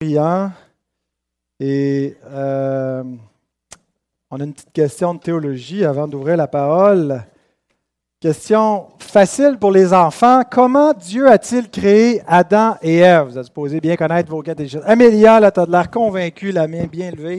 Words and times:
Et 0.00 0.16
euh, 2.30 3.02
on 4.30 4.38
a 4.38 4.44
une 4.44 4.52
petite 4.52 4.72
question 4.72 5.14
de 5.14 5.18
théologie 5.18 5.84
avant 5.84 6.06
d'ouvrir 6.06 6.36
la 6.36 6.46
parole. 6.46 7.24
Question 8.20 8.90
facile 9.00 9.56
pour 9.58 9.72
les 9.72 9.92
enfants. 9.92 10.42
Comment 10.48 10.92
Dieu 10.92 11.28
a-t-il 11.28 11.68
créé 11.68 12.22
Adam 12.28 12.76
et 12.80 12.98
Ève? 12.98 13.26
Vous 13.26 13.38
êtes 13.38 13.46
supposé 13.46 13.80
bien 13.80 13.96
connaître 13.96 14.30
vos 14.30 14.40
catéchismes. 14.40 14.84
Amélia, 14.86 15.40
là, 15.40 15.50
tu 15.50 15.58
as 15.58 15.66
de 15.66 15.72
l'air 15.72 15.90
convaincu, 15.90 16.52
la 16.52 16.68
main 16.68 16.86
bien 16.86 17.10
levée. 17.10 17.38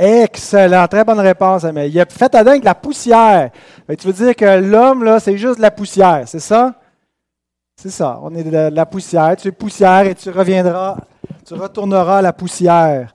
Excellent, 0.00 0.86
très 0.86 1.02
bonne 1.02 1.18
réponse, 1.18 1.64
mais 1.64 1.90
il 1.90 2.00
a 2.00 2.06
fait 2.06 2.32
Adam 2.32 2.52
avec 2.52 2.62
la 2.62 2.76
poussière. 2.76 3.50
tu 3.98 4.06
veux 4.06 4.12
dire 4.12 4.36
que 4.36 4.60
l'homme, 4.60 5.02
là, 5.02 5.18
c'est 5.18 5.36
juste 5.36 5.56
de 5.56 5.62
la 5.62 5.72
poussière, 5.72 6.22
c'est 6.26 6.38
ça? 6.38 6.72
C'est 7.74 7.90
ça, 7.90 8.20
on 8.22 8.32
est 8.36 8.44
de 8.44 8.74
la 8.74 8.86
poussière. 8.86 9.34
Tu 9.36 9.48
es 9.48 9.52
poussière 9.52 10.06
et 10.06 10.14
tu 10.14 10.30
reviendras, 10.30 10.98
tu 11.44 11.54
retourneras 11.54 12.18
à 12.18 12.22
la 12.22 12.32
poussière. 12.32 13.12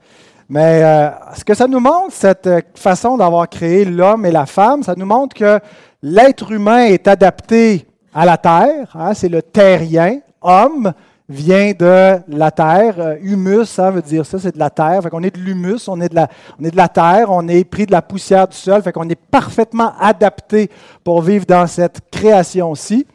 Mais 0.50 0.84
euh, 0.84 1.10
ce 1.36 1.46
que 1.46 1.54
ça 1.54 1.68
nous 1.68 1.80
montre, 1.80 2.12
cette 2.12 2.50
façon 2.76 3.16
d'avoir 3.16 3.48
créé 3.48 3.86
l'homme 3.86 4.26
et 4.26 4.32
la 4.32 4.46
femme, 4.46 4.84
ça 4.84 4.94
nous 4.98 5.06
montre 5.06 5.38
que 5.38 5.60
l'être 6.02 6.52
humain 6.52 6.86
est 6.86 7.08
adapté 7.08 7.88
à 8.14 8.26
la 8.26 8.38
terre, 8.38 8.94
hein, 8.96 9.14
c'est 9.14 9.30
le 9.30 9.42
terrien, 9.42 10.20
homme, 10.42 10.92
vient 11.30 11.72
de 11.72 12.20
la 12.28 12.52
terre. 12.52 12.96
Euh, 13.00 13.16
humus, 13.22 13.66
ça 13.66 13.92
veut 13.92 14.02
dire 14.02 14.26
ça, 14.26 14.40
c'est 14.40 14.54
de 14.54 14.60
la 14.60 14.70
terre. 14.70 15.02
Fait 15.02 15.26
est 15.26 15.36
de 15.36 15.40
l'humus, 15.40 15.88
on 15.88 16.00
est 16.02 16.10
de, 16.10 16.16
la, 16.16 16.28
on 16.60 16.64
est 16.64 16.72
de 16.72 16.78
la 16.78 16.90
terre, 16.90 17.28
on 17.30 17.48
est 17.48 17.64
pris 17.64 17.86
de 17.86 17.92
la 17.92 18.02
poussière 18.02 18.48
du 18.48 18.58
sol. 18.58 18.82
Fait 18.82 18.92
qu'on 18.92 19.08
est 19.10 19.20
parfaitement 19.20 19.94
adapté 20.00 20.70
pour 21.04 21.22
vivre 21.22 21.46
dans 21.46 21.68
cette 21.68 22.02
création-ci. 22.12 23.08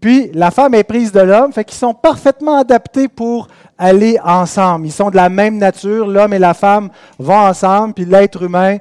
Puis 0.00 0.30
la 0.34 0.50
femme 0.50 0.74
est 0.74 0.84
prise 0.84 1.12
de 1.12 1.20
l'homme, 1.20 1.50
fait 1.50 1.64
qu'ils 1.64 1.78
sont 1.78 1.94
parfaitement 1.94 2.58
adaptés 2.58 3.08
pour 3.08 3.48
aller 3.78 4.18
ensemble. 4.22 4.86
Ils 4.86 4.92
sont 4.92 5.08
de 5.08 5.16
la 5.16 5.30
même 5.30 5.56
nature, 5.56 6.06
l'homme 6.06 6.34
et 6.34 6.38
la 6.38 6.52
femme 6.52 6.90
vont 7.18 7.38
ensemble, 7.38 7.94
puis 7.94 8.04
l'être 8.04 8.42
humain 8.42 8.76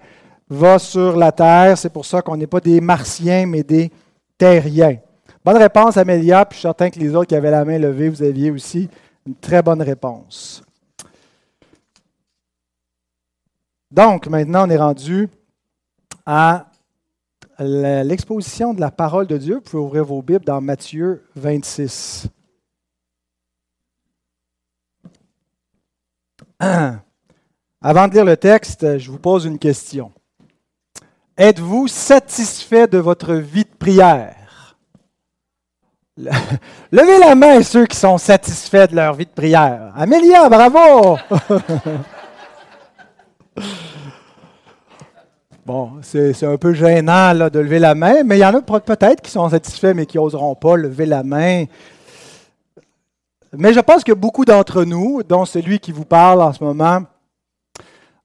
va 0.50 0.80
sur 0.80 1.16
la 1.16 1.32
terre. 1.32 1.78
C'est 1.78 1.92
pour 1.94 2.06
ça 2.06 2.22
qu'on 2.22 2.36
n'est 2.36 2.48
pas 2.48 2.60
des 2.60 2.82
martiens, 2.82 3.46
mais 3.46 3.64
des 3.64 3.90
terriens. 4.38 4.98
Bonne 5.46 5.58
réponse, 5.58 5.98
Amélia. 5.98 6.46
Puis 6.46 6.56
je 6.56 6.60
suis 6.60 6.68
certain 6.68 6.90
que 6.90 6.98
les 7.00 7.14
autres 7.16 7.28
qui 7.28 7.36
avaient 7.36 7.52
la 7.52 7.66
main 7.66 7.78
levée, 7.78 8.08
vous 8.08 8.24
aviez 8.24 8.50
aussi 8.50 8.90
une 9.26 9.36
très 9.36 9.62
bonne 9.62 9.82
réponse. 9.82 10.64
Donc, 13.92 14.28
maintenant, 14.28 14.66
on 14.66 14.70
est 14.70 14.78
rendu 14.78 15.28
à 16.26 16.68
l'exposition 17.60 18.74
de 18.74 18.80
la 18.80 18.90
parole 18.90 19.28
de 19.28 19.38
Dieu. 19.38 19.56
Vous 19.56 19.62
pouvez 19.62 19.84
ouvrir 19.84 20.06
vos 20.06 20.22
Bibles 20.22 20.46
dans 20.46 20.62
Matthieu 20.62 21.26
26. 21.36 22.28
Avant 27.82 28.08
de 28.08 28.14
lire 28.14 28.24
le 28.26 28.38
texte, 28.38 28.98
je 28.98 29.12
vous 29.12 29.20
pose 29.20 29.44
une 29.46 29.60
question. 29.60 30.14
Êtes-vous 31.36 31.90
satisfait 31.90 32.88
de 32.88 32.98
votre 32.98 33.34
vie 33.34 33.66
de 33.66 33.76
prière? 33.78 34.43
Levez 36.92 37.18
la 37.20 37.34
main 37.34 37.64
ceux 37.64 37.88
qui 37.88 37.98
sont 37.98 38.20
satisfaits 38.20 38.88
de 38.92 38.96
leur 38.96 39.16
vie 39.16 39.26
de 39.26 39.32
prière. 39.32 39.92
Amélia, 39.96 40.48
bravo! 40.48 41.18
bon, 45.66 45.94
c'est 46.04 46.44
un 46.44 46.58
peu 46.58 46.74
gênant 46.74 47.34
de 47.50 47.60
lever 47.60 47.80
la 47.80 47.96
main, 47.96 48.22
mais 48.24 48.38
il 48.38 48.42
y 48.42 48.46
en 48.46 48.54
a 48.54 48.62
peut-être 48.62 49.22
qui 49.22 49.32
sont 49.32 49.50
satisfaits 49.50 49.94
mais 49.96 50.06
qui 50.06 50.18
n'oseront 50.18 50.54
pas 50.54 50.76
lever 50.76 51.08
la 51.08 51.24
main. 51.24 51.66
Mais 53.54 53.74
je 53.74 53.80
pense 53.80 54.04
que 54.04 54.14
beaucoup 54.14 54.46
d'entre 54.46 54.84
nous, 54.84 55.24
dont 55.24 55.46
celui 55.46 55.80
qui 55.80 55.92
vous 55.92 56.06
parle 56.06 56.44
en 56.44 56.54
ce 56.54 56.64
moment, 56.64 57.02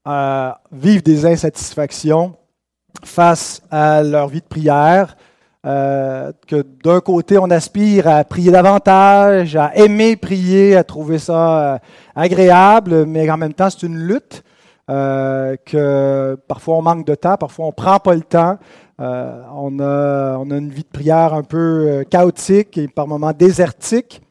euh, 0.07 0.53
vivent 0.73 1.03
des 1.03 1.25
insatisfactions 1.25 2.37
face 3.03 3.63
à 3.71 4.03
leur 4.03 4.29
vie 4.29 4.41
de 4.41 4.47
prière 4.47 5.17
euh, 5.69 6.33
que 6.47 6.65
d'un 6.83 7.01
côté, 7.01 7.37
on 7.37 7.51
aspire 7.51 8.09
à 8.09 8.25
prier 8.25 8.51
davantage, 8.51 9.55
à 9.55 9.77
aimer 9.77 10.17
prier, 10.17 10.75
à 10.77 10.83
trouver 10.83 11.19
ça 11.19 11.75
euh, 11.75 11.79
agréable, 12.17 13.05
mais 13.05 13.29
en 13.31 13.37
même 13.37 13.53
temps, 13.53 13.69
c'est 13.69 13.87
une 13.87 13.99
lutte, 13.99 14.43
euh, 14.89 15.57
que 15.67 16.39
parfois 16.49 16.77
on 16.77 16.83
manque 16.83 17.07
de 17.07 17.15
temps, 17.15 17.37
parfois 17.37 17.67
on 17.67 17.69
ne 17.69 17.75
prend 17.75 17.99
pas 17.99 18.15
le 18.15 18.23
temps. 18.23 18.57
on, 18.99 19.79
a, 19.81 20.39
on 20.39 20.51
a 20.51 20.57
une 20.57 20.71
vie 20.71 20.85
de 20.85 20.89
prière 20.91 21.35
un 21.35 21.43
peu 21.43 22.03
chaotique 22.09 22.79
et 22.79 22.89
par 22.89 23.07
moments 23.07 23.33
désertique. 23.33 24.23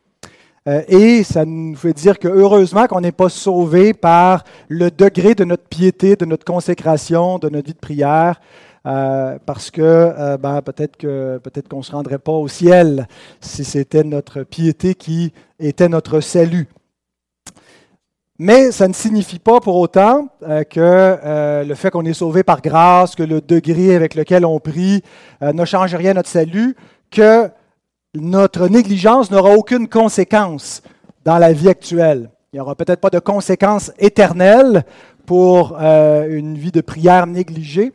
et 0.66 1.24
ça 1.24 1.46
nous 1.46 1.76
fait 1.76 1.94
dire 1.94 2.18
que 2.18 2.28
heureusement 2.28 2.88
qu'on 2.88 3.02
n'est 3.02 3.12
pas 3.12 3.30
sauvé 3.30 3.94
par 3.94 4.44
le 4.70 4.90
degré 4.90 5.36
de 5.36 5.44
notre 5.44 5.68
piété, 5.68 6.16
de 6.16 6.26
notre 6.26 6.46
consécration, 6.46 7.38
de 7.38 7.50
notre 7.50 7.68
vie 7.68 7.74
de 7.74 7.80
prière. 7.80 8.42
Euh, 8.88 9.38
parce 9.46 9.70
que 9.70 9.82
euh, 9.82 10.38
ben, 10.38 10.62
peut-être 10.62 10.96
que 10.96 11.40
peut-être 11.40 11.68
qu'on 11.68 11.80
ne 11.80 11.84
se 11.84 11.92
rendrait 11.92 12.20
pas 12.20 12.32
au 12.32 12.48
ciel 12.48 13.06
si 13.42 13.66
c'était 13.66 14.06
notre 14.06 14.44
piété 14.44 14.96
qui 14.96 15.34
était 15.60 15.90
notre 15.90 16.22
salut. 16.22 16.70
Mais 18.40 18.72
ça 18.72 18.88
ne 18.88 18.94
signifie 18.94 19.40
pas 19.40 19.60
pour 19.60 19.76
autant 19.76 20.30
euh, 20.44 20.64
que 20.64 21.66
le 21.68 21.76
fait 21.76 21.90
qu'on 21.90 22.06
est 22.06 22.14
sauvé 22.14 22.44
par 22.44 22.62
grâce, 22.62 23.14
que 23.16 23.24
le 23.24 23.42
degré 23.42 23.94
avec 23.94 24.16
lequel 24.16 24.46
on 24.46 24.60
prie 24.60 25.02
ne 25.42 25.66
change 25.66 25.94
rien 25.94 26.12
à 26.12 26.16
notre 26.16 26.30
salut, 26.30 26.76
que 27.12 27.50
notre 28.14 28.70
négligence 28.70 29.32
n'aura 29.32 29.52
aucune 29.56 29.90
conséquence 29.90 30.82
dans 31.26 31.40
la 31.40 31.52
vie 31.52 31.68
actuelle. 31.68 32.30
Il 32.54 32.58
n'y 32.58 32.60
aura 32.62 32.76
peut-être 32.76 33.02
pas 33.02 33.10
de 33.10 33.20
conséquences 33.20 33.92
éternelles 34.00 34.86
pour 35.26 35.78
une 35.80 36.58
vie 36.58 36.72
de 36.72 36.82
prière 36.82 37.26
négligée, 37.26 37.92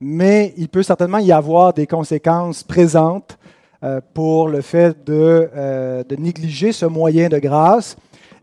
mais 0.00 0.52
il 0.56 0.68
peut 0.68 0.82
certainement 0.82 1.18
y 1.18 1.32
avoir 1.32 1.72
des 1.72 1.86
conséquences 1.86 2.62
présentes 2.62 3.38
euh, 3.82 4.00
pour 4.14 4.48
le 4.48 4.60
fait 4.60 4.96
euh, 5.08 6.02
de, 6.04 6.16
négliger 6.16 6.72
ce 6.72 6.86
moyen 6.86 7.28
de 7.28 7.38
grâce. 7.38 7.96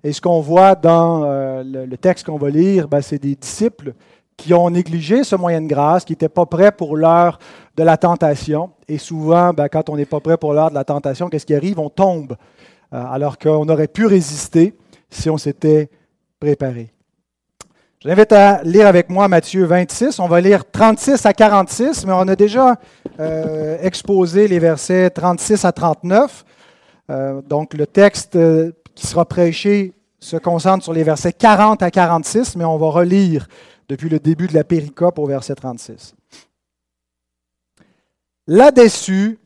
Et 0.03 0.11
ce 0.11 0.21
qu'on 0.21 0.41
voit 0.41 0.75
dans 0.75 1.23
euh, 1.25 1.63
le, 1.63 1.97
texte 1.97 2.25
qu'on 2.25 2.37
va 2.37 2.49
lire, 2.49 2.87
ben, 2.87 3.01
c'est 3.01 3.19
des 3.19 3.35
disciples 3.35 3.93
qui 4.35 4.53
ont 4.53 4.69
négligé 4.69 5.23
ce 5.23 5.35
moyen 5.35 5.61
de 5.61 5.67
grâce, 5.67 6.05
qui 6.05 6.11
n'étaient 6.11 6.29
pas 6.29 6.45
prêts 6.45 6.71
pour 6.71 6.97
l'heure 6.97 7.39
de 7.77 7.83
la 7.83 7.97
tentation. 7.97 8.71
Et 8.87 8.97
souvent, 8.97 9.53
ben, 9.53 9.69
quand 9.69 9.89
on 9.89 9.95
n'est 9.95 10.05
pas 10.05 10.19
prêt 10.19 10.37
pour 10.37 10.53
l'heure 10.53 10.69
de 10.69 10.75
la 10.75 10.83
tentation, 10.83 11.29
qu'est-ce 11.29 11.45
qui 11.45 11.55
arrive? 11.55 11.79
On 11.79 11.89
tombe, 11.89 12.35
alors 12.91 13.37
qu'on 13.39 13.67
aurait 13.69 13.87
pu 13.87 14.05
résister 14.05 14.75
si 15.09 15.29
on 15.29 15.37
s'était 15.37 15.89
préparé. 16.39 16.93
Je 18.03 18.09
l'invite 18.09 18.33
à 18.33 18.61
lire 18.63 18.85
avec 18.85 19.07
moi 19.07 19.29
Matthieu 19.29 19.63
26. 19.63 20.19
On 20.19 20.27
va 20.27 20.41
lire 20.41 20.69
36 20.69 21.25
à 21.25 21.31
46, 21.31 22.05
mais 22.05 22.11
on 22.11 22.27
a 22.27 22.35
déjà 22.35 22.75
euh, 23.21 23.77
exposé 23.81 24.49
les 24.49 24.59
versets 24.59 25.09
36 25.09 25.63
à 25.63 25.71
39. 25.71 26.43
Euh, 27.09 27.41
donc 27.43 27.73
le 27.73 27.87
texte 27.87 28.35
euh, 28.35 28.73
qui 28.93 29.07
sera 29.07 29.23
prêché 29.23 29.93
se 30.19 30.35
concentre 30.35 30.83
sur 30.83 30.91
les 30.91 31.03
versets 31.03 31.31
40 31.31 31.81
à 31.81 31.91
46, 31.91 32.57
mais 32.57 32.65
on 32.65 32.77
va 32.77 32.87
relire 32.87 33.47
depuis 33.87 34.09
le 34.09 34.19
début 34.19 34.47
de 34.47 34.53
la 34.53 34.65
péricope 34.65 35.17
au 35.17 35.25
verset 35.25 35.55
36. 35.55 36.13
Là-dessus, 38.47 39.39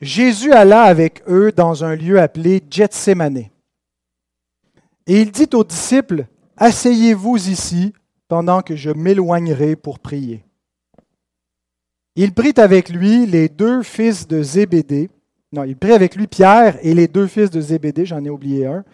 Jésus 0.00 0.52
alla 0.52 0.82
avec 0.82 1.24
eux 1.28 1.50
dans 1.50 1.82
un 1.82 1.96
lieu 1.96 2.20
appelé 2.20 2.62
Gethsemane. 2.70 3.48
Et 5.08 5.20
il 5.20 5.32
dit 5.32 5.48
aux 5.52 5.64
disciples, 5.64 6.26
Asseyez-vous 6.60 7.36
ici 7.48 7.92
pendant 8.26 8.62
que 8.62 8.74
je 8.74 8.90
m'éloignerai 8.90 9.76
pour 9.76 10.00
prier. 10.00 10.44
Il 12.16 12.34
prit 12.34 12.54
avec 12.56 12.88
lui 12.88 13.26
les 13.26 13.48
deux 13.48 13.84
fils 13.84 14.26
de 14.26 14.42
Zébédée. 14.42 15.08
Non, 15.52 15.62
il 15.62 15.76
prit 15.76 15.92
avec 15.92 16.16
lui 16.16 16.26
Pierre 16.26 16.76
et 16.82 16.94
les 16.94 17.06
deux 17.06 17.28
fils 17.28 17.50
de 17.50 17.60
Zébédée, 17.60 18.06
j'en 18.06 18.24
ai 18.24 18.28
oublié 18.28 18.66
un. 18.66 18.84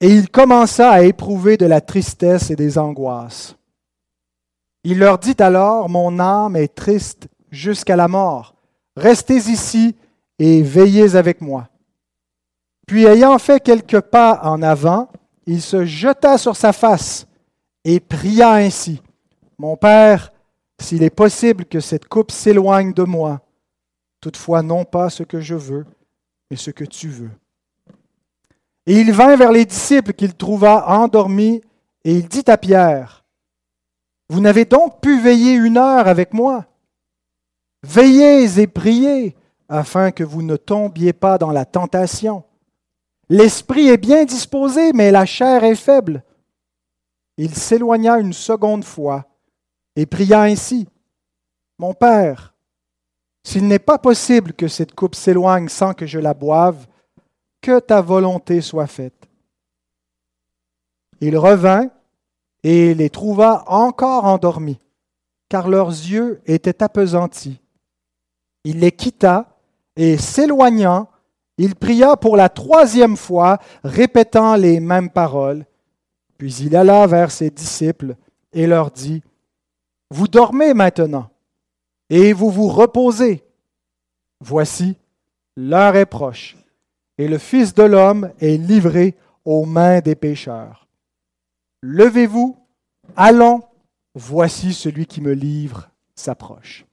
Et 0.00 0.08
il 0.08 0.30
commença 0.30 0.90
à 0.90 1.02
éprouver 1.02 1.58
de 1.58 1.66
la 1.66 1.82
tristesse 1.82 2.50
et 2.50 2.56
des 2.56 2.78
angoisses. 2.78 3.54
Il 4.84 4.98
leur 4.98 5.18
dit 5.18 5.36
alors, 5.38 5.90
Mon 5.90 6.18
âme 6.18 6.56
est 6.56 6.74
triste 6.74 7.28
jusqu'à 7.50 7.94
la 7.94 8.08
mort. 8.08 8.54
Restez 8.96 9.36
ici 9.36 9.94
et 10.38 10.62
veillez 10.62 11.14
avec 11.14 11.42
moi. 11.42 11.68
Puis 12.86 13.04
ayant 13.04 13.38
fait 13.38 13.62
quelques 13.62 14.00
pas 14.00 14.40
en 14.42 14.62
avant, 14.62 15.08
il 15.46 15.60
se 15.60 15.84
jeta 15.84 16.38
sur 16.38 16.56
sa 16.56 16.72
face 16.72 17.26
et 17.84 18.00
pria 18.00 18.52
ainsi, 18.54 19.02
Mon 19.58 19.76
Père, 19.76 20.32
s'il 20.80 21.02
est 21.02 21.10
possible 21.10 21.64
que 21.64 21.80
cette 21.80 22.08
coupe 22.08 22.30
s'éloigne 22.30 22.92
de 22.92 23.02
moi, 23.02 23.40
toutefois 24.20 24.62
non 24.62 24.84
pas 24.84 25.10
ce 25.10 25.22
que 25.22 25.40
je 25.40 25.54
veux, 25.54 25.86
mais 26.50 26.56
ce 26.56 26.70
que 26.70 26.84
tu 26.84 27.08
veux. 27.08 27.30
Et 28.86 29.00
il 29.00 29.12
vint 29.12 29.36
vers 29.36 29.52
les 29.52 29.64
disciples 29.64 30.12
qu'il 30.12 30.34
trouva 30.34 30.88
endormis 30.88 31.62
Et 32.04 32.16
il 32.16 32.26
dit 32.26 32.44
à 32.48 32.56
Pierre, 32.58 33.24
Vous 34.28 34.40
n'avez 34.40 34.64
donc 34.64 35.00
pu 35.00 35.20
veiller 35.20 35.52
une 35.52 35.76
heure 35.76 36.08
avec 36.08 36.34
moi? 36.34 36.66
Veillez 37.84 38.60
et 38.60 38.66
priez 38.66 39.36
afin 39.68 40.10
que 40.10 40.24
vous 40.24 40.42
ne 40.42 40.56
tombiez 40.56 41.12
pas 41.12 41.38
dans 41.38 41.50
la 41.50 41.64
tentation. 41.64 42.44
L'esprit 43.28 43.88
est 43.88 43.98
bien 43.98 44.24
disposé, 44.24 44.92
mais 44.92 45.10
la 45.10 45.24
chair 45.24 45.64
est 45.64 45.76
faible. 45.76 46.22
Il 47.36 47.54
s'éloigna 47.54 48.18
une 48.18 48.32
seconde 48.32 48.84
fois 48.84 49.26
et 49.96 50.06
pria 50.06 50.42
ainsi. 50.42 50.88
Mon 51.78 51.94
Père, 51.94 52.54
s'il 53.44 53.66
n'est 53.66 53.78
pas 53.78 53.98
possible 53.98 54.52
que 54.52 54.68
cette 54.68 54.94
coupe 54.94 55.14
s'éloigne 55.14 55.68
sans 55.68 55.94
que 55.94 56.06
je 56.06 56.18
la 56.18 56.34
boive, 56.34 56.86
que 57.60 57.80
ta 57.80 58.00
volonté 58.00 58.60
soit 58.60 58.86
faite. 58.86 59.28
Il 61.20 61.38
revint 61.38 61.88
et 62.64 62.94
les 62.94 63.10
trouva 63.10 63.64
encore 63.66 64.24
endormis, 64.24 64.80
car 65.48 65.68
leurs 65.68 65.90
yeux 65.90 66.40
étaient 66.46 66.82
appesantis. 66.82 67.60
Il 68.64 68.80
les 68.80 68.92
quitta 68.92 69.56
et 69.96 70.16
s'éloignant, 70.16 71.08
il 71.58 71.74
pria 71.74 72.16
pour 72.16 72.36
la 72.36 72.48
troisième 72.48 73.16
fois, 73.16 73.58
répétant 73.84 74.56
les 74.56 74.80
mêmes 74.80 75.10
paroles. 75.10 75.64
Puis 76.38 76.54
il 76.56 76.76
alla 76.76 77.06
vers 77.06 77.30
ses 77.30 77.50
disciples 77.50 78.16
et 78.52 78.66
leur 78.66 78.90
dit, 78.90 79.22
Vous 80.10 80.28
dormez 80.28 80.74
maintenant 80.74 81.30
et 82.10 82.32
vous 82.32 82.50
vous 82.50 82.68
reposez. 82.68 83.42
Voici, 84.40 84.96
l'heure 85.56 85.96
est 85.96 86.06
proche, 86.06 86.56
et 87.16 87.28
le 87.28 87.38
Fils 87.38 87.74
de 87.74 87.84
l'homme 87.84 88.32
est 88.40 88.56
livré 88.56 89.16
aux 89.44 89.64
mains 89.64 90.00
des 90.00 90.14
pécheurs. 90.14 90.86
Levez-vous, 91.82 92.56
allons, 93.16 93.62
voici 94.14 94.74
celui 94.74 95.06
qui 95.06 95.20
me 95.20 95.32
livre 95.32 95.90
s'approche. 96.14 96.84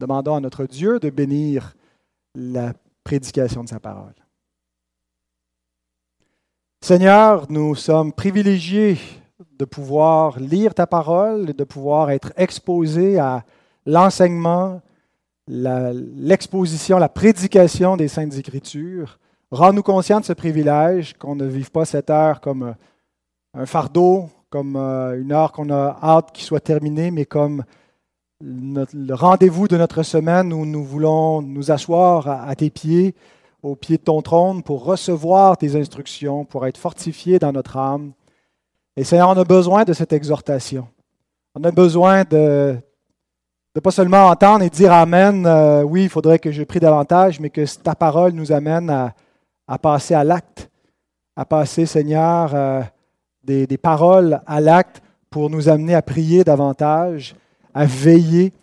Demandons 0.00 0.34
à 0.34 0.40
notre 0.40 0.66
Dieu 0.66 0.98
de 0.98 1.08
bénir 1.08 1.76
la 2.34 2.72
prédication 3.06 3.62
de 3.62 3.68
sa 3.68 3.78
parole. 3.78 4.16
Seigneur, 6.80 7.46
nous 7.48 7.76
sommes 7.76 8.12
privilégiés 8.12 8.98
de 9.60 9.64
pouvoir 9.64 10.40
lire 10.40 10.74
ta 10.74 10.88
parole, 10.88 11.54
de 11.54 11.64
pouvoir 11.64 12.10
être 12.10 12.32
exposés 12.36 13.16
à 13.20 13.44
l'enseignement, 13.86 14.82
l'exposition, 15.46 16.98
la, 16.98 17.08
prédication 17.08 17.96
des 17.96 18.08
Saintes 18.08 18.36
Écritures. 18.36 19.20
Rends-nous 19.52 19.84
conscients 19.84 20.18
de 20.18 20.24
ce 20.24 20.32
privilège, 20.32 21.14
qu'on 21.14 21.36
ne 21.36 21.46
vive 21.46 21.70
pas 21.70 21.84
cette 21.84 22.10
heure 22.10 22.40
comme 22.40 22.64
euh, 22.64 22.72
un 23.54 23.66
fardeau, 23.66 24.28
comme 24.50 24.74
euh, 24.74 25.20
une 25.20 25.30
heure 25.30 25.52
qu'on 25.52 25.70
a 25.70 25.96
hâte 26.02 26.32
qu'il 26.32 26.44
soit 26.44 26.58
terminée, 26.58 27.12
mais 27.12 27.24
comme 27.24 27.62
le 28.40 29.14
rendez-vous 29.14 29.68
de 29.68 29.76
notre 29.76 30.02
semaine 30.02 30.52
où 30.52 30.66
nous 30.66 30.84
voulons 30.84 31.42
nous 31.42 31.70
asseoir 31.70 32.28
à, 32.28 32.54
tes 32.54 32.70
pieds, 32.70 33.14
au 33.62 33.74
pied 33.74 33.96
de 33.96 34.02
ton 34.02 34.22
trône, 34.22 34.62
pour 34.62 34.84
recevoir 34.84 35.56
tes 35.56 35.76
instructions, 35.76 36.44
pour 36.44 36.66
être 36.66 36.78
fortifiés 36.78 37.38
dans 37.38 37.52
notre 37.52 37.76
âme. 37.76 38.12
Et 38.96 39.04
Seigneur, 39.04 39.30
on 39.30 39.38
a 39.38 39.44
besoin 39.44 39.84
de 39.84 39.92
cette 39.92 40.12
exhortation. 40.12 40.88
On 41.54 41.64
a 41.64 41.70
besoin 41.70 42.24
de 42.24 42.76
de 43.76 43.80
pas 43.80 43.90
seulement 43.90 44.28
entendre 44.28 44.64
et 44.64 44.70
dire 44.70 44.90
Amen, 44.90 45.44
euh, 45.44 45.82
oui, 45.82 46.04
il 46.04 46.08
faudrait 46.08 46.38
que 46.38 46.50
je 46.50 46.62
prie 46.62 46.80
davantage, 46.80 47.40
mais 47.40 47.50
que 47.50 47.62
ta 47.76 47.94
parole 47.94 48.32
nous 48.32 48.50
amène 48.50 48.88
à, 48.88 49.78
passer 49.78 50.14
à 50.14 50.24
l'acte, 50.24 50.70
à 51.36 51.44
passer, 51.44 51.84
Seigneur, 51.84 52.54
euh, 52.54 52.80
des, 53.44 53.66
paroles 53.76 54.40
à 54.46 54.62
l'acte 54.62 55.02
pour 55.28 55.50
nous 55.50 55.68
amener 55.68 55.94
à 55.94 56.00
prier 56.00 56.42
davantage, 56.42 57.36
à 57.76 57.84
veiller. 57.84 58.54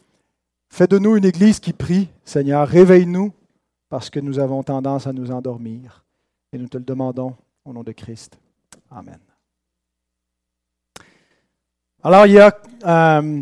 Fais 0.69 0.87
de 0.87 0.97
nous 0.97 1.15
une 1.15 1.25
Église 1.25 1.59
qui 1.59 1.71
prie, 1.71 2.09
Seigneur. 2.25 2.67
Réveille-nous 2.67 3.31
parce 3.87 4.09
que 4.09 4.19
nous 4.19 4.39
avons 4.39 4.63
tendance 4.63 5.05
à 5.05 5.13
nous 5.13 5.29
endormir. 5.29 6.03
Et 6.51 6.57
nous 6.57 6.67
te 6.67 6.79
le 6.79 6.83
demandons 6.83 7.35
au 7.63 7.73
nom 7.73 7.83
de 7.83 7.91
Christ. 7.91 8.39
Amen. 8.89 9.19
Alors, 12.03 12.25
il 12.25 12.33
y 12.33 12.39
a 12.39 12.57
euh, 12.85 13.41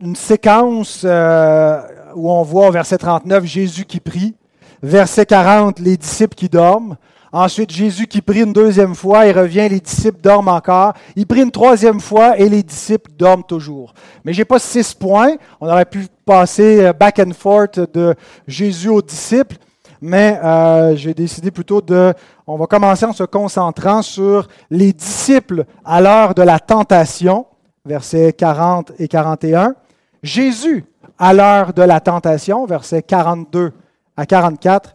une 0.00 0.16
séquence 0.16 1.02
euh, 1.04 1.80
où 2.16 2.28
on 2.28 2.42
voit 2.42 2.66
au 2.66 2.72
verset 2.72 2.98
39 2.98 3.44
Jésus 3.44 3.84
qui 3.84 4.00
prie, 4.00 4.34
verset 4.82 5.24
40 5.24 5.78
les 5.78 5.96
disciples 5.96 6.34
qui 6.34 6.48
dorment, 6.48 6.96
ensuite 7.32 7.70
Jésus 7.70 8.06
qui 8.06 8.22
prie 8.22 8.42
une 8.42 8.52
deuxième 8.52 8.94
fois, 8.94 9.26
il 9.26 9.38
revient, 9.38 9.68
les 9.68 9.80
disciples 9.80 10.20
dorment 10.20 10.48
encore, 10.48 10.94
il 11.16 11.26
prie 11.26 11.42
une 11.42 11.50
troisième 11.50 12.00
fois 12.00 12.38
et 12.38 12.48
les 12.48 12.62
disciples 12.62 13.10
dorment 13.16 13.44
toujours. 13.44 13.94
Mais 14.24 14.32
j'ai 14.32 14.44
pas 14.44 14.58
six 14.58 14.94
points, 14.94 15.36
on 15.60 15.68
aurait 15.68 15.84
pu 15.84 16.06
passer 16.24 16.84
euh, 16.84 16.92
back 16.92 17.18
and 17.18 17.32
forth 17.32 17.80
de 17.92 18.14
Jésus 18.46 18.88
aux 18.88 19.02
disciples, 19.02 19.56
mais 20.00 20.38
euh, 20.42 20.96
j'ai 20.96 21.14
décidé 21.14 21.50
plutôt 21.50 21.80
de, 21.80 22.14
on 22.46 22.56
va 22.56 22.66
commencer 22.66 23.04
en 23.04 23.12
se 23.12 23.24
concentrant 23.24 24.02
sur 24.02 24.48
les 24.70 24.92
disciples 24.92 25.64
à 25.84 26.00
l'heure 26.00 26.34
de 26.34 26.42
la 26.42 26.58
tentation, 26.58 27.46
versets 27.84 28.32
40 28.32 28.92
et 28.98 29.08
41. 29.08 29.74
Jésus 30.22 30.84
à 31.18 31.32
l'heure 31.32 31.72
de 31.72 31.82
la 31.82 32.00
tentation, 32.00 32.64
versets 32.66 33.02
42 33.02 33.72
à 34.16 34.26
44, 34.26 34.94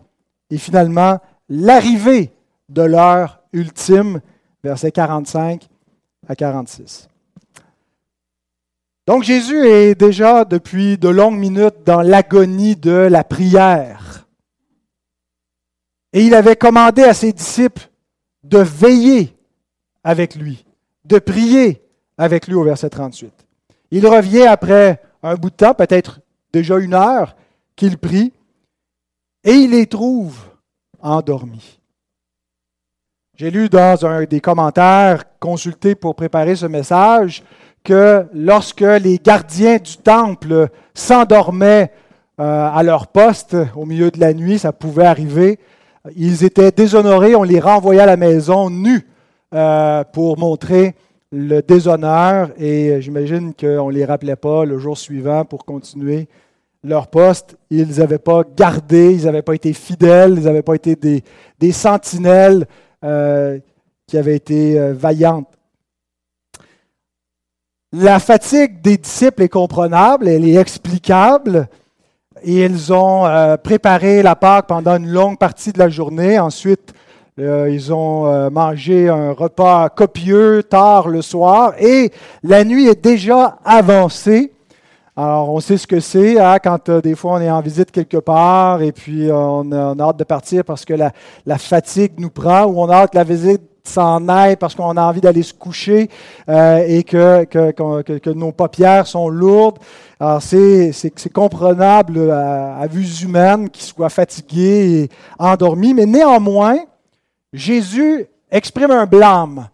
et 0.50 0.58
finalement 0.58 1.20
l'arrivée 1.54 2.32
de 2.70 2.82
l'heure 2.82 3.44
ultime, 3.54 4.22
versets 4.64 4.92
45 4.92 5.68
à 6.28 6.36
46. 6.36 7.08
Donc 9.06 9.24
Jésus 9.24 9.68
est 9.68 9.96
déjà 9.96 10.46
depuis 10.46 10.98
de 10.98 11.10
longues 11.10 11.38
minutes 11.38 11.84
dans 11.86 12.02
l'agonie 12.02 12.76
de 12.76 12.92
la 12.92 13.24
prière. 13.24 14.28
Et 16.14 16.26
il 16.26 16.34
avait 16.34 16.56
commandé 16.56 17.04
à 17.04 17.14
ses 17.14 17.34
disciples 17.34 17.90
de 18.44 18.60
veiller 18.60 19.36
avec 20.04 20.36
lui, 20.36 20.66
de 21.06 21.20
prier 21.20 21.82
avec 22.18 22.48
lui 22.48 22.56
au 22.56 22.64
verset 22.64 22.90
38. 22.90 23.32
Il 23.92 24.08
revient 24.08 24.48
après 24.48 25.02
un 25.22 25.36
bout 25.36 25.52
de 25.52 25.56
temps, 25.56 25.74
peut-être 25.74 26.22
déjà 26.52 26.80
une 26.80 26.94
heure, 26.94 27.36
qu'il 27.76 27.98
prie, 27.98 28.34
et 29.44 29.54
il 29.54 29.72
les 29.72 29.88
trouve 29.88 30.53
J'ai 33.36 33.52
lu 33.52 33.68
dans 33.68 34.06
un 34.06 34.24
des 34.24 34.40
commentaires 34.40 35.26
consultés 35.38 35.96
pour 35.96 36.16
préparer 36.16 36.56
ce 36.56 36.66
message 36.66 37.44
que 37.84 38.26
lorsque 38.34 38.80
les 38.80 39.18
gardiens 39.18 39.80
du 39.80 39.98
temple 39.98 40.70
s'endormaient 40.94 41.92
euh, 42.39 42.70
à 42.74 42.82
leur 42.84 43.08
poste 43.08 43.58
au 43.75 43.86
milieu 43.86 44.12
de 44.12 44.20
la 44.22 44.34
nuit, 44.34 44.60
ça 44.60 44.72
pouvait 44.72 45.06
arriver, 45.06 45.60
ils 46.16 46.46
étaient 46.46 46.72
déshonorés, 46.72 47.36
on 47.36 47.44
les 47.44 47.60
renvoyait 47.60 48.00
à 48.01 48.06
la 48.06 48.16
maison 48.16 48.70
nus 48.70 49.06
euh, 49.54 50.06
pour 50.06 50.39
montrer 50.39 50.96
le 51.34 51.62
déshonneur 51.62 52.51
et 52.58 53.01
j'imagine 53.01 53.54
qu'on 53.54 53.89
ne 53.89 53.94
les 53.94 54.06
rappelait 54.06 54.38
pas 54.38 54.63
le 54.63 54.77
jour 54.77 54.98
suivant 54.98 55.44
pour 55.44 55.66
continuer 55.66 56.30
leur 56.84 57.08
poste. 57.08 57.58
Ils 57.70 58.00
n'avaient 58.00 58.18
pas 58.18 58.44
gardé, 58.56 59.13
ils 59.13 59.25
n'avaient 59.25 59.42
pas 59.42 59.56
été 59.56 59.74
fidèles, 59.74 60.36
ils 60.38 60.44
n'avaient 60.44 60.62
pas 60.62 60.75
été 60.75 60.96
des, 60.96 61.24
des 61.60 61.72
sentinelles 61.72 62.68
euh, 63.04 63.60
qui 64.08 64.18
avaient 64.18 64.36
été 64.36 64.80
euh, 64.80 64.94
vaillantes. 64.94 65.48
La 67.94 68.20
fatigue 68.20 68.82
des 68.82 68.98
disciples 68.98 69.44
est 69.44 69.50
comprenable, 69.50 70.28
elle 70.28 70.48
est 70.48 70.56
explicable. 70.56 71.68
Et 72.44 72.66
ils 72.66 72.92
ont 72.92 73.25
euh, 73.25 73.56
préparé 73.56 74.22
la 74.22 74.36
Pâque 74.36 74.68
pendant 74.68 74.98
une 74.98 75.08
longue 75.08 75.38
partie 75.38 75.72
de 75.72 75.80
la 75.80 75.90
journée. 75.90 76.40
Ensuite, 76.40 76.94
ils 77.38 77.92
ont 77.92 78.52
mangé 78.52 79.10
un 79.10 79.32
repas 79.32 79.90
copieux 79.90 80.62
tard 80.62 81.08
le 81.08 81.24
soir 81.24 81.74
et 81.80 82.12
la 82.44 82.63
nuit 82.63 82.88
est 82.88 83.04
déjà 83.04 83.58
avancée. 83.66 84.54
Alors, 85.15 85.53
on 85.53 85.60
sait 85.60 85.77
ce 85.77 85.86
que 85.86 86.00
c'est 86.00 86.39
hein, 86.39 86.58
quand 86.63 86.89
euh, 86.89 87.00
des 87.00 87.13
fois 87.13 87.34
on 87.34 87.41
est 87.41 87.51
en 87.51 87.62
visite 87.62 87.91
quelque 87.91 88.17
part 88.17 88.82
et 88.82 88.91
puis 88.91 89.32
on, 89.32 89.72
a 89.72 90.03
hâte 90.03 90.17
de 90.17 90.24
partir 90.24 90.65
parce 90.65 90.86
que 90.86 90.96
la, 90.96 91.58
fatigue 91.60 92.13
nous 92.17 92.32
prend 92.32 92.65
ou 92.65 92.82
on 92.82 92.89
a 92.89 92.96
hâte 92.96 93.12
que 93.12 93.17
la 93.17 93.24
visite 93.24 93.62
s'en 93.84 94.27
aille 94.27 94.55
parce 94.55 94.74
qu'on 94.74 94.98
a 94.98 95.03
envie 95.03 95.22
d'aller 95.22 95.43
se 95.43 95.53
coucher 95.53 96.10
et 96.48 97.03
que, 97.03 97.43
que, 97.43 98.29
nos 98.32 98.51
paupières 98.53 99.05
sont 99.05 99.29
lourdes. 99.29 99.77
Alors, 100.20 100.41
c'est 100.41 101.34
comprenable 101.34 102.32
à, 102.32 102.77
à 102.77 102.88
vue 102.88 103.05
humaine 103.22 103.70
qu'ils 103.70 103.84
soient 103.84 104.10
fatigués 104.10 105.03
et 105.03 105.10
endormis, 105.38 105.93
mais 105.93 106.05
néanmoins, 106.05 106.77
Jésus 107.51 108.25
exprime 108.50 108.91
un 108.91 109.05
blâme. 109.05 109.67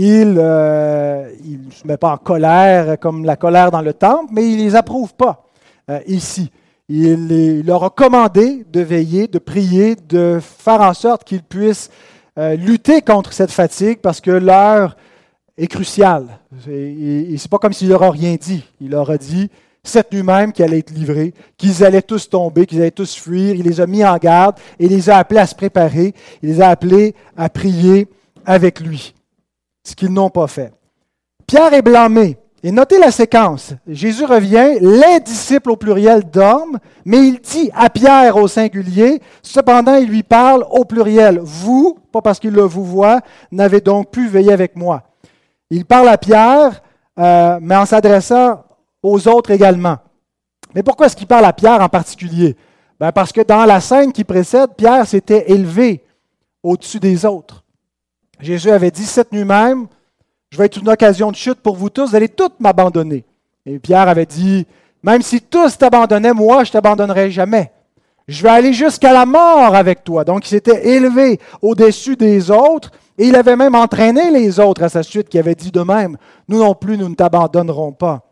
Il 0.00 0.34
ne 0.34 0.40
euh, 0.40 1.28
se 1.72 1.84
met 1.84 1.96
pas 1.96 2.12
en 2.12 2.18
colère 2.18 3.00
comme 3.00 3.24
la 3.24 3.34
colère 3.34 3.72
dans 3.72 3.82
le 3.82 3.92
temple, 3.92 4.30
mais 4.32 4.48
il 4.48 4.58
ne 4.58 4.62
les 4.62 4.76
approuve 4.76 5.12
pas 5.12 5.44
euh, 5.90 5.98
ici. 6.06 6.52
Il, 6.88 7.66
leur 7.66 7.82
a 7.82 7.90
commandé 7.90 8.64
de 8.72 8.80
veiller, 8.80 9.26
de 9.26 9.40
prier, 9.40 9.96
de 9.96 10.38
faire 10.40 10.82
en 10.82 10.94
sorte 10.94 11.24
qu'ils 11.24 11.42
puissent 11.42 11.90
euh, 12.38 12.54
lutter 12.54 13.02
contre 13.02 13.32
cette 13.32 13.50
fatigue 13.50 13.98
parce 13.98 14.20
que 14.20 14.30
l'heure 14.30 14.96
est 15.56 15.66
crucial. 15.66 16.28
Et, 16.70 17.34
c'est 17.36 17.50
pas 17.50 17.58
comme 17.58 17.72
s'il 17.72 17.88
leur 17.88 18.04
a 18.04 18.12
rien 18.12 18.36
dit. 18.40 18.62
Il 18.80 18.90
leur 18.90 19.10
a 19.10 19.18
dit 19.18 19.50
cette 19.82 20.12
nuit 20.12 20.22
même 20.22 20.52
qu'ils 20.52 20.64
allaient 20.64 20.78
être 20.78 20.92
livrés, 20.92 21.34
qu'ils 21.56 21.82
allaient 21.82 22.02
tous 22.02 22.30
tomber, 22.30 22.66
qu'ils 22.66 22.78
allaient 22.82 22.92
tous 22.92 23.16
fuir. 23.16 23.56
Il 23.56 23.64
les 23.64 23.80
a 23.80 23.88
mis 23.88 24.04
en 24.04 24.16
garde 24.16 24.54
et 24.78 24.86
les 24.86 25.10
a 25.10 25.18
appelés 25.18 25.40
à 25.40 25.46
se 25.48 25.56
préparer. 25.56 26.14
Il 26.40 26.50
les 26.50 26.60
a 26.60 26.68
appelés 26.68 27.16
à 27.36 27.48
prier 27.48 28.06
avec 28.46 28.78
lui, 28.78 29.12
ce 29.88 29.96
qu'ils 29.96 30.12
n'ont 30.12 30.30
pas 30.30 30.46
fait. 30.46 30.72
Pierre 31.46 31.72
est 31.72 31.82
blâmé. 31.82 32.36
Et 32.62 32.72
notez 32.72 32.98
la 32.98 33.12
séquence. 33.12 33.72
Jésus 33.86 34.24
revient, 34.24 34.78
les 34.80 35.20
disciples 35.20 35.70
au 35.70 35.76
pluriel 35.76 36.24
dorment, 36.24 36.78
mais 37.04 37.18
il 37.28 37.38
dit 37.38 37.70
à 37.72 37.88
Pierre 37.88 38.36
au 38.36 38.48
singulier, 38.48 39.22
cependant 39.42 39.94
il 39.94 40.08
lui 40.08 40.24
parle 40.24 40.66
au 40.70 40.84
pluriel. 40.84 41.38
Vous, 41.40 41.96
pas 42.10 42.20
parce 42.20 42.40
qu'il 42.40 42.50
le 42.50 42.62
vous 42.62 42.84
voit, 42.84 43.20
n'avez 43.52 43.80
donc 43.80 44.10
pu 44.10 44.26
veiller 44.26 44.52
avec 44.52 44.74
moi. 44.74 45.04
Il 45.70 45.84
parle 45.84 46.08
à 46.08 46.18
Pierre, 46.18 46.82
euh, 47.18 47.58
mais 47.62 47.76
en 47.76 47.86
s'adressant 47.86 48.64
aux 49.04 49.28
autres 49.28 49.52
également. 49.52 49.98
Mais 50.74 50.82
pourquoi 50.82 51.06
est-ce 51.06 51.16
qu'il 51.16 51.28
parle 51.28 51.44
à 51.44 51.52
Pierre 51.52 51.80
en 51.80 51.88
particulier? 51.88 52.56
Ben 52.98 53.12
parce 53.12 53.30
que 53.30 53.42
dans 53.42 53.64
la 53.66 53.80
scène 53.80 54.12
qui 54.12 54.24
précède, 54.24 54.70
Pierre 54.76 55.06
s'était 55.06 55.52
élevé 55.52 56.02
au-dessus 56.64 56.98
des 56.98 57.24
autres. 57.24 57.62
Jésus 58.40 58.70
avait 58.70 58.90
dit 58.90 59.04
cette 59.04 59.32
nuit 59.32 59.44
même, 59.44 59.86
je 60.50 60.58
vais 60.58 60.66
être 60.66 60.78
une 60.78 60.88
occasion 60.88 61.30
de 61.30 61.36
chute 61.36 61.60
pour 61.60 61.76
vous 61.76 61.90
tous, 61.90 62.10
vous 62.10 62.16
allez 62.16 62.28
tous 62.28 62.50
m'abandonner. 62.58 63.24
Et 63.66 63.78
Pierre 63.78 64.08
avait 64.08 64.26
dit, 64.26 64.66
même 65.02 65.22
si 65.22 65.40
tous 65.40 65.76
t'abandonnaient, 65.76 66.32
moi, 66.32 66.64
je 66.64 66.72
t'abandonnerai 66.72 67.30
jamais. 67.30 67.72
Je 68.26 68.42
vais 68.42 68.50
aller 68.50 68.72
jusqu'à 68.72 69.12
la 69.12 69.26
mort 69.26 69.74
avec 69.74 70.04
toi. 70.04 70.24
Donc, 70.24 70.46
il 70.46 70.50
s'était 70.50 70.88
élevé 70.88 71.40
au-dessus 71.62 72.16
des 72.16 72.50
autres 72.50 72.90
et 73.16 73.26
il 73.26 73.36
avait 73.36 73.56
même 73.56 73.74
entraîné 73.74 74.30
les 74.30 74.60
autres 74.60 74.82
à 74.82 74.88
sa 74.88 75.02
suite 75.02 75.28
qui 75.28 75.38
avaient 75.38 75.54
dit 75.54 75.70
de 75.70 75.80
même, 75.80 76.16
nous 76.46 76.58
non 76.58 76.74
plus, 76.74 76.96
nous 76.96 77.08
ne 77.08 77.14
t'abandonnerons 77.14 77.92
pas. 77.92 78.22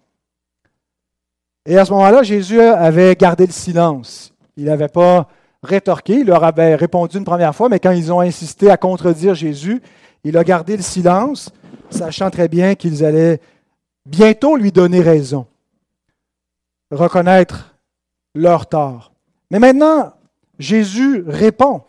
Et 1.67 1.77
à 1.77 1.85
ce 1.85 1.91
moment-là, 1.93 2.23
Jésus 2.23 2.61
avait 2.61 3.17
gardé 3.17 3.47
le 3.47 3.53
silence. 3.53 4.33
Il 4.57 4.67
n'avait 4.67 4.89
pas 4.89 5.27
rétorqué, 5.67 6.21
il 6.21 6.27
leur 6.27 6.45
avait 6.45 6.75
répondu 6.75 7.19
une 7.19 7.25
première 7.25 7.55
fois, 7.55 7.69
mais 7.69 7.81
quand 7.81 7.91
ils 7.91 8.13
ont 8.13 8.21
insisté 8.21 8.71
à 8.71 8.77
contredire 8.77 9.35
Jésus, 9.35 9.83
il 10.25 10.37
a 10.37 10.45
gardé 10.45 10.77
le 10.77 10.83
silence 10.83 11.51
sachant 11.91 12.31
très 12.31 12.49
bien 12.49 12.75
qu'ils 12.75 13.05
allaient 13.05 13.41
bientôt 14.07 14.57
lui 14.57 14.73
donner 14.73 15.01
raison, 15.01 15.47
reconnaître 16.91 17.75
leur 18.35 18.67
tort. 18.67 19.13
Mais 19.51 19.59
maintenant, 19.59 20.13
Jésus 20.59 21.25
répond. 21.27 21.83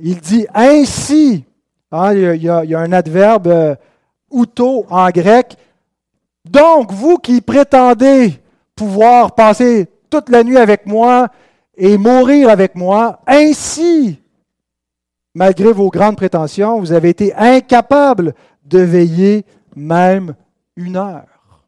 Il 0.00 0.20
dit 0.20 0.46
ainsi. 0.54 1.44
Hein, 1.92 2.14
il, 2.14 2.42
y 2.42 2.48
a, 2.48 2.78
un 2.80 2.92
adverbe 2.92 3.46
euh, 3.46 3.76
outo 4.30 4.84
en 4.90 5.08
grec. 5.10 5.56
Donc, 6.44 6.92
vous 6.92 7.18
qui 7.18 7.40
prétendez 7.40 8.40
pouvoir 8.74 9.34
passer 9.34 9.88
toute 10.10 10.28
la 10.28 10.42
nuit 10.42 10.58
avec 10.58 10.86
moi 10.86 11.28
et 11.76 11.98
mourir 11.98 12.48
avec 12.48 12.74
moi, 12.74 13.20
ainsi, 13.26 14.20
malgré 15.34 15.72
vos 15.72 15.90
grandes 15.90 16.16
prétentions, 16.16 16.80
vous 16.80 16.92
avez 16.92 17.10
été 17.10 17.34
incapables 17.34 18.34
de 18.64 18.78
veiller 18.78 19.44
même 19.76 20.34
une 20.76 20.96
heure. 20.96 21.66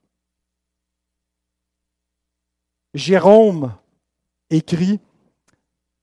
Jérôme 2.95 3.73
écrit, 4.51 5.01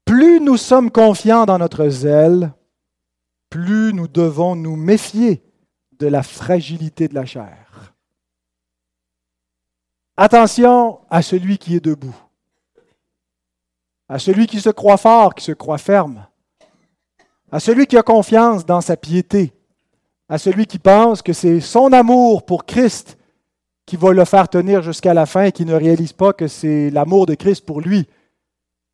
Plus 0.06 0.40
nous 0.40 0.58
sommes 0.58 0.92
confiants 0.92 1.46
dans 1.46 1.58
notre 1.58 1.88
zèle, 1.90 2.54
plus 3.50 3.94
nous 3.94 4.08
devons 4.08 4.56
nous 4.56 4.76
méfier 4.76 5.42
de 6.00 6.08
la 6.08 6.24
fragilité 6.24 7.08
de 7.08 7.16
la 7.16 7.26
chair. 7.26 7.94
Attention 10.18 11.00
à 11.10 11.22
celui 11.22 11.58
qui 11.58 11.76
est 11.76 11.84
debout, 11.84 12.16
à 14.14 14.20
celui 14.20 14.46
qui 14.46 14.62
se 14.62 14.70
croit 14.70 14.98
fort, 14.98 15.34
qui 15.34 15.44
se 15.44 15.54
croit 15.54 15.80
ferme, 15.80 16.28
à 17.52 17.60
celui 17.60 17.88
qui 17.88 17.98
a 17.98 18.04
confiance 18.04 18.64
dans 18.64 18.80
sa 18.80 18.96
piété, 18.96 19.54
à 20.30 20.38
celui 20.38 20.68
qui 20.68 20.78
pense 20.78 21.24
que 21.24 21.34
c'est 21.34 21.60
son 21.60 21.92
amour 21.92 22.46
pour 22.46 22.68
Christ 22.68 23.18
qui 23.88 23.96
va 23.96 24.14
le 24.14 24.24
faire 24.24 24.50
tenir 24.50 24.84
jusqu'à 24.84 25.16
la 25.16 25.26
fin 25.26 25.46
et 25.46 25.52
qui 25.52 25.66
ne 25.66 25.74
réalise 25.74 26.14
pas 26.14 26.32
que 26.32 26.48
c'est 26.48 26.92
l'amour 26.92 27.26
de 27.26 27.34
Christ 27.34 27.66
pour 27.66 27.82
lui 27.82 28.08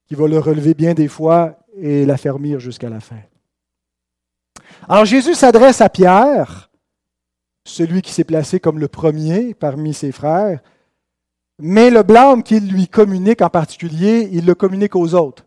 qui 0.07 0.15
va 0.15 0.25
le 0.25 0.39
relever 0.39 0.73
bien 0.73 0.93
des 0.93 1.09
fois 1.09 1.59
et 1.75 2.05
l'affermir 2.05 2.61
jusqu'à 2.61 2.88
la 2.88 3.01
fin. 3.01 3.19
Alors 4.88 5.03
Jésus 5.03 5.35
s'adresse 5.35 5.81
à 5.81 5.89
Pierre, 5.89 6.71
celui 7.65 8.01
qui 8.01 8.13
s'est 8.13 8.23
placé 8.23 8.61
comme 8.61 8.79
le 8.79 8.88
premier 8.88 9.53
parmi 9.53 9.93
ses 9.93 10.13
frères, 10.13 10.61
mais 11.60 11.89
le 11.89 12.04
blâme 12.04 12.42
qu'il 12.42 12.72
lui 12.72 12.88
communique 12.88 13.42
en 13.42 13.50
particulier, 13.50 14.30
il 14.32 14.46
le 14.46 14.56
communique 14.56 14.96
aux 14.96 15.13
autres. 15.13 15.46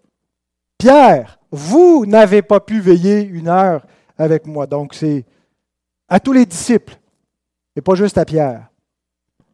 Pierre, 0.77 1.39
vous 1.51 2.05
n'avez 2.07 2.43
pas 2.43 2.61
pu 2.61 2.81
veiller 2.81 3.23
une 3.23 3.49
heure 3.49 3.87
avec 4.19 4.47
moi. 4.47 4.67
Donc 4.67 4.95
c'est 4.95 5.25
à 6.09 6.21
tous 6.21 6.33
les 6.33 6.45
disciples 6.45 6.99
et 7.75 7.81
pas 7.81 7.95
juste 7.95 8.19
à 8.19 8.25
Pierre. 8.25 8.69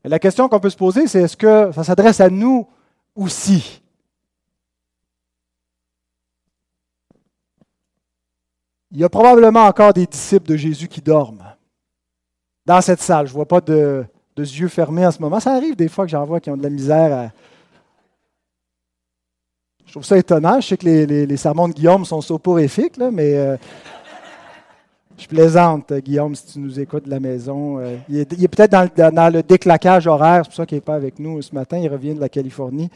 La 0.05 0.19
question 0.19 0.49
qu'on 0.49 0.61
peut 0.61 0.71
se 0.71 0.77
poser, 0.77 1.07
c'est 1.07 1.23
est-ce 1.23 1.37
que 1.37 1.71
ça 1.73 1.85
s'adresse 1.85 2.21
à 2.21 2.29
nous 2.29 2.67
aussi? 3.15 3.83
Il 8.91 8.99
y 8.99 9.05
a 9.05 9.09
probablement 9.09 9.67
encore 9.67 9.93
des 9.93 10.07
disciples 10.07 10.49
de 10.49 10.57
Jésus 10.57 10.89
qui 10.89 11.03
dorment 11.03 11.45
dans 12.65 12.81
cette 12.81 13.03
salle. 13.03 13.27
Je 13.27 13.33
ne 13.33 13.37
vois 13.37 13.47
pas 13.47 13.61
de, 13.61 14.07
yeux 14.43 14.69
fermés 14.69 15.07
en 15.07 15.11
ce 15.11 15.21
moment. 15.21 15.41
Ça 15.41 15.53
arrive 15.53 15.77
des 15.77 15.89
fois 15.89 16.05
que 16.05 16.11
j'en 16.11 16.25
vois 16.25 16.41
qui 16.41 16.51
ont 16.51 16.57
de 16.57 16.63
la 16.63 16.71
misère 16.71 17.17
à. 17.17 17.31
Je 19.87 19.93
trouve 19.93 20.05
ça 20.05 20.19
étonnant. 20.19 20.61
Je 20.61 20.67
sais 20.67 20.77
que 20.77 20.87
les, 20.87 21.37
sermons 21.39 21.69
de 21.69 21.73
Guillaume 21.73 22.05
sont 22.05 22.21
soporifiques, 22.21 22.99
là, 22.99 23.11
mais 23.11 23.35
euh, 23.35 23.57
je 25.17 25.27
plaisante, 25.27 25.93
Guillaume, 25.95 26.35
si 26.35 26.53
tu 26.53 26.59
nous 26.59 26.79
écoutes 26.79 27.07
de 27.07 27.11
la 27.11 27.21
maison. 27.21 27.79
Euh, 27.79 27.97
il 28.09 28.19
est, 28.19 28.49
peut-être 28.49 28.71
dans, 28.71 29.33
le 29.33 29.43
déclaquage 29.43 30.07
horaire, 30.07 30.43
c'est 30.45 30.51
pour 30.51 30.57
ça 30.57 30.67
qu'il 30.67 30.77
n'est 30.77 30.83
pas 30.83 30.95
avec 30.95 31.19
nous 31.19 31.41
ce 31.41 31.55
matin, 31.55 31.79
il 31.79 31.89
revient 31.89 32.15
de 32.15 32.21
la 32.21 32.29
Californie. 32.29 32.91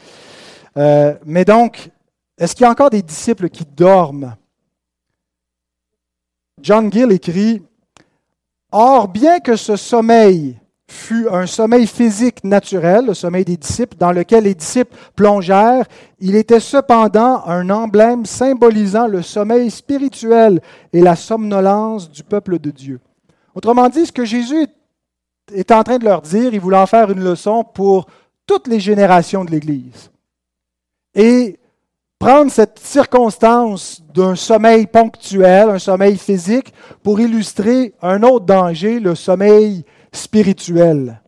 Euh, 0.77 1.15
mais 1.25 1.45
donc, 1.45 1.89
est-ce 2.37 2.55
qu'il 2.55 2.63
y 2.63 2.67
a 2.67 2.71
encore 2.71 2.91
des 2.91 3.01
disciples 3.01 3.49
qui 3.49 3.65
dorment? 3.65 4.35
John 6.61 6.91
Gill 6.91 7.11
écrit 7.11 7.61
Or, 8.71 9.07
bien 9.07 9.39
que 9.39 9.55
ce 9.55 9.75
sommeil 9.75 10.59
fut 10.93 11.27
un 11.29 11.45
sommeil 11.45 11.87
physique 11.87 12.43
naturel, 12.43 13.07
le 13.07 13.13
sommeil 13.13 13.43
des 13.43 13.57
disciples, 13.57 13.97
dans 13.97 14.11
lequel 14.11 14.45
les 14.45 14.55
disciples 14.55 14.95
plongèrent, 15.15 15.85
il 16.19 16.35
était 16.35 16.59
cependant 16.59 17.43
un 17.45 17.69
emblème 17.69 18.25
symbolisant 18.25 19.07
le 19.07 19.21
sommeil 19.21 19.71
spirituel 19.71 20.61
et 20.93 21.01
la 21.01 21.15
somnolence 21.15 22.09
du 22.09 22.23
peuple 22.23 22.59
de 22.59 22.71
Dieu. 22.71 22.99
Autrement 23.55 23.89
dit, 23.89 24.05
ce 24.05 24.11
que 24.11 24.23
Jésus 24.23 24.67
est 25.53 25.71
en 25.71 25.83
train 25.83 25.97
de 25.97 26.05
leur 26.05 26.21
dire, 26.21 26.53
il 26.53 26.59
voulait 26.59 26.77
en 26.77 26.85
faire 26.85 27.11
une 27.11 27.23
leçon 27.23 27.63
pour 27.63 28.05
toutes 28.45 28.67
les 28.67 28.79
générations 28.79 29.43
de 29.43 29.51
l'Église. 29.51 30.11
Et 31.15 31.59
prendre 32.19 32.51
cette 32.51 32.79
circonstance 32.79 34.01
d'un 34.13 34.35
sommeil 34.35 34.87
ponctuel, 34.87 35.69
un 35.69 35.79
sommeil 35.79 36.17
physique, 36.17 36.73
pour 37.01 37.19
illustrer 37.19 37.93
un 38.01 38.23
autre 38.23 38.45
danger, 38.45 38.99
le 38.99 39.15
sommeil 39.15 39.83
spirituel. 40.13 41.21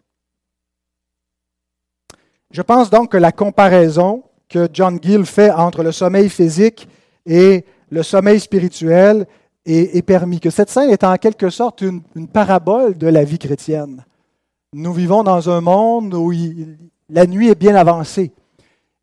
Je 2.52 2.62
pense 2.62 2.90
donc 2.90 3.12
que 3.12 3.18
la 3.18 3.32
comparaison 3.32 4.24
que 4.48 4.70
John 4.72 5.00
Gill 5.02 5.26
fait 5.26 5.52
entre 5.52 5.84
le 5.84 5.92
sommeil 5.92 6.30
physique 6.30 6.88
et 7.26 7.66
le 7.90 8.04
sommeil 8.04 8.40
spirituel 8.40 9.26
est, 9.66 10.06
permis, 10.06 10.40
que 10.40 10.52
cette 10.52 10.70
scène 10.70 10.92
est 10.92 11.04
en 11.04 11.16
quelque 11.16 11.50
sorte 11.50 11.82
une, 11.82 12.28
parabole 12.28 12.98
de 12.98 13.08
la 13.08 13.24
vie 13.24 13.40
chrétienne. 13.40 14.06
Nous 14.74 14.94
vivons 14.94 15.24
dans 15.24 15.50
un 15.50 15.60
monde 15.60 16.14
où 16.14 16.32
la 17.10 17.26
nuit 17.26 17.50
est 17.50 17.60
bien 17.60 17.76
avancée. 17.76 18.32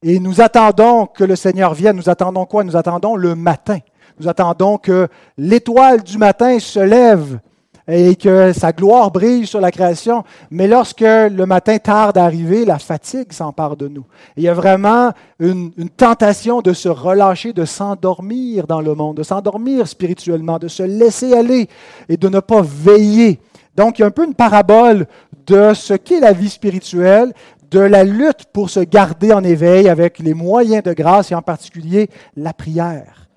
Et 0.03 0.19
nous 0.19 0.41
attendons 0.41 1.07
que 1.07 1.25
le 1.25 1.37
Seigneur 1.37 1.75
vienne. 1.75 1.97
Nous 1.97 2.09
attendons 2.09 2.45
quoi? 2.47 2.65
Nous 2.65 2.77
attendons 2.77 3.17
le 3.17 3.35
matin. 3.35 3.79
Nous 4.19 4.29
attendons 4.29 4.79
que 4.79 5.09
l'étoile 5.37 6.03
du 6.03 6.19
matin 6.19 6.59
se 6.59 6.81
lève 6.81 7.41
et 7.89 8.17
que 8.17 8.53
sa 8.53 8.73
gloire 8.73 9.11
brille 9.11 9.47
sur 9.47 9.61
la 9.61 9.71
création. 9.71 10.25
Mais 10.51 10.69
lorsque 10.69 11.01
le 11.01 11.45
matin 11.47 11.79
tarde 11.79 12.19
à 12.19 12.25
arriver, 12.25 12.65
la 12.65 12.79
fatigue 12.79 13.33
s'empare 13.33 13.77
de 13.77 13.89
nous. 13.89 14.05
il 14.37 14.45
y 14.45 14.49
a 14.49 14.55
vraiment 14.55 15.13
une, 15.39 15.73
tentation 15.97 16.61
de 16.61 16.73
se 16.73 16.89
relâcher, 16.89 17.53
de 17.53 17.65
s'endormir 17.65 18.67
dans 18.67 18.81
le 18.81 18.95
monde, 18.95 19.17
de 19.17 19.23
s'endormir 19.23 19.89
spirituellement, 19.89 20.59
de 20.59 20.69
se 20.69 20.83
laisser 20.83 21.35
aller 21.35 21.69
et 22.09 22.17
de 22.17 22.29
ne 22.29 22.41
pas 22.41 22.63
veiller. 22.63 23.41
Donc, 23.77 23.99
il 23.99 24.03
y 24.03 24.05
a 24.05 24.09
un 24.09 24.11
peu 24.11 24.25
une 24.25 24.35
parabole 24.35 25.07
de 25.47 25.73
ce 25.75 25.95
qu'est 25.95 26.21
la 26.21 26.33
vie 26.33 26.51
spirituelle, 26.51 27.33
de 27.71 27.81
la 27.81 28.05
lutte 28.05 28.45
pour 28.53 28.69
se 28.69 28.81
garder 28.81 29.33
en 29.33 29.43
éveil 29.43 29.89
avec 29.89 30.19
les 30.19 30.35
moyens 30.35 30.83
de 30.83 30.93
grâce 30.93 31.33
et 31.33 31.35
en 31.35 31.43
particulier 31.43 32.11
la 32.37 32.53
prière. 32.53 33.31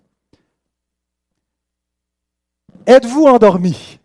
Êtes-vous 2.85 3.25
endormi? 3.25 3.99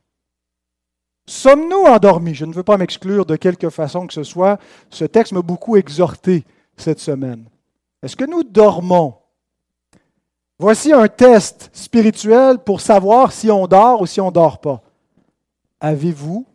Sommes-nous 1.31 1.85
endormis? 1.85 2.35
Je 2.35 2.45
ne 2.45 2.53
veux 2.53 2.65
pas 2.65 2.77
m'exclure 2.77 3.25
de 3.25 3.37
quelque 3.37 3.71
façon 3.71 4.09
que 4.09 4.13
ce 4.13 4.25
soit. 4.25 4.59
Ce 4.89 5.05
texte 5.05 5.33
m'a 5.33 5.43
beaucoup 5.43 5.77
exhorté 5.77 6.45
cette 6.77 6.99
semaine. 6.99 7.45
Est-ce 8.03 8.17
que 8.17 8.25
nous 8.25 8.43
dormons? 8.43 9.15
Voici 10.59 10.93
un 10.93 11.07
test 11.07 11.71
spirituel 11.73 12.59
pour 12.59 12.81
savoir 12.81 13.31
si 13.31 13.49
on 13.49 13.69
dort 13.69 14.01
ou 14.01 14.07
si 14.07 14.21
on 14.21 14.27
ne 14.27 14.33
dort 14.33 14.61
pas. 14.61 14.83
Avez-vous 15.79 16.47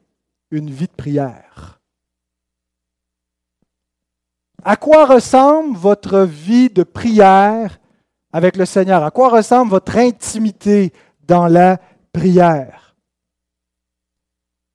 une 0.52 0.70
vie 0.70 0.88
de 0.88 0.92
prière? 0.92 1.80
À 4.62 4.76
quoi 4.76 5.06
ressemble 5.06 5.78
votre 5.78 6.20
vie 6.20 6.70
de 6.70 6.84
prière 6.84 7.80
avec 8.34 8.58
le 8.58 8.66
Seigneur? 8.66 9.06
À 9.06 9.12
quoi 9.12 9.30
ressemble 9.30 9.72
votre 9.72 9.96
intimité 9.98 10.92
dans 11.26 11.48
la 11.48 11.80
prière? 12.12 12.85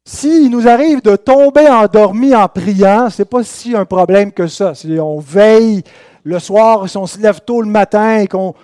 S'il 0.05 0.51
nous 0.51 0.67
arrive 0.67 1.03
de 1.03 1.17
tomber 1.17 1.69
endormi 1.69 2.35
en 2.35 2.49
priant, 2.49 3.11
ce 3.11 3.23
n'est 3.23 3.27
pas 3.27 3.45
si 3.45 3.77
un 3.77 3.85
problème 3.85 4.33
que 4.33 4.47
ça. 4.47 4.75
Si 4.75 4.99
on 4.99 5.19
veille 5.19 5.83
le 6.25 6.39
soir, 6.39 6.89
si 6.89 6.97
on 6.97 7.07
se 7.07 7.19
lève 7.19 7.41
tôt 7.41 7.61
le 7.61 7.69
matin 7.69 8.19
et 8.19 8.27
qu'on 8.27 8.55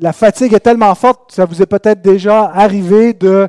la 0.00 0.12
fatigue 0.12 0.54
est 0.54 0.60
tellement 0.60 0.94
forte, 0.94 1.32
ça 1.32 1.44
vous 1.44 1.60
est 1.60 1.66
peut-être 1.66 2.02
déjà 2.02 2.44
arrivé 2.44 3.14
de 3.14 3.48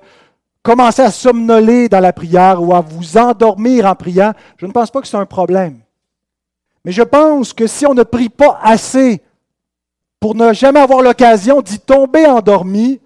commencer 0.63 1.01
à 1.01 1.12
somnoler 1.12 1.89
dans 1.89 2.00
la 2.00 2.13
prière 2.13 2.62
ou 2.62 2.74
à 2.74 2.82
vous 2.82 3.18
endormir 3.18 3.86
en 3.86 3.96
priant. 3.96 4.34
Je 4.58 4.65
ne 4.65 4.72
pense 4.72 4.89
pas 4.89 5.01
que 5.01 5.08
c'est 5.08 5.18
un 5.18 5.25
problème. 5.25 5.80
Mais 6.84 6.91
je 6.91 7.03
pense 7.03 7.53
que 7.53 7.68
si 7.68 7.86
on 7.86 7.94
ne 7.94 8.03
prie 8.03 8.30
pas 8.30 8.60
assez 8.63 9.22
pour 10.20 10.34
ne 10.34 10.53
jamais 10.53 10.80
avoir 10.80 11.01
l'occasion 11.01 11.62
d'y 11.62 11.80
tomber 11.80 12.25
endormi, 12.25 13.00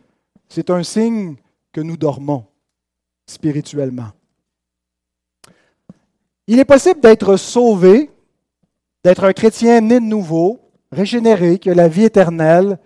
c'est 0.47 0.69
un 0.69 0.83
signe 0.83 1.35
que 1.73 1.81
nous 1.81 1.97
dormons 1.97 2.45
spirituellement. 3.25 4.11
Il 6.47 6.59
est 6.59 6.65
possible 6.65 6.99
d'être 6.99 7.37
sauvé, 7.37 8.11
d'être 9.03 9.23
un 9.23 9.33
chrétien 9.33 9.81
né 9.81 9.99
de 9.99 10.05
nouveau, 10.05 10.59
régénéré, 10.91 11.59
qui 11.59 11.69
a 11.69 11.75
la 11.75 11.87
vie 11.87 12.03
éternelle, 12.03 12.79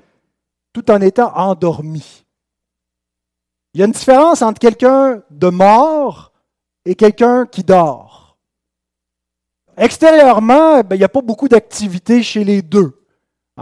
tout 0.71 0.89
en 0.91 1.01
étant 1.01 1.35
endormi. 1.35 2.25
Il 3.73 3.79
y 3.79 3.83
a 3.83 3.85
une 3.85 3.91
différence 3.91 4.41
entre 4.41 4.59
quelqu'un 4.59 5.21
de 5.29 5.47
mort 5.47 6.33
et 6.85 6.95
quelqu'un 6.95 7.45
qui 7.45 7.63
dort. 7.63 8.37
Extérieurement, 9.77 10.81
ben, 10.81 10.95
il 10.95 10.99
n'y 10.99 11.05
a 11.05 11.09
pas 11.09 11.21
beaucoup 11.21 11.47
d'activité 11.47 12.23
chez 12.23 12.43
les 12.43 12.61
deux. 12.61 12.98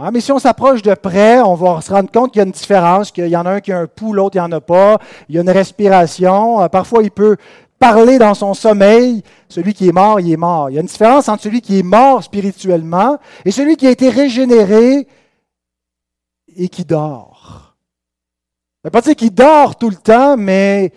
Hein, 0.00 0.10
mais 0.12 0.20
si 0.20 0.30
on 0.30 0.38
s'approche 0.38 0.82
de 0.82 0.94
près, 0.94 1.40
on 1.40 1.54
va 1.54 1.80
se 1.80 1.92
rendre 1.92 2.10
compte 2.12 2.30
qu'il 2.30 2.38
y 2.38 2.42
a 2.42 2.46
une 2.46 2.52
différence, 2.52 3.10
qu'il 3.10 3.26
y 3.26 3.36
en 3.36 3.44
a 3.46 3.50
un 3.54 3.60
qui 3.60 3.72
a 3.72 3.78
un 3.80 3.86
pouls, 3.88 4.12
l'autre 4.12 4.36
il 4.36 4.38
n'y 4.38 4.46
en 4.46 4.52
a 4.52 4.60
pas. 4.60 4.98
Il 5.28 5.34
y 5.34 5.38
a 5.38 5.40
une 5.40 5.50
respiration. 5.50 6.62
Euh, 6.62 6.68
parfois, 6.68 7.02
il 7.02 7.10
peut 7.10 7.36
parler 7.80 8.18
dans 8.18 8.34
son 8.34 8.54
sommeil. 8.54 9.24
Celui 9.48 9.74
qui 9.74 9.88
est 9.88 9.92
mort, 9.92 10.20
il 10.20 10.30
est 10.30 10.36
mort. 10.36 10.70
Il 10.70 10.74
y 10.74 10.78
a 10.78 10.82
une 10.82 10.86
différence 10.86 11.28
entre 11.28 11.42
celui 11.42 11.60
qui 11.60 11.80
est 11.80 11.82
mort 11.82 12.22
spirituellement 12.22 13.18
et 13.44 13.50
celui 13.50 13.76
qui 13.76 13.88
a 13.88 13.90
été 13.90 14.08
régénéré 14.08 15.08
et 16.56 16.68
qui 16.68 16.84
dort. 16.84 17.74
Ça 18.82 18.84
ne 18.84 18.88
veut 18.88 18.92
pas 18.92 19.00
dire 19.00 19.16
qu'il 19.16 19.34
dort 19.34 19.74
tout 19.74 19.90
le 19.90 19.96
temps, 19.96 20.36
mais 20.36 20.92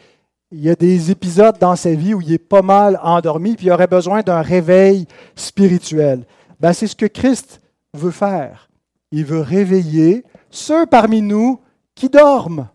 il 0.52 0.62
y 0.62 0.70
a 0.70 0.76
des 0.76 1.10
épisodes 1.10 1.58
dans 1.60 1.76
sa 1.76 1.92
vie 1.94 2.14
où 2.14 2.22
il 2.22 2.34
est 2.34 2.38
pas 2.38 2.62
mal 2.62 3.00
endormi, 3.02 3.56
puis 3.56 3.66
il 3.66 3.72
aurait 3.72 3.88
besoin 3.88 4.22
d'un 4.22 4.42
réveil 4.42 5.08
spirituel. 5.36 6.26
Ben, 6.60 6.74
c'est 6.74 6.86
ce 6.86 6.96
que 6.96 7.08
Christ 7.08 7.62
veut 7.96 8.12
faire. 8.12 8.71
Il 9.12 9.26
veut 9.26 9.42
réveiller 9.42 10.24
ceux 10.50 10.86
parmi 10.86 11.22
nous 11.22 11.60
qui 11.96 12.10
dorment. 12.10 12.70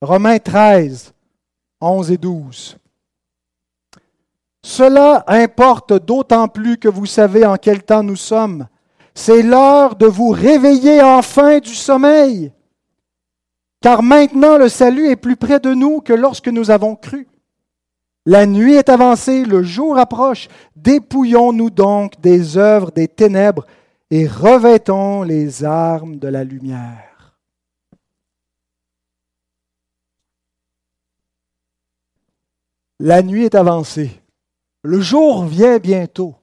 Romains 0.00 0.38
13, 0.38 1.12
11 1.80 2.10
et 2.10 2.18
12. 2.18 2.78
Cela 4.62 5.24
importe 5.26 5.92
d'autant 5.92 6.48
plus 6.48 6.76
que 6.76 6.88
vous 6.88 7.06
savez 7.06 7.46
en 7.46 7.56
quel 7.56 7.82
temps 7.82 8.02
nous 8.02 8.16
sommes. 8.16 8.66
C'est 9.14 9.42
l'heure 9.42 9.96
de 9.96 10.06
vous 10.06 10.28
réveiller 10.30 11.02
enfin 11.02 11.58
du 11.58 11.74
sommeil, 11.74 12.52
car 13.80 14.02
maintenant 14.02 14.58
le 14.58 14.68
salut 14.68 15.08
est 15.08 15.16
plus 15.16 15.36
près 15.36 15.58
de 15.58 15.72
nous 15.72 16.00
que 16.00 16.12
lorsque 16.12 16.48
nous 16.48 16.70
avons 16.70 16.94
cru. 16.94 17.26
La 18.26 18.44
nuit 18.46 18.74
est 18.74 18.90
avancée, 18.90 19.44
le 19.44 19.62
jour 19.62 19.98
approche. 19.98 20.48
Dépouillons-nous 20.76 21.70
donc 21.70 22.20
des 22.20 22.58
œuvres 22.58 22.90
des 22.90 23.08
ténèbres 23.08 23.64
et 24.10 24.26
revêtons 24.26 25.22
les 25.22 25.64
armes 25.64 26.18
de 26.18 26.28
la 26.28 26.44
lumière. 26.44 27.36
La 33.00 33.22
nuit 33.22 33.44
est 33.44 33.54
avancée. 33.54 34.20
Le 34.82 35.00
jour 35.00 35.44
vient 35.44 35.78
bientôt. 35.78 36.34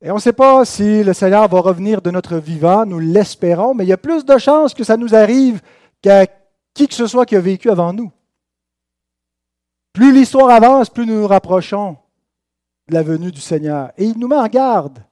Et 0.00 0.10
on 0.12 0.16
ne 0.16 0.20
sait 0.20 0.32
pas 0.32 0.64
si 0.64 1.02
le 1.02 1.12
Seigneur 1.12 1.48
va 1.48 1.60
revenir 1.60 2.00
de 2.00 2.12
notre 2.12 2.36
vivant, 2.36 2.86
nous 2.86 3.00
l'espérons, 3.00 3.74
mais 3.74 3.84
il 3.84 3.88
y 3.88 3.92
a 3.92 3.96
plus 3.96 4.24
de 4.24 4.38
chances 4.38 4.74
que 4.74 4.84
ça 4.84 4.96
nous 4.96 5.14
arrive 5.14 5.60
qu'à 6.00 6.26
qui 6.74 6.86
que 6.86 6.94
ce 6.94 7.08
soit 7.08 7.26
qui 7.26 7.34
a 7.34 7.40
vécu 7.40 7.70
avant 7.70 7.92
nous. 7.92 8.12
Plus 9.92 10.12
l'histoire 10.12 10.50
avance, 10.50 10.90
plus 10.90 11.06
nous 11.06 11.22
nous 11.22 11.26
rapprochons 11.26 11.96
de 12.86 12.94
la 12.94 13.02
venue 13.02 13.32
du 13.32 13.40
Seigneur. 13.40 13.90
Et 13.96 14.04
il 14.04 14.16
nous 14.16 14.28
met 14.28 14.36
en 14.36 14.46
garde. 14.46 15.02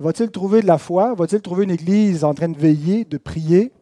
Va-t-il 0.00 0.30
trouver 0.30 0.60
de 0.60 0.66
la 0.66 0.78
foi? 0.78 1.14
Va-t-il 1.14 1.40
trouver 1.40 1.64
une 1.64 1.70
église 1.70 2.24
en 2.24 2.34
train 2.34 2.48
de 2.48 2.58
veiller, 2.58 3.04
de 3.04 3.18
prier? 3.18 3.72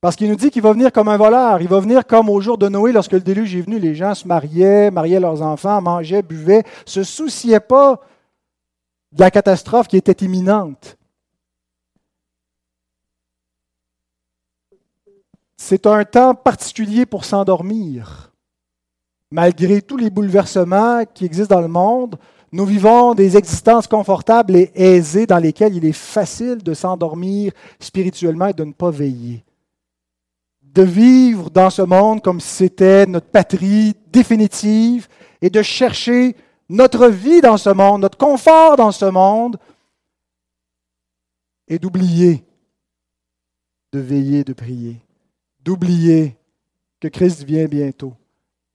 Parce 0.00 0.16
qu'il 0.16 0.28
nous 0.28 0.36
dit 0.36 0.50
qu'il 0.50 0.60
va 0.60 0.72
venir 0.72 0.92
comme 0.92 1.08
un 1.08 1.16
voleur. 1.16 1.62
Il 1.62 1.68
va 1.68 1.80
venir 1.80 2.06
comme 2.06 2.28
au 2.28 2.40
jour 2.40 2.58
de 2.58 2.68
Noé, 2.68 2.92
lorsque 2.92 3.12
le 3.12 3.20
déluge 3.20 3.56
est 3.56 3.62
venu. 3.62 3.78
Les 3.78 3.94
gens 3.94 4.14
se 4.14 4.28
mariaient, 4.28 4.90
mariaient 4.90 5.20
leurs 5.20 5.40
enfants, 5.40 5.80
mangeaient, 5.80 6.22
buvaient, 6.22 6.64
se 6.84 7.02
souciaient 7.04 7.60
pas 7.60 8.00
de 9.12 9.20
la 9.20 9.30
catastrophe 9.30 9.88
qui 9.88 9.96
était 9.96 10.24
imminente. 10.24 10.98
C'est 15.56 15.86
un 15.86 16.04
temps 16.04 16.34
particulier 16.34 17.06
pour 17.06 17.24
s'endormir. 17.24 18.34
Malgré 19.30 19.80
tous 19.80 19.96
les 19.96 20.10
bouleversements 20.10 21.04
qui 21.06 21.24
existent 21.24 21.54
dans 21.54 21.62
le 21.62 21.68
monde, 21.68 22.18
nous 22.54 22.66
vivons 22.66 23.14
des 23.14 23.36
existences 23.36 23.88
confortables 23.88 24.54
et 24.54 24.70
aisées 24.76 25.26
dans 25.26 25.38
lesquelles 25.38 25.74
il 25.74 25.84
est 25.84 25.90
facile 25.90 26.58
de 26.58 26.72
s'endormir 26.72 27.52
spirituellement 27.80 28.46
et 28.46 28.52
de 28.52 28.62
ne 28.62 28.72
pas 28.72 28.92
veiller. 28.92 29.44
De 30.62 30.82
vivre 30.82 31.50
dans 31.50 31.68
ce 31.68 31.82
monde 31.82 32.22
comme 32.22 32.38
si 32.38 32.48
c'était 32.48 33.06
notre 33.06 33.26
patrie 33.26 33.96
définitive 34.06 35.08
et 35.42 35.50
de 35.50 35.62
chercher 35.62 36.36
notre 36.68 37.08
vie 37.08 37.40
dans 37.40 37.56
ce 37.56 37.70
monde, 37.70 38.02
notre 38.02 38.18
confort 38.18 38.76
dans 38.76 38.92
ce 38.92 39.06
monde, 39.06 39.56
et 41.66 41.80
d'oublier 41.80 42.44
de 43.92 43.98
veiller, 43.98 44.44
de 44.44 44.52
prier, 44.52 45.00
d'oublier 45.58 46.36
que 47.00 47.08
Christ 47.08 47.42
vient 47.42 47.66
bientôt, 47.66 48.14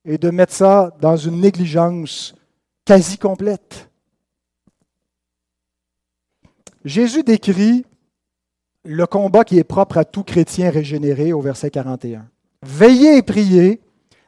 et 0.04 0.18
de 0.18 0.30
mettre 0.32 0.54
ça 0.54 0.94
dans 1.00 1.16
une 1.16 1.40
négligence 1.40 2.36
quasi 2.90 3.20
complète. 3.20 3.88
Jésus 6.84 7.22
décrit 7.22 7.86
le 8.84 9.06
combat 9.06 9.44
qui 9.44 9.60
est 9.60 9.64
propre 9.64 10.00
à 10.00 10.06
tout 10.06 10.24
chrétien 10.24 10.72
régénéré 10.72 11.32
au 11.32 11.40
verset 11.40 11.70
41. 11.70 12.26
Veillez 12.64 13.18
et 13.18 13.22
priez 13.22 13.80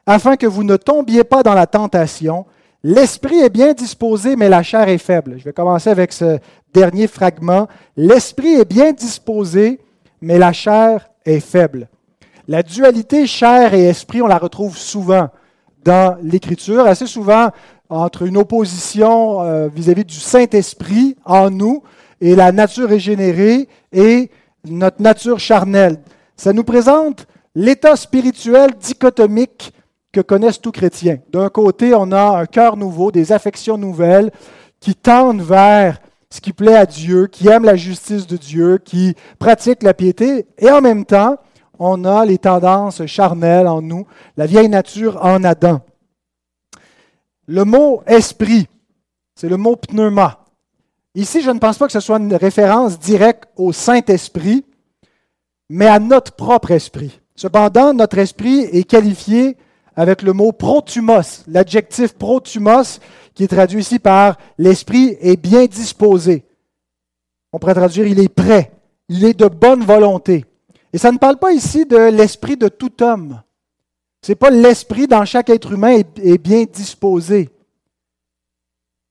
afin 0.06 0.36
que 0.36 0.46
vous 0.46 0.62
ne 0.62 0.76
tombiez 0.76 1.24
pas 1.24 1.42
dans 1.42 1.54
la 1.54 1.66
tentation. 1.66 2.46
L'esprit 2.84 3.40
est 3.40 3.50
bien 3.50 3.72
disposé, 3.72 4.36
mais 4.36 4.48
la 4.48 4.62
chair 4.62 4.88
est 4.88 4.98
faible. 4.98 5.38
Je 5.38 5.44
vais 5.44 5.52
commencer 5.52 5.90
avec 5.90 6.12
ce 6.12 6.38
dernier 6.72 7.08
fragment. 7.08 7.66
L'esprit 7.96 8.54
est 8.54 8.64
bien 8.64 8.92
disposé, 8.92 9.80
mais 10.20 10.38
la 10.38 10.52
chair 10.52 11.10
est 11.24 11.40
faible. 11.40 11.88
La 12.46 12.62
dualité 12.62 13.26
chair 13.26 13.74
et 13.74 13.86
esprit, 13.86 14.22
on 14.22 14.28
la 14.28 14.38
retrouve 14.38 14.78
souvent 14.78 15.30
dans 15.84 16.16
l'Écriture, 16.22 16.86
assez 16.86 17.08
souvent 17.08 17.50
entre 17.92 18.22
une 18.22 18.38
opposition 18.38 19.42
euh, 19.42 19.68
vis-à-vis 19.68 20.04
du 20.04 20.14
Saint-Esprit 20.14 21.16
en 21.26 21.50
nous 21.50 21.82
et 22.22 22.34
la 22.34 22.50
nature 22.50 22.88
régénérée 22.88 23.68
et 23.92 24.30
notre 24.66 25.02
nature 25.02 25.38
charnelle. 25.38 25.98
Ça 26.34 26.54
nous 26.54 26.64
présente 26.64 27.26
l'état 27.54 27.96
spirituel 27.96 28.70
dichotomique 28.80 29.74
que 30.10 30.22
connaissent 30.22 30.60
tous 30.60 30.72
chrétiens. 30.72 31.18
D'un 31.32 31.50
côté, 31.50 31.94
on 31.94 32.12
a 32.12 32.38
un 32.38 32.46
cœur 32.46 32.78
nouveau, 32.78 33.12
des 33.12 33.30
affections 33.30 33.76
nouvelles 33.76 34.30
qui 34.80 34.94
tendent 34.94 35.42
vers 35.42 35.98
ce 36.30 36.40
qui 36.40 36.54
plaît 36.54 36.76
à 36.76 36.86
Dieu, 36.86 37.26
qui 37.26 37.48
aiment 37.48 37.66
la 37.66 37.76
justice 37.76 38.26
de 38.26 38.38
Dieu, 38.38 38.78
qui 38.82 39.14
pratiquent 39.38 39.82
la 39.82 39.92
piété, 39.92 40.46
et 40.58 40.70
en 40.70 40.80
même 40.80 41.04
temps, 41.04 41.36
on 41.78 42.06
a 42.06 42.24
les 42.24 42.38
tendances 42.38 43.04
charnelles 43.04 43.68
en 43.68 43.82
nous, 43.82 44.06
la 44.38 44.46
vieille 44.46 44.70
nature 44.70 45.18
en 45.22 45.44
Adam. 45.44 45.82
Le 47.48 47.64
mot 47.64 48.02
esprit, 48.06 48.68
c'est 49.34 49.48
le 49.48 49.56
mot 49.56 49.76
pneuma. 49.76 50.44
Ici, 51.14 51.42
je 51.42 51.50
ne 51.50 51.58
pense 51.58 51.76
pas 51.76 51.86
que 51.86 51.92
ce 51.92 52.00
soit 52.00 52.18
une 52.18 52.34
référence 52.34 52.98
directe 52.98 53.44
au 53.56 53.72
Saint-Esprit, 53.72 54.64
mais 55.68 55.86
à 55.86 55.98
notre 55.98 56.32
propre 56.32 56.70
esprit. 56.70 57.20
Cependant, 57.34 57.92
notre 57.92 58.18
esprit 58.18 58.60
est 58.60 58.84
qualifié 58.84 59.56
avec 59.96 60.22
le 60.22 60.32
mot 60.32 60.52
protumos, 60.52 61.44
l'adjectif 61.48 62.14
protumos, 62.14 63.00
qui 63.34 63.44
est 63.44 63.48
traduit 63.48 63.80
ici 63.80 63.98
par 63.98 64.38
l'esprit 64.58 65.16
est 65.20 65.36
bien 65.36 65.66
disposé. 65.66 66.44
On 67.52 67.58
pourrait 67.58 67.74
traduire 67.74 68.06
il 68.06 68.20
est 68.20 68.28
prêt, 68.28 68.72
il 69.08 69.24
est 69.24 69.38
de 69.38 69.46
bonne 69.46 69.84
volonté. 69.84 70.44
Et 70.92 70.98
ça 70.98 71.12
ne 71.12 71.18
parle 71.18 71.38
pas 71.38 71.52
ici 71.52 71.84
de 71.86 71.96
l'esprit 71.96 72.56
de 72.56 72.68
tout 72.68 73.02
homme. 73.02 73.42
Ce 74.24 74.30
n'est 74.30 74.36
pas 74.36 74.50
l'esprit 74.50 75.08
dans 75.08 75.24
chaque 75.24 75.50
être 75.50 75.72
humain 75.72 75.98
est, 76.16 76.38
bien 76.38 76.64
disposé. 76.64 77.50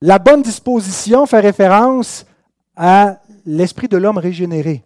La 0.02 0.20
bonne 0.20 0.42
disposition 0.42 1.26
fait 1.26 1.42
référence 1.42 2.26
à 2.78 3.20
l'esprit 3.46 3.90
de 3.90 3.98
l'homme 3.98 4.18
régénéré. 4.18 4.84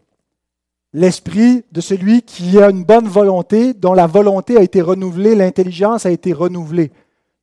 L'esprit 0.93 1.63
de 1.71 1.79
celui 1.79 2.23
qui 2.23 2.59
a 2.59 2.69
une 2.69 2.83
bonne 2.83 3.07
volonté, 3.07 3.73
dont 3.73 3.93
la 3.93 4.07
volonté 4.07 4.57
a 4.57 4.61
été 4.61 4.81
renouvelée, 4.81 5.35
l'intelligence 5.35 6.05
a 6.05 6.11
été 6.11 6.33
renouvelée. 6.33 6.91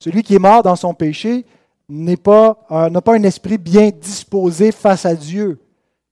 Celui 0.00 0.24
qui 0.24 0.34
est 0.34 0.40
mort 0.40 0.64
dans 0.64 0.76
son 0.76 0.92
péché 0.92 1.44
n'a 1.88 2.16
pas, 2.16 2.54
pas 2.68 3.14
un 3.14 3.22
esprit 3.22 3.58
bien 3.58 3.90
disposé 3.90 4.72
face 4.72 5.06
à 5.06 5.14
Dieu. 5.14 5.60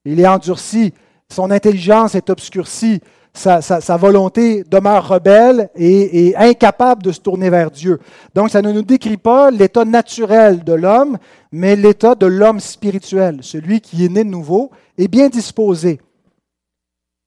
Il 0.05 0.19
est 0.19 0.27
endurci, 0.27 0.93
son 1.29 1.51
intelligence 1.51 2.15
est 2.15 2.29
obscurcie, 2.29 3.01
sa, 3.33 3.97
volonté 3.97 4.63
demeure 4.63 5.07
rebelle 5.07 5.69
et, 5.75 6.35
incapable 6.35 7.03
de 7.03 7.11
se 7.11 7.19
tourner 7.19 7.49
vers 7.49 7.71
Dieu. 7.71 7.99
Donc 8.35 8.49
ça 8.49 8.61
ne 8.61 8.71
nous 8.71 8.81
décrit 8.81 9.17
pas 9.17 9.51
l'état 9.51 9.85
naturel 9.85 10.63
de 10.63 10.73
l'homme, 10.73 11.17
mais 11.51 11.75
l'état 11.75 12.15
de 12.15 12.25
l'homme 12.25 12.59
spirituel, 12.59 13.39
celui 13.41 13.81
qui 13.81 14.05
est 14.05 14.09
né 14.09 14.23
de 14.23 14.29
nouveau 14.29 14.71
et 14.97 15.07
bien 15.07 15.29
disposé, 15.29 16.01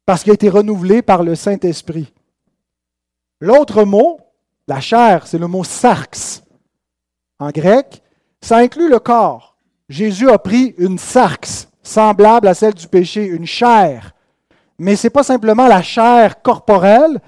parce 0.06 0.22
qu'il 0.22 0.32
a 0.32 0.34
été 0.34 0.48
renouvelé 0.48 1.02
par 1.02 1.22
le 1.22 1.34
Saint-Esprit. 1.34 2.12
L'autre 3.40 3.84
mot, 3.84 4.20
la 4.68 4.80
chair, 4.80 5.26
c'est 5.26 5.38
le 5.38 5.46
mot 5.46 5.64
sarx 5.64 6.42
en 7.40 7.50
grec, 7.50 8.02
ça 8.40 8.58
inclut 8.58 8.88
le 8.88 9.00
corps. 9.00 9.56
Jésus 9.88 10.30
a 10.30 10.38
pris 10.38 10.74
une 10.78 10.98
sarx, 10.98 11.68
semblable 11.82 12.48
à 12.48 12.54
celle 12.54 12.74
du 12.74 12.86
péché, 12.86 13.26
une 13.26 13.46
chair 13.46 14.13
mais 14.78 14.96
ce 14.96 15.06
n'est 15.06 15.10
pas 15.10 15.22
simplement 15.22 15.66
la 15.66 15.82
chair 15.82 16.42
corporelle. 16.42 17.20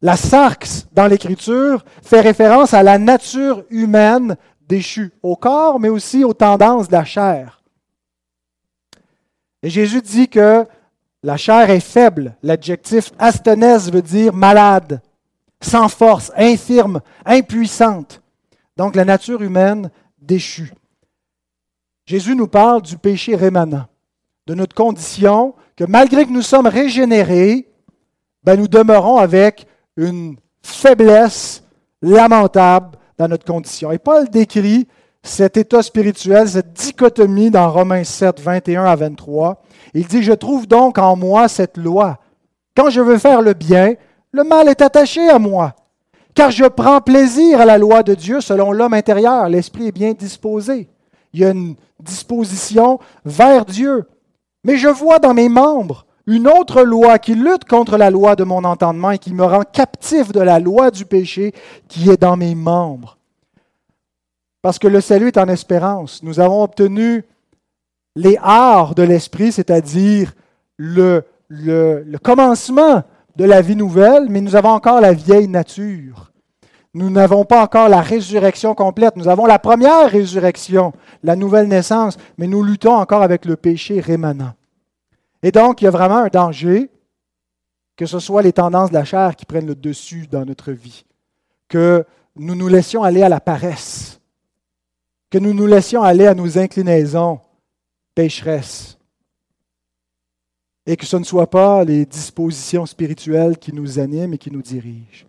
La 0.00 0.16
sarx 0.16 0.86
dans 0.92 1.06
l'Écriture 1.06 1.84
fait 2.02 2.20
référence 2.20 2.74
à 2.74 2.82
la 2.82 2.98
nature 2.98 3.64
humaine 3.70 4.36
déchue, 4.68 5.12
au 5.22 5.36
corps, 5.36 5.80
mais 5.80 5.88
aussi 5.88 6.24
aux 6.24 6.34
tendances 6.34 6.88
de 6.88 6.92
la 6.92 7.04
chair. 7.04 7.62
Et 9.62 9.70
Jésus 9.70 10.02
dit 10.02 10.28
que 10.28 10.66
la 11.22 11.38
chair 11.38 11.70
est 11.70 11.80
faible. 11.80 12.36
L'adjectif 12.42 13.12
asthénèse 13.18 13.90
veut 13.90 14.02
dire 14.02 14.34
malade, 14.34 15.00
sans 15.60 15.88
force, 15.88 16.30
infirme, 16.36 17.00
impuissante. 17.24 18.20
Donc 18.76 18.94
la 18.94 19.06
nature 19.06 19.40
humaine 19.40 19.90
déchue. 20.20 20.72
Jésus 22.04 22.36
nous 22.36 22.48
parle 22.48 22.82
du 22.82 22.98
péché 22.98 23.34
rémanent, 23.36 23.86
de 24.46 24.54
notre 24.54 24.74
condition 24.74 25.54
que 25.76 25.84
malgré 25.84 26.24
que 26.24 26.30
nous 26.30 26.42
sommes 26.42 26.66
régénérés, 26.66 27.68
ben 28.42 28.58
nous 28.58 28.68
demeurons 28.68 29.16
avec 29.16 29.66
une 29.96 30.36
faiblesse 30.62 31.62
lamentable 32.02 32.98
dans 33.18 33.28
notre 33.28 33.44
condition. 33.44 33.92
Et 33.92 33.98
Paul 33.98 34.28
décrit 34.28 34.86
cet 35.22 35.56
état 35.56 35.82
spirituel, 35.82 36.48
cette 36.48 36.74
dichotomie 36.74 37.50
dans 37.50 37.70
Romains 37.70 38.04
7, 38.04 38.40
21 38.40 38.84
à 38.84 38.94
23. 38.94 39.62
Il 39.94 40.06
dit, 40.06 40.22
je 40.22 40.32
trouve 40.32 40.66
donc 40.66 40.98
en 40.98 41.16
moi 41.16 41.48
cette 41.48 41.78
loi. 41.78 42.18
Quand 42.76 42.90
je 42.90 43.00
veux 43.00 43.18
faire 43.18 43.40
le 43.40 43.54
bien, 43.54 43.94
le 44.32 44.44
mal 44.44 44.68
est 44.68 44.82
attaché 44.82 45.28
à 45.28 45.38
moi. 45.38 45.74
Car 46.34 46.50
je 46.50 46.64
prends 46.64 47.00
plaisir 47.00 47.60
à 47.60 47.64
la 47.64 47.78
loi 47.78 48.02
de 48.02 48.14
Dieu 48.14 48.40
selon 48.40 48.72
l'homme 48.72 48.92
intérieur. 48.92 49.48
L'esprit 49.48 49.88
est 49.88 49.92
bien 49.92 50.12
disposé. 50.12 50.88
Il 51.32 51.40
y 51.40 51.44
a 51.44 51.50
une 51.50 51.76
disposition 52.00 52.98
vers 53.24 53.64
Dieu. 53.64 54.04
Mais 54.64 54.76
je 54.76 54.88
vois 54.88 55.18
dans 55.18 55.34
mes 55.34 55.48
membres 55.48 56.06
une 56.26 56.48
autre 56.48 56.82
loi 56.82 57.18
qui 57.18 57.34
lutte 57.34 57.66
contre 57.66 57.98
la 57.98 58.10
loi 58.10 58.34
de 58.34 58.44
mon 58.44 58.64
entendement 58.64 59.10
et 59.10 59.18
qui 59.18 59.34
me 59.34 59.44
rend 59.44 59.62
captif 59.62 60.32
de 60.32 60.40
la 60.40 60.58
loi 60.58 60.90
du 60.90 61.04
péché 61.04 61.52
qui 61.86 62.10
est 62.10 62.20
dans 62.20 62.36
mes 62.36 62.54
membres. 62.54 63.18
Parce 64.62 64.78
que 64.78 64.88
le 64.88 65.02
salut 65.02 65.28
est 65.28 65.38
en 65.38 65.48
espérance. 65.48 66.22
Nous 66.22 66.40
avons 66.40 66.62
obtenu 66.62 67.24
les 68.16 68.38
arts 68.42 68.94
de 68.94 69.02
l'esprit, 69.02 69.52
c'est-à-dire 69.52 70.32
le, 70.78 71.24
le, 71.48 72.02
le, 72.06 72.18
commencement 72.18 73.02
de 73.36 73.44
la 73.44 73.60
vie 73.60 73.76
nouvelle, 73.76 74.28
mais 74.30 74.40
nous 74.40 74.56
avons 74.56 74.70
encore 74.70 75.00
la 75.00 75.12
vieille 75.12 75.48
nature. 75.48 76.32
Nous 76.94 77.10
n'avons 77.10 77.44
pas 77.44 77.62
encore 77.62 77.88
la 77.88 78.00
résurrection 78.00 78.74
complète. 78.74 79.16
Nous 79.16 79.28
avons 79.28 79.46
la 79.46 79.58
première 79.58 80.08
résurrection, 80.08 80.92
la 81.24 81.34
nouvelle 81.34 81.66
naissance, 81.66 82.16
mais 82.38 82.46
nous 82.46 82.62
luttons 82.62 82.94
encore 82.94 83.22
avec 83.22 83.44
le 83.44 83.56
péché 83.56 84.00
rémanent. 84.00 84.54
Et 85.42 85.50
donc, 85.50 85.82
il 85.82 85.86
y 85.86 85.88
a 85.88 85.90
vraiment 85.90 86.18
un 86.18 86.28
danger 86.28 86.90
que 87.96 88.06
ce 88.06 88.18
soit 88.18 88.42
les 88.42 88.52
tendances 88.52 88.90
de 88.90 88.94
la 88.94 89.04
chair 89.04 89.36
qui 89.36 89.46
prennent 89.46 89.66
le 89.66 89.74
dessus 89.74 90.26
dans 90.26 90.44
notre 90.44 90.72
vie, 90.72 91.04
que 91.68 92.04
nous 92.36 92.54
nous 92.54 92.68
laissions 92.68 93.02
aller 93.02 93.22
à 93.22 93.28
la 93.28 93.40
paresse, 93.40 94.20
que 95.30 95.38
nous 95.38 95.54
nous 95.54 95.66
laissions 95.66 96.02
aller 96.02 96.26
à 96.26 96.34
nos 96.34 96.58
inclinaisons 96.58 97.40
pécheresses, 98.14 98.98
et 100.86 100.96
que 100.96 101.06
ce 101.06 101.16
ne 101.16 101.24
soit 101.24 101.48
pas 101.48 101.84
les 101.84 102.04
dispositions 102.04 102.84
spirituelles 102.84 103.58
qui 103.58 103.72
nous 103.72 103.98
animent 103.98 104.34
et 104.34 104.38
qui 104.38 104.50
nous 104.50 104.62
dirigent. 104.62 105.26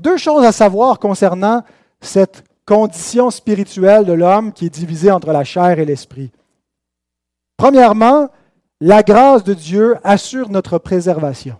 Deux 0.00 0.16
choses 0.16 0.44
à 0.44 0.52
savoir 0.52 0.98
concernant 0.98 1.62
cette 2.00 2.44
condition 2.66 3.30
spirituelle 3.30 4.04
de 4.04 4.12
l'homme 4.12 4.52
qui 4.52 4.66
est 4.66 4.70
divisée 4.70 5.10
entre 5.10 5.32
la 5.32 5.44
chair 5.44 5.78
et 5.78 5.84
l'esprit. 5.84 6.30
Premièrement, 7.56 8.28
la 8.80 9.02
grâce 9.02 9.44
de 9.44 9.54
Dieu 9.54 9.96
assure 10.02 10.48
notre 10.48 10.78
préservation. 10.78 11.56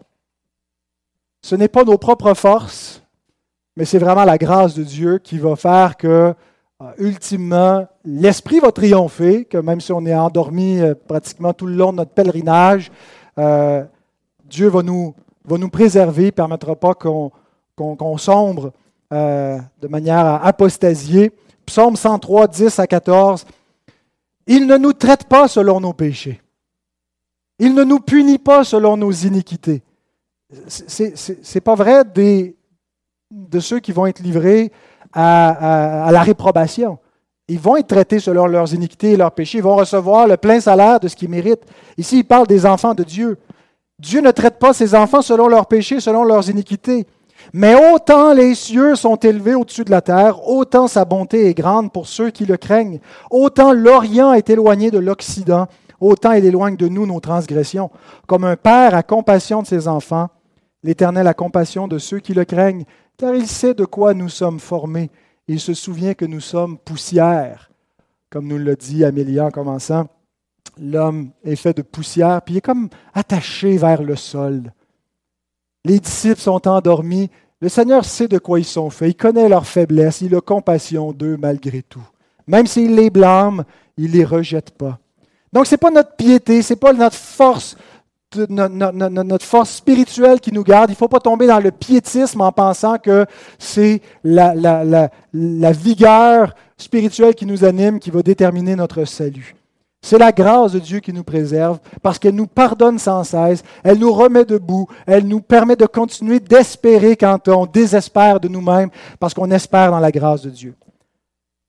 Ce 1.43 1.55
n'est 1.55 1.69
pas 1.69 1.85
nos 1.85 1.99
propres 1.99 2.35
forces, 2.35 3.03
mais 3.77 3.85
c'est 3.85 3.99
vraiment 3.99 4.25
la 4.25 4.39
grâce 4.39 4.75
de 4.75 4.83
Dieu 4.83 5.19
qui 5.19 5.39
va 5.39 5.57
faire 5.57 5.97
que, 5.97 6.35
euh, 6.83 6.85
ultimement, 6.99 7.87
l'Esprit 8.05 8.61
va 8.61 8.71
triompher, 8.71 9.45
que 9.45 9.59
même 9.59 9.81
si 9.81 9.93
on 9.93 10.05
est 10.05 10.15
endormi 10.15 10.81
euh, 10.81 10.95
pratiquement 10.95 11.53
tout 11.53 11.67
le 11.67 11.75
long 11.75 11.93
de 11.93 11.99
notre 11.99 12.13
pèlerinage, 12.13 12.91
euh, 13.39 13.85
Dieu 14.45 14.69
va 14.69 14.83
nous, 14.83 15.15
va 15.45 15.59
nous 15.59 15.71
préserver, 15.71 16.27
ne 16.27 16.31
permettra 16.31 16.77
pas 16.77 16.95
qu'on 16.95 17.31
qu'on 17.97 18.19
sombre 18.19 18.73
euh, 19.13 19.59
de 19.81 19.89
manière 19.89 20.25
à 20.25 20.47
apostasier. 20.47 21.33
Psaume 21.67 21.97
103, 21.97 22.49
10 22.49 22.79
à 22.79 22.87
14. 22.87 23.45
Il 24.47 24.67
ne 24.67 24.77
nous 24.77 24.93
traite 24.93 25.25
pas 25.25 25.49
selon 25.49 25.81
nos 25.81 25.93
péchés. 25.93 26.41
Il 27.59 27.75
ne 27.75 27.85
nous 27.85 28.01
punit 28.01 28.39
pas 28.39 28.65
selon 28.65 28.97
nos 28.97 29.13
iniquités. 29.13 29.83
Ce 30.67 31.55
n'est 31.55 31.61
pas 31.61 31.75
vrai 31.75 32.05
de 32.05 33.61
ceux 33.61 33.81
qui 33.81 33.93
vont 33.93 34.07
être 34.07 34.21
livrés 34.21 34.73
à, 35.13 36.07
à, 36.07 36.13
la 36.13 36.23
réprobation. 36.23 36.99
Ils 37.49 37.59
vont 37.59 37.77
être 37.77 37.89
traités 37.89 38.19
selon 38.19 38.47
leurs 38.47 38.75
iniquités 38.75 39.13
et 39.13 39.17
leurs 39.17 39.33
péchés. 39.33 39.59
Ils 39.59 39.65
vont 39.65 39.77
recevoir 39.77 40.27
le 40.27 40.37
plein 40.37 40.61
salaire 40.61 41.01
de 41.01 41.09
ce 41.09 41.17
qu'ils 41.17 41.29
méritent. 41.29 41.65
Ici, 41.97 42.19
il 42.19 42.25
parle 42.25 42.47
des 42.47 42.67
enfants 42.67 42.95
de 42.95 43.05
Dieu. 43.05 43.39
Dieu 43.99 44.21
ne 44.21 44.31
traite 44.31 44.59
pas 44.59 44.73
ses 44.73 44.95
enfants 44.95 45.23
selon 45.23 45.49
leurs 45.49 45.67
péchés, 45.67 46.01
selon 46.01 46.25
leurs 46.25 46.49
iniquités. 46.49 47.07
Mais 47.53 47.75
autant 47.93 48.33
les 48.33 48.55
cieux 48.55 48.95
sont 48.95 49.17
élevés 49.17 49.55
au-dessus 49.55 49.85
de 49.85 49.91
la 49.91 50.01
terre, 50.01 50.49
autant 50.49 50.89
sa 50.89 51.05
bonté 51.05 51.49
est 51.49 51.55
grande 51.55 51.93
pour 51.93 52.07
ceux 52.07 52.31
qui 52.31 52.47
le 52.47 52.57
craignent. 52.57 53.01
Autant 53.31 53.73
l'Orient 53.73 54.33
est 54.33 54.51
éloigné 54.51 54.91
de 54.91 54.99
l'Occident, 54.99 55.67
autant 56.01 56.33
il 56.33 56.45
éloigne 56.45 56.77
de 56.77 56.89
nous 56.89 57.07
nos 57.07 57.21
transgressions. 57.21 57.91
Comme 58.27 58.45
un 58.45 58.57
père 58.57 58.95
a 58.95 59.03
compassion 59.03 59.63
de 59.63 59.67
ses 59.67 59.89
enfants, 59.89 60.29
l'Éternel 60.83 61.27
a 61.27 61.35
compassion 61.35 61.89
de 61.89 61.99
ceux 61.99 62.19
qui 62.19 62.35
le 62.35 62.45
craignent, 62.45 62.85
car 63.17 63.35
il 63.35 63.47
sait 63.47 63.75
de 63.75 63.85
quoi 63.85 64.15
nous 64.15 64.29
sommes 64.29 64.61
formés. 64.61 65.11
Il 65.49 65.61
se 65.61 65.75
souvient 65.75 66.15
que 66.15 66.25
nous 66.25 66.41
sommes 66.41 66.79
poussière. 66.79 67.71
Comme 68.31 68.47
nous 68.47 68.59
l'a 68.59 68.75
dit 68.75 69.05
Amélie 69.05 69.41
en 69.41 69.51
commençant, 69.51 70.07
l'homme 70.81 71.31
est 71.45 71.57
fait 71.57 71.77
de 71.77 71.83
poussière, 71.83 72.41
puis 72.43 72.55
il 72.55 72.59
est 72.59 72.63
comme 72.63 72.89
attaché 73.15 73.77
vers 73.77 74.03
le 74.03 74.17
sol. 74.17 74.73
Les 75.85 75.99
disciples 75.99 76.41
sont 76.41 76.69
endormis. 76.69 77.29
Le 77.61 77.69
Seigneur 77.69 78.05
sait 78.05 78.29
de 78.29 78.39
quoi 78.39 78.61
ils 78.61 78.65
sont 78.65 78.91
faits. 78.91 79.11
Il 79.11 79.15
connaît 79.15 79.49
leurs 79.49 79.67
faiblesses. 79.67 80.21
Il 80.21 80.35
a 80.35 80.41
compassion 80.41 81.13
d'eux 81.13 81.37
malgré 81.37 81.83
tout. 81.83 82.03
Même 82.47 82.67
s'il 82.67 82.95
les 82.95 83.11
blâme, 83.11 83.65
il 83.97 84.11
ne 84.11 84.17
les 84.17 84.25
rejette 84.25 84.71
pas. 84.73 84.99
Donc, 85.53 85.67
ce 85.67 85.73
n'est 85.73 85.79
pas 85.79 85.91
notre 85.91 86.17
piété, 86.17 86.63
ce 86.63 86.73
n'est 86.73 86.79
pas 86.79 86.93
notre 86.93 87.17
force, 87.17 87.77
notre, 88.49 89.45
force 89.45 89.71
spirituelle 89.71 90.41
qui 90.41 90.53
nous 90.53 90.65
garde. 90.65 90.91
Il 90.91 90.95
ne 90.95 90.97
faut 90.97 91.09
pas 91.09 91.21
tomber 91.21 91.47
dans 91.47 91.61
le 91.61 91.71
piétisme 91.71 92.41
en 92.41 92.53
pensant 92.53 92.99
que 92.99 93.27
c'est 93.59 94.01
la 94.25 95.11
vigueur 95.73 96.55
spirituelle 96.79 97.35
qui 97.35 97.47
nous 97.47 97.65
anime 97.65 97.99
qui 97.99 98.11
va 98.11 98.23
déterminer 98.23 98.77
notre 98.77 99.05
salut. 99.05 99.55
C'est 100.05 100.19
la 100.19 100.33
grâce 100.33 100.73
de 100.73 100.81
Dieu 100.81 100.99
qui 100.99 101.13
nous 101.13 101.23
préserve 101.23 101.79
parce 102.03 102.19
qu'elle 102.19 102.35
nous 102.35 102.49
pardonne 102.49 102.99
sans 102.99 103.23
cesse, 103.23 103.63
elle 103.85 103.99
nous 103.99 104.13
remet 104.13 104.45
debout, 104.45 104.89
elle 105.07 105.29
nous 105.29 105.41
permet 105.41 105.77
de 105.77 105.87
continuer 105.87 106.41
d'espérer 106.41 107.17
quand 107.17 107.47
on 107.49 107.67
désespère 107.67 108.41
de 108.41 108.49
nous-mêmes 108.49 108.91
parce 109.21 109.33
qu'on 109.33 109.51
espère 109.53 109.93
dans 109.93 110.01
la 110.01 110.11
grâce 110.11 110.43
de 110.43 110.51
Dieu. 110.51 110.75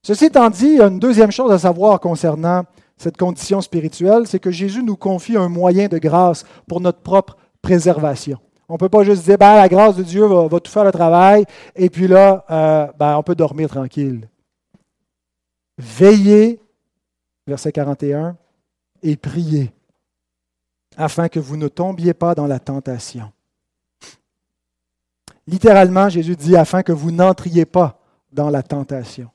Ceci 0.02 0.26
étant 0.26 0.50
dit, 0.50 0.66
il 0.66 0.78
y 0.78 0.82
a 0.82 0.88
une 0.88 1.00
deuxième 1.00 1.32
chose 1.32 1.52
à 1.52 1.60
savoir 1.60 2.00
concernant 2.00 2.64
cette 2.98 3.18
condition 3.18 3.62
spirituelle, 3.62 4.26
c'est 4.26 4.40
que 4.40 4.52
Jésus 4.52 4.82
nous 4.82 4.96
confie 4.96 5.38
un 5.38 5.50
moyen 5.50 5.88
de 5.88 6.00
grâce 6.00 6.44
pour 6.68 6.82
notre 6.82 7.00
propre 7.00 7.38
préservation. 7.62 8.40
On 8.68 8.74
ne 8.74 8.80
peut 8.80 8.90
pas 8.90 9.04
juste 9.04 9.24
dire, 9.26 9.38
ben, 9.38 9.56
la 9.56 9.70
grâce 9.70 9.96
de 9.96 10.04
Dieu 10.04 10.26
va, 10.26 10.60
tout 10.60 10.72
faire 10.72 10.86
le 10.86 10.92
travail, 10.92 11.46
et 11.76 11.90
puis 11.90 12.08
là, 12.08 12.46
euh, 12.50 12.88
ben, 12.98 13.16
on 13.18 13.24
peut 13.24 13.36
dormir 13.36 13.70
tranquille. 13.70 14.28
Veillez, 15.78 16.60
verset 17.48 17.72
41, 17.72 18.38
et 19.02 19.18
priez, 19.18 19.72
afin 20.98 21.28
que 21.28 21.40
vous 21.40 21.58
ne 21.58 21.68
tombiez 21.68 22.14
pas 22.14 22.36
dans 22.36 22.48
la 22.48 22.60
tentation. 22.60 23.32
Littéralement, 25.46 26.08
Jésus 26.10 26.36
dit, 26.36 26.56
afin 26.56 26.84
que 26.84 26.94
vous 26.94 27.12
n'entriez 27.12 27.66
pas 27.66 28.00
dans 28.32 28.50
la 28.50 28.64
tentation. 28.64 29.30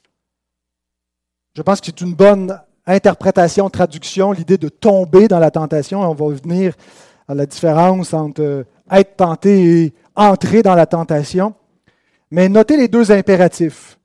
Je 1.54 1.62
pense 1.62 1.80
que 1.80 1.86
c'est 1.86 2.00
une 2.00 2.14
bonne 2.14 2.58
interprétation, 2.86 3.68
traduction, 3.68 4.32
l'idée 4.32 4.56
de 4.56 4.68
tomber 4.68 5.28
dans 5.28 5.38
la 5.38 5.50
tentation. 5.50 6.00
On 6.00 6.14
va 6.14 6.34
venir 6.34 6.74
à 7.26 7.34
la 7.34 7.44
différence 7.44 8.14
entre 8.14 8.42
euh, 8.42 8.64
être 8.90 9.16
tenté 9.16 9.82
et 9.82 9.94
entrer 10.16 10.62
dans 10.62 10.74
la 10.74 10.86
tentation. 10.86 11.54
Mais 12.30 12.48
notez 12.48 12.76
les 12.76 12.88
deux 12.88 13.12
impératifs. 13.12 13.98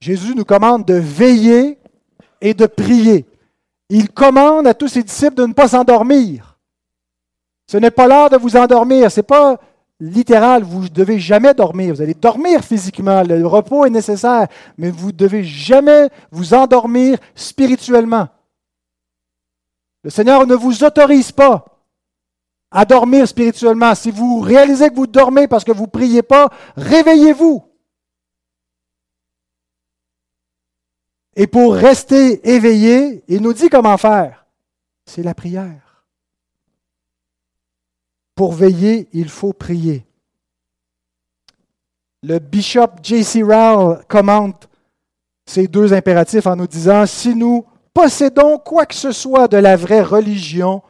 Jésus 0.00 0.34
nous 0.34 0.44
commande 0.44 0.84
de 0.84 0.94
veiller 0.94 1.78
et 2.40 2.54
de 2.54 2.66
prier. 2.66 3.26
Il 3.90 4.10
commande 4.10 4.66
à 4.66 4.74
tous 4.74 4.88
ses 4.88 5.02
disciples 5.02 5.36
de 5.36 5.46
ne 5.46 5.52
pas 5.52 5.68
s'endormir. 5.68 6.58
Ce 7.66 7.76
n'est 7.76 7.90
pas 7.90 8.06
l'heure 8.06 8.30
de 8.30 8.36
vous 8.36 8.56
endormir. 8.56 9.10
Ce 9.10 9.20
n'est 9.20 9.24
pas 9.24 9.58
littéral. 10.00 10.62
Vous 10.62 10.84
ne 10.84 10.88
devez 10.88 11.18
jamais 11.18 11.54
dormir. 11.54 11.94
Vous 11.94 12.02
allez 12.02 12.14
dormir 12.14 12.62
physiquement. 12.62 13.22
Le 13.22 13.46
repos 13.46 13.84
est 13.84 13.90
nécessaire. 13.90 14.48
Mais 14.76 14.90
vous 14.90 15.08
ne 15.08 15.12
devez 15.12 15.44
jamais 15.44 16.08
vous 16.30 16.54
endormir 16.54 17.18
spirituellement. 17.34 18.28
Le 20.04 20.10
Seigneur 20.10 20.46
ne 20.46 20.54
vous 20.54 20.84
autorise 20.84 21.32
pas 21.32 21.64
à 22.70 22.84
dormir 22.84 23.26
spirituellement. 23.26 23.94
Si 23.94 24.10
vous 24.10 24.40
réalisez 24.40 24.90
que 24.90 24.94
vous 24.94 25.06
dormez 25.06 25.48
parce 25.48 25.64
que 25.64 25.72
vous 25.72 25.84
ne 25.84 25.90
priez 25.90 26.22
pas, 26.22 26.50
réveillez-vous. 26.76 27.67
Et 31.38 31.46
pour 31.46 31.72
rester 31.72 32.46
éveillé, 32.46 33.24
il 33.28 33.40
nous 33.40 33.54
dit 33.54 33.70
comment 33.70 33.96
faire. 33.96 34.44
C'est 35.06 35.22
la 35.22 35.32
prière. 35.32 36.04
Pour 38.34 38.52
veiller, 38.52 39.08
il 39.14 39.30
faut 39.30 39.54
prier. 39.54 40.04
Le 42.22 42.38
bishop 42.38 42.88
J.C. 43.02 43.42
Rowell 43.42 44.04
commente 44.06 44.68
ces 45.46 45.66
deux 45.66 45.94
impératifs 45.94 46.46
en 46.46 46.56
nous 46.56 46.66
disant, 46.66 47.06
si 47.06 47.34
nous 47.34 47.64
possédons 47.94 48.58
quoi 48.58 48.84
que 48.84 48.94
ce 48.94 49.12
soit 49.12 49.48
de 49.48 49.56
la 49.56 49.76
vraie 49.76 50.02
religion, 50.02 50.82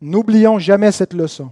N'oublions 0.00 0.58
jamais 0.58 0.92
cette 0.92 1.12
leçon. 1.12 1.50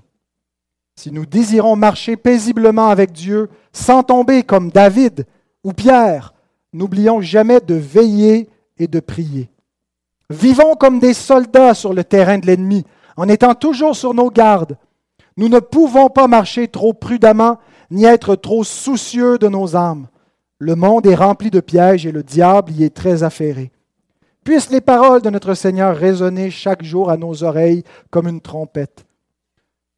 Si 0.97 1.13
nous 1.13 1.27
désirons 1.27 1.77
marcher 1.77 2.17
paisiblement 2.17 2.89
avec 2.89 3.13
Dieu 3.13 3.51
sans 3.73 4.03
tomber 4.03 4.43
comme 4.43 4.71
David 4.71 5.27
ou 5.63 5.73
Pierre, 5.73 6.33
n'oublions 6.73 7.21
jamais 7.21 7.61
de 7.61 7.75
veiller 7.75 8.49
et 8.79 8.87
de 8.87 9.01
prier. 9.01 9.51
Vivons 10.31 10.75
comme 10.75 10.99
des 10.99 11.15
soldats 11.15 11.75
sur 11.75 11.93
le 11.93 12.05
terrain 12.05 12.39
de 12.39 12.47
l'ennemi, 12.47 12.85
en 13.17 13.29
étant 13.29 13.55
toujours 13.55 13.97
sur 13.97 14.15
nos 14.15 14.31
gardes. 14.31 14.77
Nous 15.37 15.49
ne 15.49 15.61
pouvons 15.61 16.09
pas 16.09 16.29
marcher 16.29 16.69
trop 16.69 16.93
prudemment, 16.93 17.59
ni 17.91 18.05
être 18.05 18.37
trop 18.37 18.65
soucieux 18.65 19.39
de 19.39 19.49
nos 19.49 19.77
âmes. 19.77 20.09
Le 20.59 20.75
monde 20.75 21.07
est 21.07 21.15
rempli 21.15 21.51
de 21.51 21.61
pièges 21.61 22.07
et 22.07 22.13
le 22.13 22.23
diable 22.23 22.73
y 22.73 22.85
est 22.85 22.95
très 22.95 23.23
affairé. 23.23 23.71
Puissent 24.45 24.71
les 24.71 24.81
paroles 24.81 25.23
de 25.23 25.31
notre 25.31 25.55
Seigneur 25.55 25.97
résonner 25.97 26.51
chaque 26.51 26.83
jour 26.83 27.11
à 27.11 27.17
nos 27.17 27.45
oreilles 27.45 27.85
comme 28.11 28.29
une 28.29 28.41
trompette. 28.41 29.07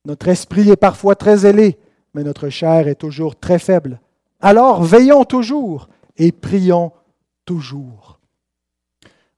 Notre 0.05 0.29
esprit 0.29 0.71
est 0.71 0.77
parfois 0.77 1.15
très 1.15 1.47
ailé, 1.47 1.79
mais 2.15 2.25
notre 2.25 2.49
chair 2.49 2.89
est 2.89 2.95
toujours 2.95 3.37
très 3.37 3.59
faible. 3.59 4.01
Alors 4.41 4.83
veillons 4.83 5.25
toujours 5.25 5.89
et 6.21 6.33
prions 6.33 6.93
toujours. 7.47 8.21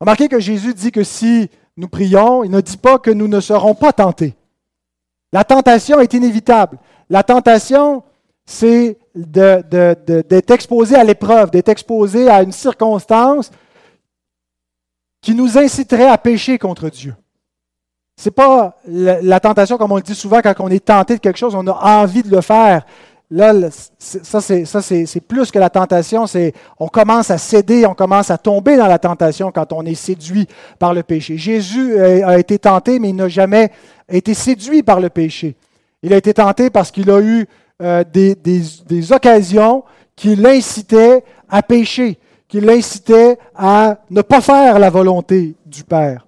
Remarquez 0.00 0.28
que 0.28 0.40
Jésus 0.40 0.74
dit 0.74 0.90
que 0.90 1.04
si 1.04 1.48
nous 1.76 1.88
prions, 1.88 2.42
il 2.42 2.50
ne 2.50 2.60
dit 2.60 2.76
pas 2.76 2.98
que 2.98 3.10
nous 3.10 3.28
ne 3.28 3.40
serons 3.40 3.74
pas 3.74 3.92
tentés. 3.92 4.34
La 5.32 5.44
tentation 5.44 6.00
est 6.00 6.12
inévitable. 6.12 6.78
La 7.08 7.22
tentation, 7.22 8.02
c'est 8.44 8.98
d'être 9.14 10.50
exposé 10.50 10.96
à 10.96 11.04
l'épreuve, 11.04 11.52
d'être 11.52 11.68
exposé 11.68 12.28
à 12.28 12.42
une 12.42 12.52
circonstance 12.52 13.50
qui 15.22 15.36
nous 15.36 15.56
inciterait 15.56 16.08
à 16.08 16.18
pécher 16.18 16.58
contre 16.58 16.90
Dieu. 16.90 17.14
Ce 18.16 18.28
n'est 18.28 18.32
pas 18.32 18.76
la, 18.86 19.40
tentation, 19.40 19.78
comme 19.78 19.92
on 19.92 19.96
le 19.96 20.02
dit 20.02 20.16
souvent, 20.16 20.40
quand 20.42 20.54
on 20.58 20.68
est 20.68 20.84
tenté 20.84 21.14
de 21.14 21.20
quelque 21.20 21.38
chose, 21.38 21.54
on 21.54 21.66
a 21.68 22.02
envie 22.02 22.22
de 22.24 22.30
le 22.30 22.40
faire. 22.40 22.84
Là, 23.34 23.54
ça, 23.98 24.42
c'est 24.42 25.20
plus 25.26 25.50
que 25.50 25.58
la 25.58 25.70
tentation, 25.70 26.26
c'est 26.26 26.52
on 26.78 26.88
commence 26.88 27.30
à 27.30 27.38
céder, 27.38 27.86
on 27.86 27.94
commence 27.94 28.30
à 28.30 28.36
tomber 28.36 28.76
dans 28.76 28.86
la 28.86 28.98
tentation 28.98 29.50
quand 29.50 29.72
on 29.72 29.86
est 29.86 29.94
séduit 29.94 30.46
par 30.78 30.92
le 30.92 31.02
péché. 31.02 31.38
Jésus 31.38 31.98
a 31.98 32.38
été 32.38 32.58
tenté, 32.58 32.98
mais 32.98 33.08
il 33.08 33.16
n'a 33.16 33.28
jamais 33.28 33.70
été 34.06 34.34
séduit 34.34 34.82
par 34.82 35.00
le 35.00 35.08
péché. 35.08 35.56
Il 36.02 36.12
a 36.12 36.18
été 36.18 36.34
tenté 36.34 36.68
parce 36.68 36.90
qu'il 36.90 37.10
a 37.10 37.22
eu 37.22 37.46
euh, 37.80 38.04
des, 38.04 39.12
occasions 39.12 39.82
qui 40.14 40.36
l'incitaient 40.36 41.24
à 41.48 41.62
pécher 41.62 42.18
qui 42.48 42.60
l'incitait 42.60 43.38
à 43.54 43.96
ne 44.10 44.20
pas 44.20 44.42
faire 44.42 44.78
la 44.78 44.90
volonté 44.90 45.56
du 45.64 45.84
Père. 45.84 46.26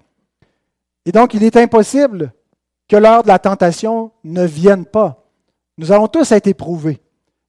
Et 1.04 1.12
donc, 1.12 1.34
il 1.34 1.44
est 1.44 1.58
impossible 1.58 2.32
que 2.88 2.96
l'heure 2.96 3.24
de 3.24 3.28
la 3.28 3.38
tentation 3.38 4.10
ne 4.24 4.46
vienne 4.46 4.86
pas. 4.86 5.23
Nous 5.78 5.92
allons 5.92 6.08
tous 6.08 6.32
être 6.32 6.46
éprouvés. 6.46 7.00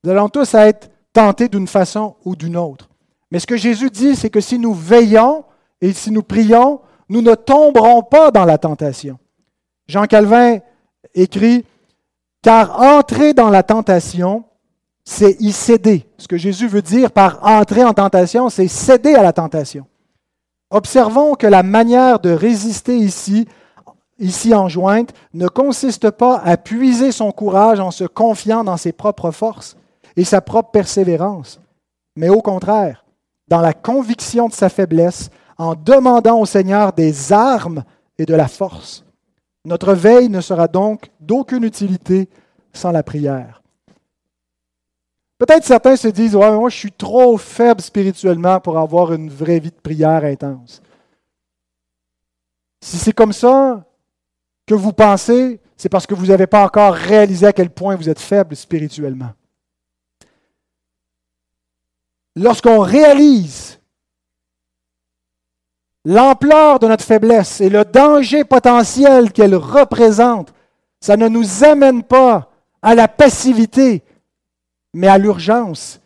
Nous 0.03 0.11
allons 0.11 0.29
tous 0.29 0.53
être 0.53 0.89
tentés 1.13 1.47
d'une 1.47 1.67
façon 1.67 2.15
ou 2.25 2.35
d'une 2.35 2.57
autre. 2.57 2.89
Mais 3.31 3.39
ce 3.39 3.47
que 3.47 3.57
Jésus 3.57 3.89
dit, 3.89 4.15
c'est 4.15 4.29
que 4.29 4.41
si 4.41 4.59
nous 4.59 4.73
veillons 4.73 5.45
et 5.81 5.93
si 5.93 6.11
nous 6.11 6.23
prions, 6.23 6.81
nous 7.09 7.21
ne 7.21 7.35
tomberons 7.35 8.03
pas 8.03 8.31
dans 8.31 8.45
la 8.45 8.57
tentation. 8.57 9.17
Jean 9.87 10.05
Calvin 10.05 10.59
écrit, 11.13 11.65
car 12.41 12.81
entrer 12.81 13.33
dans 13.33 13.49
la 13.49 13.63
tentation, 13.63 14.43
c'est 15.03 15.39
y 15.39 15.51
céder. 15.51 16.05
Ce 16.17 16.27
que 16.27 16.37
Jésus 16.37 16.67
veut 16.67 16.81
dire 16.81 17.11
par 17.11 17.45
entrer 17.45 17.83
en 17.83 17.93
tentation, 17.93 18.49
c'est 18.49 18.67
céder 18.67 19.13
à 19.13 19.23
la 19.23 19.33
tentation. 19.33 19.85
Observons 20.71 21.35
que 21.35 21.47
la 21.47 21.63
manière 21.63 22.19
de 22.19 22.31
résister 22.31 22.97
ici, 22.97 23.47
ici 24.19 24.53
enjointe, 24.53 25.13
ne 25.33 25.47
consiste 25.47 26.11
pas 26.11 26.37
à 26.39 26.57
puiser 26.57 27.11
son 27.11 27.31
courage 27.31 27.79
en 27.79 27.91
se 27.91 28.05
confiant 28.05 28.63
dans 28.63 28.77
ses 28.77 28.91
propres 28.91 29.31
forces 29.31 29.77
et 30.15 30.23
sa 30.23 30.41
propre 30.41 30.71
persévérance, 30.71 31.59
mais 32.15 32.29
au 32.29 32.41
contraire, 32.41 33.05
dans 33.47 33.61
la 33.61 33.73
conviction 33.73 34.47
de 34.47 34.53
sa 34.53 34.69
faiblesse, 34.69 35.29
en 35.57 35.75
demandant 35.75 36.39
au 36.39 36.45
Seigneur 36.45 36.93
des 36.93 37.31
armes 37.31 37.83
et 38.17 38.25
de 38.25 38.35
la 38.35 38.47
force. 38.47 39.03
Notre 39.63 39.93
veille 39.93 40.29
ne 40.29 40.41
sera 40.41 40.67
donc 40.67 41.09
d'aucune 41.19 41.63
utilité 41.63 42.29
sans 42.73 42.91
la 42.91 43.03
prière. 43.03 43.61
Peut-être 45.37 45.65
certains 45.65 45.95
se 45.95 46.07
disent 46.07 46.35
ouais, 46.35 46.51
Moi, 46.51 46.69
je 46.69 46.77
suis 46.77 46.91
trop 46.91 47.37
faible 47.37 47.81
spirituellement 47.81 48.59
pour 48.59 48.77
avoir 48.77 49.13
une 49.13 49.29
vraie 49.29 49.59
vie 49.59 49.71
de 49.71 49.81
prière 49.81 50.23
intense. 50.23 50.81
Si 52.81 52.97
c'est 52.97 53.13
comme 53.13 53.33
ça 53.33 53.83
que 54.65 54.73
vous 54.73 54.93
pensez, 54.93 55.59
c'est 55.77 55.89
parce 55.89 56.07
que 56.07 56.15
vous 56.15 56.27
n'avez 56.27 56.47
pas 56.47 56.63
encore 56.63 56.93
réalisé 56.93 57.45
à 57.45 57.53
quel 57.53 57.69
point 57.69 57.95
vous 57.95 58.09
êtes 58.09 58.19
faible 58.19 58.55
spirituellement. 58.55 59.31
Lorsqu'on 62.35 62.79
réalise 62.79 63.79
l'ampleur 66.03 66.79
de 66.79 66.87
notre 66.87 67.03
faiblesse 67.03 67.61
et 67.61 67.69
le 67.69 67.85
danger 67.85 68.43
potentiel 68.43 69.31
qu'elle 69.31 69.55
représente, 69.55 70.53
ça 70.99 71.17
ne 71.17 71.27
nous 71.27 71.63
amène 71.63 72.03
pas 72.03 72.51
à 72.81 72.95
la 72.95 73.07
passivité, 73.07 74.03
mais 74.93 75.07
à 75.07 75.17
l'urgence 75.17 75.99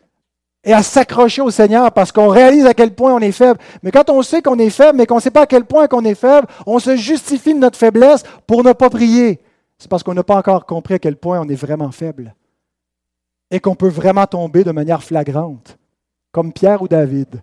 et 0.63 0.73
à 0.73 0.83
s'accrocher 0.83 1.41
au 1.41 1.51
Seigneur 1.51 1.91
parce 1.91 2.11
qu'on 2.11 2.27
réalise 2.27 2.65
à 2.65 2.73
quel 2.73 2.93
point 2.93 3.13
on 3.13 3.19
est 3.19 3.31
faible. 3.31 3.59
Mais 3.81 3.91
quand 3.91 4.09
on 4.09 4.21
sait 4.21 4.41
qu'on 4.41 4.59
est 4.59 4.69
faible, 4.69 4.97
mais 4.97 5.05
qu'on 5.05 5.15
ne 5.15 5.21
sait 5.21 5.31
pas 5.31 5.43
à 5.43 5.47
quel 5.47 5.65
point 5.65 5.87
qu'on 5.87 6.03
est 6.03 6.15
faible, 6.15 6.47
on 6.65 6.79
se 6.79 6.95
justifie 6.95 7.53
de 7.53 7.59
notre 7.59 7.77
faiblesse 7.77 8.23
pour 8.45 8.63
ne 8.63 8.73
pas 8.73 8.89
prier. 8.89 9.39
C'est 9.77 9.89
parce 9.89 10.03
qu'on 10.03 10.13
n'a 10.13 10.23
pas 10.23 10.37
encore 10.37 10.65
compris 10.65 10.95
à 10.95 10.99
quel 10.99 11.15
point 11.15 11.39
on 11.39 11.47
est 11.47 11.55
vraiment 11.55 11.91
faible 11.91 12.35
et 13.51 13.59
qu'on 13.59 13.75
peut 13.75 13.89
vraiment 13.89 14.27
tomber 14.27 14.63
de 14.63 14.71
manière 14.71 15.01
flagrante, 15.01 15.77
comme 16.31 16.53
Pierre 16.53 16.81
ou 16.81 16.87
David. 16.87 17.41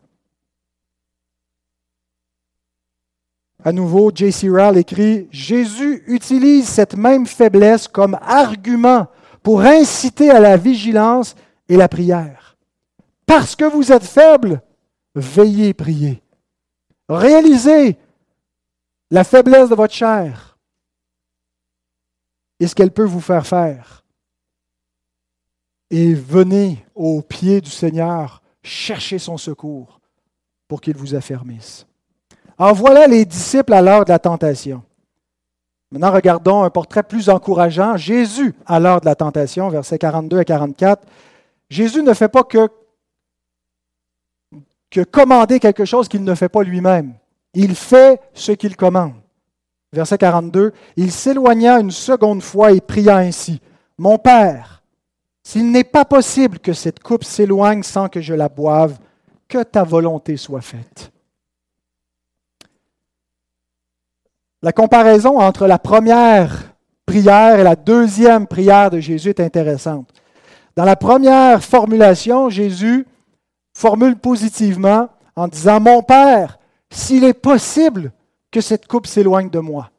à 3.66 3.72
nouveau, 3.72 4.12
J.C. 4.14 4.48
Rall 4.48 4.78
écrit 4.78 5.26
Jésus 5.32 6.04
utilise 6.06 6.68
cette 6.68 6.96
même 6.96 7.26
faiblesse 7.26 7.88
comme 7.88 8.16
argument 8.22 9.08
pour 9.42 9.60
inciter 9.62 10.30
à 10.30 10.38
la 10.38 10.56
vigilance 10.56 11.34
et 11.68 11.76
la 11.76 11.88
prière. 11.88 12.45
Parce 13.26 13.56
que 13.56 13.64
vous 13.64 13.92
êtes 13.92 14.04
faible, 14.04 14.62
veillez 15.14 15.74
priez. 15.74 16.22
Réalisez 17.08 17.98
la 19.10 19.24
faiblesse 19.24 19.68
de 19.68 19.74
votre 19.74 19.94
chair 19.94 20.58
et 22.58 22.66
ce 22.66 22.74
qu'elle 22.74 22.90
peut 22.90 23.04
vous 23.04 23.20
faire 23.20 23.46
faire. 23.46 24.04
Et 25.90 26.14
venez 26.14 26.84
au 26.94 27.22
pied 27.22 27.60
du 27.60 27.70
Seigneur 27.70 28.42
chercher 28.62 29.18
son 29.18 29.36
secours 29.36 30.00
pour 30.66 30.80
qu'il 30.80 30.96
vous 30.96 31.14
affermisse. 31.14 31.86
Alors 32.58 32.74
voilà 32.74 33.06
les 33.06 33.24
disciples 33.24 33.74
à 33.74 33.82
l'heure 33.82 34.04
de 34.04 34.10
la 34.10 34.18
tentation. 34.18 34.82
Maintenant, 35.92 36.12
regardons 36.12 36.64
un 36.64 36.70
portrait 36.70 37.04
plus 37.04 37.28
encourageant. 37.28 37.96
Jésus 37.96 38.54
à 38.66 38.80
l'heure 38.80 39.00
de 39.00 39.06
la 39.06 39.14
tentation, 39.14 39.68
versets 39.68 39.98
42 39.98 40.38
à 40.38 40.44
44. 40.44 41.06
Jésus 41.70 42.02
ne 42.02 42.12
fait 42.12 42.28
pas 42.28 42.42
que, 42.42 42.68
que 44.96 45.02
commander 45.02 45.60
quelque 45.60 45.84
chose 45.84 46.08
qu'il 46.08 46.24
ne 46.24 46.34
fait 46.34 46.48
pas 46.48 46.62
lui-même. 46.62 47.12
Il 47.52 47.74
fait 47.74 48.18
ce 48.32 48.52
qu'il 48.52 48.78
commande. 48.78 49.12
Verset 49.92 50.16
42. 50.16 50.72
Il 50.96 51.12
s'éloigna 51.12 51.80
une 51.80 51.90
seconde 51.90 52.42
fois 52.42 52.72
et 52.72 52.80
pria 52.80 53.18
ainsi. 53.18 53.60
Mon 53.98 54.16
Père, 54.16 54.82
s'il 55.42 55.70
n'est 55.70 55.84
pas 55.84 56.06
possible 56.06 56.60
que 56.60 56.72
cette 56.72 57.02
coupe 57.02 57.24
s'éloigne 57.24 57.82
sans 57.82 58.08
que 58.08 58.22
je 58.22 58.32
la 58.32 58.48
boive, 58.48 58.96
que 59.48 59.62
ta 59.62 59.84
volonté 59.84 60.38
soit 60.38 60.62
faite. 60.62 61.12
La 64.62 64.72
comparaison 64.72 65.38
entre 65.38 65.66
la 65.66 65.78
première 65.78 66.74
prière 67.04 67.60
et 67.60 67.64
la 67.64 67.76
deuxième 67.76 68.46
prière 68.46 68.90
de 68.90 69.00
Jésus 69.00 69.28
est 69.28 69.40
intéressante. 69.40 70.08
Dans 70.74 70.84
la 70.84 70.96
première 70.96 71.62
formulation, 71.62 72.48
Jésus 72.48 73.06
formule 73.76 74.16
positivement 74.16 75.10
en 75.36 75.48
disant, 75.48 75.80
Mon 75.80 76.02
Père, 76.02 76.58
s'il 76.88 77.24
est 77.24 77.34
possible 77.34 78.10
que 78.50 78.62
cette 78.62 78.86
coupe 78.86 79.06
s'éloigne 79.06 79.50
de 79.50 79.58
moi. 79.58 79.90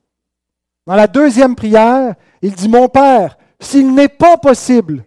Dans 0.87 0.95
la 0.95 1.05
deuxième 1.05 1.55
prière, 1.55 2.15
il 2.41 2.53
dit, 2.53 2.69
Mon 2.69 2.89
Père, 2.89 3.37
s'il 3.59 3.93
n'est 3.93 4.07
pas 4.07 4.37
possible, 4.37 5.03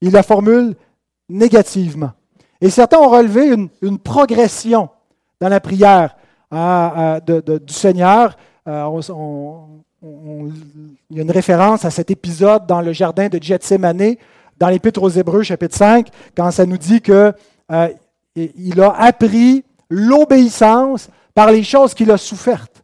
il 0.00 0.12
la 0.12 0.22
formule 0.22 0.74
négativement. 1.28 2.12
Et 2.62 2.70
certains 2.70 2.98
ont 2.98 3.10
relevé 3.10 3.54
une, 3.82 3.98
progression 3.98 4.88
dans 5.38 5.48
la 5.50 5.60
prière 5.60 6.16
hein, 6.50 7.18
du 7.26 7.72
Seigneur. 7.72 8.34
Euh, 8.66 9.00
il 10.02 11.16
y 11.16 11.18
a 11.18 11.22
une 11.22 11.30
référence 11.30 11.84
à 11.84 11.90
cet 11.90 12.10
épisode 12.10 12.66
dans 12.66 12.80
le 12.80 12.94
jardin 12.94 13.28
de 13.28 13.42
Gethsemane, 13.42 14.16
dans 14.58 14.68
l'Épître 14.68 15.02
aux 15.02 15.10
Hébreux, 15.10 15.42
chapitre 15.42 15.76
5, 15.76 16.08
quand 16.34 16.50
ça 16.50 16.64
nous 16.64 16.78
dit 16.78 17.00
qu'il 17.02 17.34
euh, 17.70 17.88
a 18.82 19.04
appris 19.04 19.64
l'obéissance 19.88 21.08
par 21.34 21.50
les 21.50 21.62
choses 21.62 21.94
qu'il 21.94 22.10
a 22.10 22.18
souffertes. 22.18 22.82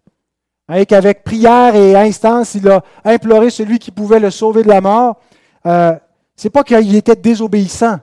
Et 0.72 0.84
qu'avec 0.84 1.22
prière 1.22 1.76
et 1.76 1.94
instance, 1.94 2.54
il 2.54 2.68
a 2.68 2.82
imploré 3.04 3.50
celui 3.50 3.78
qui 3.78 3.92
pouvait 3.92 4.18
le 4.18 4.30
sauver 4.30 4.64
de 4.64 4.68
la 4.68 4.80
mort. 4.80 5.20
Euh, 5.64 5.94
c'est 6.34 6.50
pas 6.50 6.64
qu'il 6.64 6.96
était 6.96 7.14
désobéissant 7.14 7.98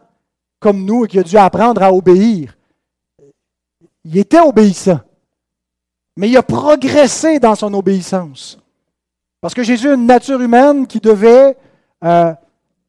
comme 0.60 0.86
nous 0.86 1.04
et 1.04 1.08
qu'il 1.10 1.20
a 1.20 1.24
dû 1.24 1.38
apprendre 1.38 1.84
à 1.84 1.92
obéir. 1.92 2.58
Il 4.06 4.18
était 4.18 4.40
obéissant. 4.40 5.02
Mais 6.16 6.30
il 6.30 6.38
a 6.38 6.44
progressé 6.44 7.40
dans 7.40 7.56
son 7.56 7.74
obéissance. 7.74 8.58
Parce 9.42 9.54
que 9.54 9.64
Jésus 9.64 9.90
a 9.90 9.96
une 9.96 10.06
nature 10.06 10.40
humaine 10.40 10.88
qui 10.88 11.02
devait 11.02 11.58
euh, 12.04 12.34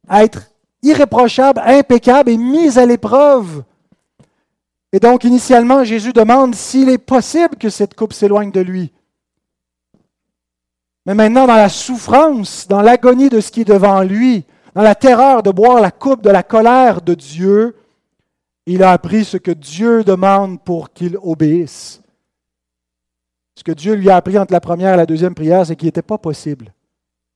être 0.09 0.43
irréprochable, 0.83 1.61
impeccable 1.65 2.31
et 2.31 2.37
mise 2.37 2.79
à 2.79 2.87
l'épreuve. 2.87 3.65
Et 4.95 5.01
donc, 5.01 5.25
initialement, 5.25 5.83
Jésus 5.83 6.13
demande 6.13 6.55
s'il 6.55 6.89
est 6.89 6.99
possible 6.99 7.57
que 7.57 7.69
cette 7.69 7.95
coupe 7.95 8.13
s'éloigne 8.13 8.53
de 8.53 8.61
lui. 8.61 8.93
Mais 11.05 11.15
maintenant, 11.15 11.49
dans 11.49 11.57
la 11.57 11.69
souffrance, 11.69 12.69
dans 12.69 12.81
l'agonie 12.81 13.29
de 13.29 13.41
ce 13.41 13.51
qui 13.51 13.63
est 13.63 13.65
devant 13.65 14.03
lui, 14.03 14.45
dans 14.73 14.83
la 14.83 14.95
terreur 14.95 15.43
de 15.43 15.51
boire 15.51 15.81
la 15.81 15.91
coupe 15.91 16.23
de 16.23 16.31
la 16.31 16.45
colère 16.45 17.03
de 17.03 17.15
Dieu, 17.15 17.77
il 18.67 18.85
a 18.85 18.93
appris 18.93 19.25
ce 19.25 19.37
que 19.37 19.51
Dieu 19.51 20.05
demande 20.05 20.63
pour 20.63 20.93
qu'il 20.93 21.19
obéisse. 21.21 22.01
Ce 23.57 23.65
que 23.65 23.73
Dieu 23.73 23.95
lui 23.95 24.11
a 24.11 24.17
appris 24.17 24.39
entre 24.39 24.53
la 24.53 24.61
première 24.61 24.95
et 24.95 24.99
la 24.99 25.07
deuxième 25.07 25.35
prière, 25.35 25.67
c'est 25.67 25.75
qu'il 25.75 25.87
n'était 25.87 26.03
pas 26.03 26.19
possible 26.19 26.73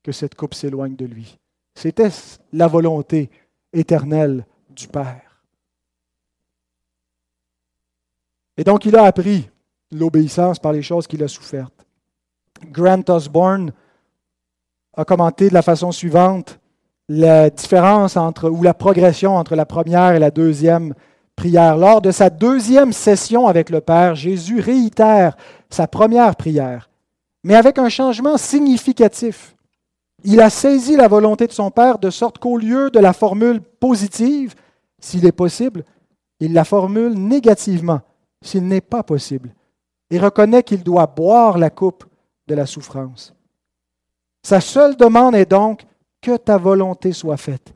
que 0.05 0.13
cette 0.13 0.37
coupe 0.37 0.55
s'éloigne 0.55 0.95
de 0.95 1.07
lui. 1.07 1.37
C'était 1.75 2.11
la 2.53 2.69
volonté 2.69 3.31
éternelle 3.73 4.47
du 4.71 4.87
Père. 4.87 5.28
Et 8.59 8.65
donc 8.65 8.85
il 8.85 8.97
a 8.97 9.05
appris 9.05 9.49
l'obéissance 9.93 10.59
par 10.59 10.73
les 10.73 10.83
choses 10.83 11.07
qu'il 11.07 11.23
a 11.23 11.29
souffertes. 11.29 11.87
Grant 12.71 13.05
Osborne 13.09 13.73
a 14.97 15.05
commenté 15.05 15.49
de 15.49 15.55
la 15.55 15.63
façon 15.63 15.93
suivante 15.93 16.59
la 17.09 17.49
différence 17.49 18.17
entre, 18.17 18.51
ou 18.51 18.63
la 18.63 18.75
progression 18.75 19.37
entre 19.37 19.55
la 19.55 19.65
première 19.65 20.13
et 20.13 20.19
la 20.19 20.33
deuxième 20.33 20.93
prière. 21.37 21.77
Lors 21.77 22.03
de 22.03 22.11
sa 22.11 22.31
deuxième 22.31 22.93
session 22.93 23.47
avec 23.47 23.71
le 23.71 23.81
Père, 23.81 24.17
Jésus 24.17 24.61
réitère 24.61 25.37
sa 25.71 25.87
première 25.87 26.35
prière, 26.37 26.91
mais 27.45 27.55
avec 27.55 27.79
un 27.79 27.89
changement 27.89 28.37
significatif. 28.37 29.55
Il 30.25 30.41
a 30.41 30.51
saisi 30.51 30.97
la 30.97 31.07
volonté 31.07 31.47
de 31.47 31.53
son 31.53 31.71
Père 31.71 31.99
de 32.01 32.11
sorte 32.11 32.39
qu'au 32.39 32.59
lieu 32.59 32.91
de 32.91 32.99
la 32.99 33.13
formule 33.13 33.61
positive, 33.61 34.55
s'il 34.99 35.25
est 35.27 35.33
possible, 35.33 35.85
il 36.41 36.53
la 36.53 36.65
formule 36.65 37.15
négativement, 37.15 38.01
s'il 38.43 38.67
n'est 38.67 38.81
pas 38.81 39.03
possible, 39.03 39.55
et 40.11 40.19
reconnaît 40.19 40.63
qu'il 40.63 40.83
doit 40.83 41.07
boire 41.07 41.59
la 41.59 41.71
coupe 41.71 42.05
de 42.47 42.55
la 42.55 42.67
souffrance. 42.67 43.35
Sa 44.43 44.61
seule 44.61 44.97
demande 44.97 45.35
est 45.35 45.51
donc 45.51 45.85
que 46.21 46.37
ta 46.37 46.57
volonté 46.57 47.13
soit 47.13 47.37
faite. 47.37 47.75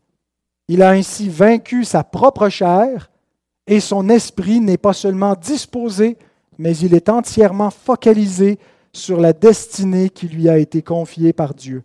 Il 0.69 0.83
a 0.83 0.91
ainsi 0.91 1.29
vaincu 1.29 1.85
sa 1.85 2.05
propre 2.05 2.49
chair 2.49 3.11
et 3.67 3.81
son 3.81 4.09
esprit 4.09 4.61
n'est 4.61 4.79
pas 4.79 4.93
seulement 4.93 5.35
disposé, 5.35 6.17
mais 6.59 6.77
il 6.79 6.95
est 6.95 7.09
entièrement 7.09 7.71
focalisé 7.71 8.59
sur 8.93 9.21
la 9.21 9.33
destinée 9.33 10.11
qui 10.11 10.29
lui 10.29 10.49
a 10.49 10.59
été 10.59 10.83
confiée 10.83 11.33
par 11.33 11.55
Dieu. 11.55 11.83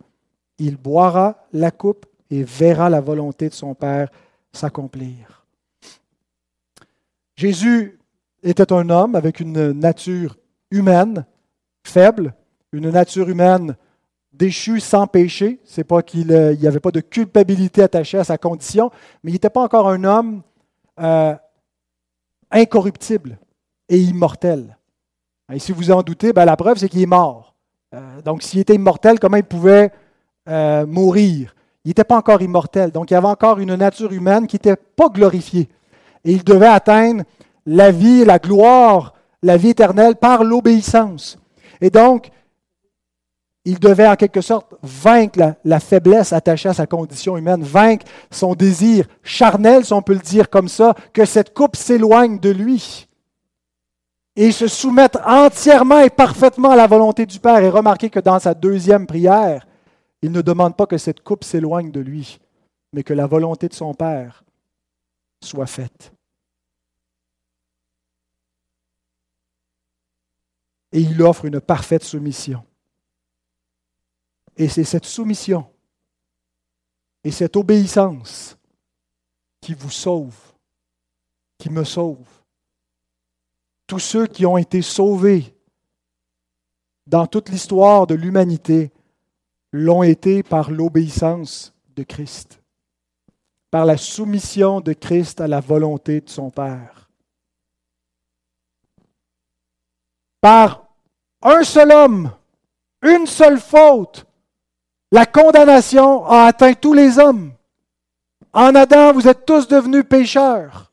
Il 0.58 0.76
boira 0.76 1.46
la 1.52 1.70
coupe 1.70 2.06
et 2.30 2.42
verra 2.42 2.90
la 2.90 3.00
volonté 3.00 3.48
de 3.48 3.54
son 3.54 3.74
Père 3.74 4.10
s'accomplir. 4.52 5.44
Jésus 7.36 7.97
était 8.42 8.72
un 8.72 8.88
homme 8.90 9.14
avec 9.14 9.40
une 9.40 9.72
nature 9.72 10.36
humaine 10.70 11.24
faible, 11.84 12.34
une 12.72 12.90
nature 12.90 13.28
humaine 13.28 13.76
déchu 14.32 14.80
sans 14.80 15.06
péché. 15.06 15.60
C'est 15.64 15.84
pas 15.84 16.02
qu'il 16.02 16.28
n'y 16.28 16.32
euh, 16.34 16.68
avait 16.68 16.80
pas 16.80 16.90
de 16.90 17.00
culpabilité 17.00 17.82
attachée 17.82 18.18
à 18.18 18.24
sa 18.24 18.38
condition, 18.38 18.90
mais 19.22 19.30
il 19.30 19.34
n'était 19.34 19.50
pas 19.50 19.62
encore 19.62 19.88
un 19.88 20.04
homme 20.04 20.42
euh, 21.00 21.34
incorruptible 22.50 23.38
et 23.88 23.98
immortel. 23.98 24.76
Et 25.52 25.58
si 25.58 25.72
vous 25.72 25.90
en 25.90 26.02
doutez, 26.02 26.32
ben, 26.32 26.44
la 26.44 26.56
preuve, 26.56 26.78
c'est 26.78 26.88
qu'il 26.88 27.02
est 27.02 27.06
mort. 27.06 27.54
Euh, 27.94 28.20
donc, 28.22 28.42
s'il 28.42 28.60
était 28.60 28.74
immortel, 28.74 29.18
comment 29.18 29.36
il 29.36 29.44
pouvait 29.44 29.90
mourir? 30.86 31.54
Il 31.84 31.88
n'était 31.88 32.04
pas 32.04 32.16
encore 32.16 32.40
immortel. 32.40 32.90
Donc, 32.90 33.10
il 33.10 33.14
avait 33.14 33.26
encore 33.26 33.58
une 33.58 33.74
nature 33.74 34.12
humaine 34.12 34.46
qui 34.46 34.56
n'était 34.56 34.76
pas 34.76 35.08
glorifiée. 35.08 35.68
Et 36.24 36.32
il 36.32 36.42
devait 36.42 36.66
atteindre 36.66 37.24
la 37.68 37.90
vie, 37.90 38.24
la 38.24 38.38
gloire, 38.38 39.12
la 39.42 39.58
vie 39.58 39.70
éternelle 39.70 40.16
par 40.16 40.42
l'obéissance. 40.42 41.38
Et 41.82 41.90
donc, 41.90 42.30
il 43.66 43.78
devait 43.78 44.08
en 44.08 44.16
quelque 44.16 44.40
sorte 44.40 44.74
vaincre 44.82 45.54
la, 45.62 45.78
faiblesse 45.78 46.32
attachée 46.32 46.70
à 46.70 46.74
sa 46.74 46.86
condition 46.86 47.36
humaine, 47.36 47.62
vaincre 47.62 48.06
son 48.30 48.54
désir 48.54 49.06
charnel, 49.22 49.84
si 49.84 49.92
on 49.92 50.00
peut 50.00 50.14
le 50.14 50.20
dire 50.20 50.48
comme 50.48 50.68
ça, 50.68 50.94
que 51.12 51.26
cette 51.26 51.52
coupe 51.52 51.76
s'éloigne 51.76 52.38
de 52.38 52.48
lui. 52.48 53.06
Et 54.34 54.50
se 54.50 54.66
soumettre 54.66 55.20
entièrement 55.26 56.00
et 56.00 56.10
parfaitement 56.10 56.70
à 56.70 56.76
la 56.76 56.86
volonté 56.86 57.26
du 57.26 57.38
Père. 57.38 57.58
Et 57.58 57.68
remarquez 57.68 58.08
que 58.08 58.20
dans 58.20 58.38
sa 58.38 58.54
deuxième 58.54 59.06
prière, 59.06 59.66
il 60.22 60.32
ne 60.32 60.40
demande 60.40 60.74
pas 60.74 60.86
que 60.86 60.96
cette 60.96 61.20
coupe 61.20 61.44
s'éloigne 61.44 61.90
de 61.90 62.00
lui, 62.00 62.38
mais 62.94 63.02
que 63.02 63.12
la 63.12 63.26
volonté 63.26 63.68
de 63.68 63.74
son 63.74 63.92
Père 63.92 64.42
soit 65.42 65.66
faite. 65.66 66.12
Et 70.92 71.00
il 71.00 71.22
offre 71.22 71.44
une 71.44 71.60
parfaite 71.60 72.04
soumission. 72.04 72.64
Et 74.56 74.68
c'est 74.68 74.84
cette 74.84 75.04
soumission 75.04 75.66
et 77.24 77.30
cette 77.30 77.56
obéissance 77.56 78.56
qui 79.60 79.74
vous 79.74 79.90
sauve, 79.90 80.36
qui 81.58 81.70
me 81.70 81.84
sauve. 81.84 82.26
Tous 83.86 83.98
ceux 83.98 84.26
qui 84.26 84.46
ont 84.46 84.56
été 84.56 84.82
sauvés 84.82 85.54
dans 87.06 87.26
toute 87.26 87.48
l'histoire 87.48 88.06
de 88.06 88.14
l'humanité 88.14 88.92
l'ont 89.72 90.02
été 90.02 90.42
par 90.42 90.70
l'obéissance 90.70 91.74
de 91.96 92.02
Christ, 92.02 92.62
par 93.70 93.84
la 93.84 93.96
soumission 93.96 94.80
de 94.80 94.92
Christ 94.92 95.40
à 95.40 95.48
la 95.48 95.60
volonté 95.60 96.20
de 96.20 96.28
son 96.28 96.50
Père. 96.50 96.97
Par 100.40 100.86
un 101.42 101.62
seul 101.62 101.92
homme, 101.92 102.30
une 103.02 103.26
seule 103.26 103.58
faute, 103.58 104.26
la 105.10 105.26
condamnation 105.26 106.26
a 106.26 106.46
atteint 106.46 106.74
tous 106.74 106.94
les 106.94 107.18
hommes. 107.18 107.52
En 108.52 108.74
Adam, 108.74 109.12
vous 109.12 109.28
êtes 109.28 109.46
tous 109.46 109.68
devenus 109.68 110.04
pécheurs. 110.08 110.92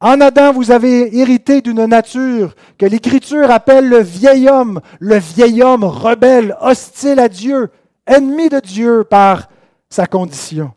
En 0.00 0.20
Adam, 0.20 0.52
vous 0.52 0.70
avez 0.70 1.16
hérité 1.16 1.62
d'une 1.62 1.84
nature 1.86 2.54
que 2.76 2.86
l'Écriture 2.86 3.50
appelle 3.50 3.88
le 3.88 4.00
vieil 4.00 4.48
homme, 4.48 4.80
le 4.98 5.16
vieil 5.16 5.62
homme 5.62 5.84
rebelle, 5.84 6.56
hostile 6.60 7.20
à 7.20 7.28
Dieu, 7.28 7.70
ennemi 8.06 8.48
de 8.48 8.58
Dieu 8.58 9.04
par 9.04 9.48
sa 9.88 10.06
condition. 10.06 10.74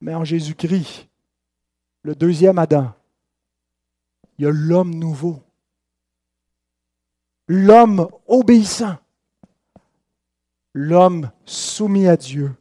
Mais 0.00 0.14
en 0.14 0.24
Jésus-Christ, 0.24 1.06
le 2.02 2.14
deuxième 2.14 2.58
Adam, 2.58 2.92
il 4.38 4.44
y 4.44 4.48
a 4.48 4.50
l'homme 4.50 4.94
nouveau, 4.94 5.40
l'homme 7.48 8.08
obéissant, 8.26 8.96
l'homme 10.74 11.30
soumis 11.44 12.08
à 12.08 12.16
Dieu, 12.16 12.54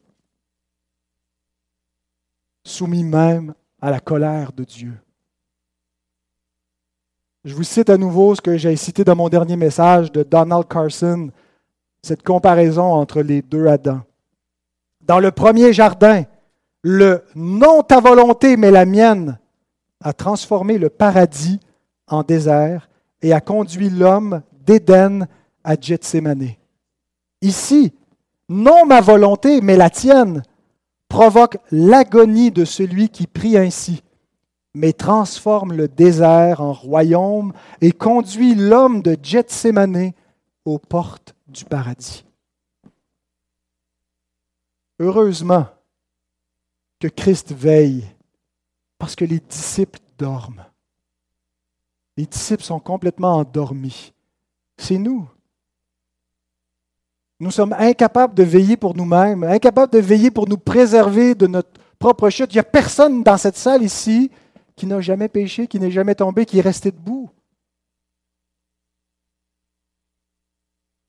soumis 2.63 3.03
même 3.03 3.53
à 3.81 3.91
la 3.91 3.99
colère 3.99 4.51
de 4.51 4.63
Dieu. 4.63 4.93
Je 7.43 7.53
vous 7.53 7.63
cite 7.63 7.89
à 7.89 7.97
nouveau 7.97 8.33
ce 8.33 8.41
que 8.41 8.57
j'ai 8.57 8.75
cité 8.75 9.03
dans 9.03 9.15
mon 9.15 9.29
dernier 9.29 9.55
message 9.55 10.11
de 10.11 10.23
Donald 10.23 10.67
Carson, 10.67 11.29
cette 12.01 12.23
comparaison 12.23 12.93
entre 12.93 13.21
les 13.21 13.41
deux 13.41 13.67
Adams. 13.67 14.03
Dans 15.01 15.19
le 15.19 15.31
premier 15.31 15.71
jardin, 15.71 16.23
le 16.81 17.23
non 17.35 17.83
ta 17.83 17.99
volonté 17.99 18.57
mais 18.57 18.71
la 18.71 18.85
mienne 18.85 19.39
a 20.03 20.13
transformé 20.13 20.77
le 20.77 20.89
paradis 20.89 21.59
en 22.07 22.23
désert 22.23 22.89
et 23.21 23.33
a 23.33 23.41
conduit 23.41 23.89
l'homme 23.89 24.41
d'Éden 24.65 25.27
à 25.63 25.79
Gethsemane. 25.79 26.55
Ici, 27.41 27.93
non 28.49 28.85
ma 28.85 29.01
volonté 29.01 29.61
mais 29.61 29.77
la 29.77 29.89
tienne 29.89 30.43
provoque 31.07 31.57
l'agonie 31.71 32.51
de 32.51 32.65
celui 32.65 33.09
qui 33.09 33.27
prie 33.27 33.57
ainsi, 33.57 34.03
mais 34.73 34.93
transforme 34.93 35.73
le 35.73 35.87
désert 35.87 36.61
en 36.61 36.73
royaume 36.73 37.53
et 37.81 37.91
conduit 37.91 38.55
l'homme 38.55 39.01
de 39.01 39.17
Gethsemane 39.21 40.11
aux 40.65 40.79
portes 40.79 41.35
du 41.47 41.63
paradis. 41.63 42.25
Heureusement 44.99 45.67
que 46.99 47.07
Christ 47.07 47.53
veille 47.53 48.05
parce 48.97 49.15
que 49.15 49.25
les 49.25 49.39
disciples 49.39 49.99
dorment. 50.17 50.65
Les 52.17 52.25
disciples 52.25 52.63
sont 52.63 52.79
complètement 52.79 53.35
endormis. 53.35 54.13
C'est 54.77 54.97
nous. 54.97 55.27
Nous 57.39 57.51
sommes 57.51 57.73
incapables 57.77 58.33
de 58.33 58.43
veiller 58.43 58.77
pour 58.77 58.95
nous-mêmes, 58.95 59.43
incapables 59.43 59.91
de 59.91 59.99
veiller 59.99 60.31
pour 60.31 60.47
nous 60.47 60.57
préserver 60.57 61.35
de 61.35 61.47
notre 61.47 61.69
propre 61.99 62.29
chute. 62.29 62.51
Il 62.53 62.55
n'y 62.55 62.61
a 62.61 62.63
personne 62.63 63.23
dans 63.23 63.37
cette 63.37 63.57
salle 63.57 63.83
ici 63.83 64.31
qui 64.75 64.85
n'a 64.85 65.01
jamais 65.01 65.27
péché, 65.27 65.67
qui 65.67 65.79
n'est 65.79 65.91
jamais 65.91 66.15
tombé, 66.15 66.45
qui 66.45 66.59
est 66.59 66.61
resté 66.61 66.91
debout. 66.91 67.29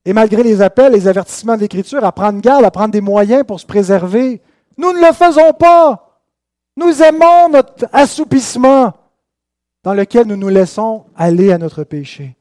Et 0.04 0.12
malgré 0.12 0.42
les 0.42 0.62
appels, 0.62 0.92
les 0.92 1.08
avertissements 1.08 1.56
de 1.56 1.62
l'Écriture 1.62 2.04
à 2.04 2.12
prendre 2.12 2.40
garde, 2.40 2.64
à 2.64 2.70
prendre 2.70 2.92
des 2.92 3.00
moyens 3.00 3.44
pour 3.44 3.58
se 3.58 3.66
préserver, 3.66 4.40
nous 4.78 4.92
ne 4.92 5.04
le 5.04 5.12
faisons 5.12 5.52
pas. 5.52 6.22
Nous 6.76 7.02
aimons 7.02 7.48
notre 7.48 7.86
assoupissement 7.92 8.92
dans 9.82 9.94
lequel 9.94 10.26
nous 10.26 10.36
nous 10.36 10.48
laissons 10.48 11.06
aller 11.16 11.50
à 11.52 11.58
notre 11.58 11.82
péché. 11.82 12.35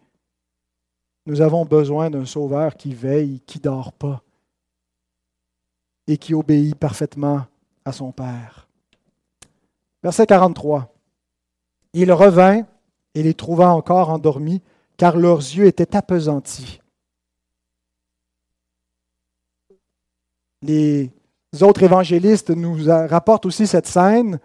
Nous 1.25 1.41
avons 1.41 1.65
besoin 1.65 2.09
d'un 2.09 2.25
sauveur 2.25 2.75
qui 2.75 2.93
veille, 2.93 3.41
qui 3.47 3.59
dort 3.59 3.93
pas 3.93 4.21
et 6.07 6.17
qui 6.17 6.33
obéit 6.33 6.75
parfaitement 6.75 7.45
à 7.83 7.91
son 7.91 8.11
Père. 8.11 8.67
Verset 10.03 10.27
43. 10.27 10.93
Il 11.93 12.11
revint 12.11 12.63
et 13.15 13.23
les 13.23 13.33
trouva 13.33 13.69
encore 13.69 14.09
endormis, 14.09 14.61
car 14.97 15.17
leurs 15.17 15.39
yeux 15.39 15.65
étaient 15.65 15.95
appesantis. 15.95 16.79
Les 20.61 21.11
autres 21.61 21.83
évangélistes 21.83 22.49
nous 22.51 22.77
rapportent 22.85 23.45
aussi 23.45 23.65
cette 23.65 23.87
scène. 23.87 24.39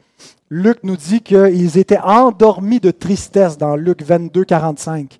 Luc 0.48 0.82
nous 0.82 0.96
dit 0.96 1.20
qu'ils 1.20 1.76
étaient 1.76 1.98
endormis 1.98 2.80
de 2.80 2.90
tristesse 2.90 3.58
dans 3.58 3.76
Luc 3.76 4.02
22, 4.02 4.44
45. 4.44 5.19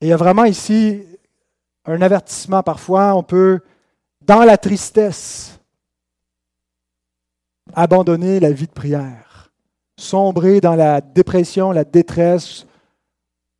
Et 0.00 0.06
il 0.06 0.08
y 0.08 0.12
a 0.12 0.16
vraiment 0.16 0.44
ici 0.44 1.02
un 1.84 2.00
avertissement 2.02 2.62
parfois. 2.62 3.14
On 3.14 3.22
peut, 3.22 3.60
dans 4.22 4.44
la 4.44 4.56
tristesse, 4.56 5.58
abandonner 7.74 8.40
la 8.40 8.52
vie 8.52 8.66
de 8.66 8.72
prière, 8.72 9.52
sombrer 9.96 10.60
dans 10.60 10.74
la 10.74 11.00
dépression, 11.00 11.72
la 11.72 11.84
détresse, 11.84 12.66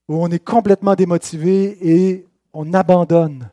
où 0.08 0.22
on 0.22 0.28
est 0.28 0.44
complètement 0.44 0.94
démotivé 0.94 1.76
et 1.80 2.26
on 2.52 2.72
abandonne 2.72 3.50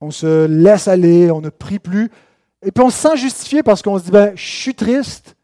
on 0.00 0.10
se 0.10 0.46
laisse 0.46 0.88
aller, 0.88 1.30
on 1.30 1.40
ne 1.40 1.48
prie 1.48 1.78
plus. 1.78 2.10
Et 2.62 2.70
puis 2.70 2.84
on 2.84 2.90
se 2.90 2.98
sent 2.98 3.16
justifié 3.16 3.62
parce 3.62 3.82
qu'on 3.82 3.98
se 3.98 4.04
dit, 4.04 4.10
ben, 4.10 4.36
je 4.36 4.46
suis 4.46 4.74
triste. 4.74 5.36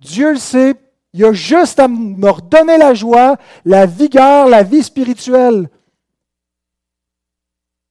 Dieu 0.00 0.32
le 0.32 0.38
sait. 0.38 0.74
Il 1.14 1.24
a 1.24 1.32
juste 1.32 1.78
à 1.78 1.86
me 1.86 2.28
redonner 2.28 2.76
la 2.76 2.92
joie, 2.92 3.36
la 3.64 3.86
vigueur, 3.86 4.48
la 4.48 4.64
vie 4.64 4.82
spirituelle. 4.82 5.70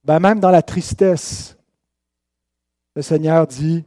Ben, 0.04 0.20
même 0.20 0.40
dans 0.40 0.50
la 0.50 0.60
tristesse, 0.60 1.56
le 2.94 3.00
Seigneur 3.00 3.46
dit 3.46 3.82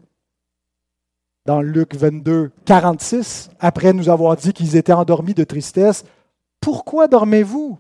dans 1.46 1.62
Luc 1.62 1.94
22, 1.94 2.52
46, 2.66 3.52
après 3.60 3.94
nous 3.94 4.10
avoir 4.10 4.36
dit 4.36 4.54
qu'ils 4.54 4.76
étaient 4.76 4.92
endormis 4.92 5.36
de 5.36 5.44
tristesse, 5.44 6.04
Pourquoi 6.60 7.08
dormez-vous? 7.08 7.78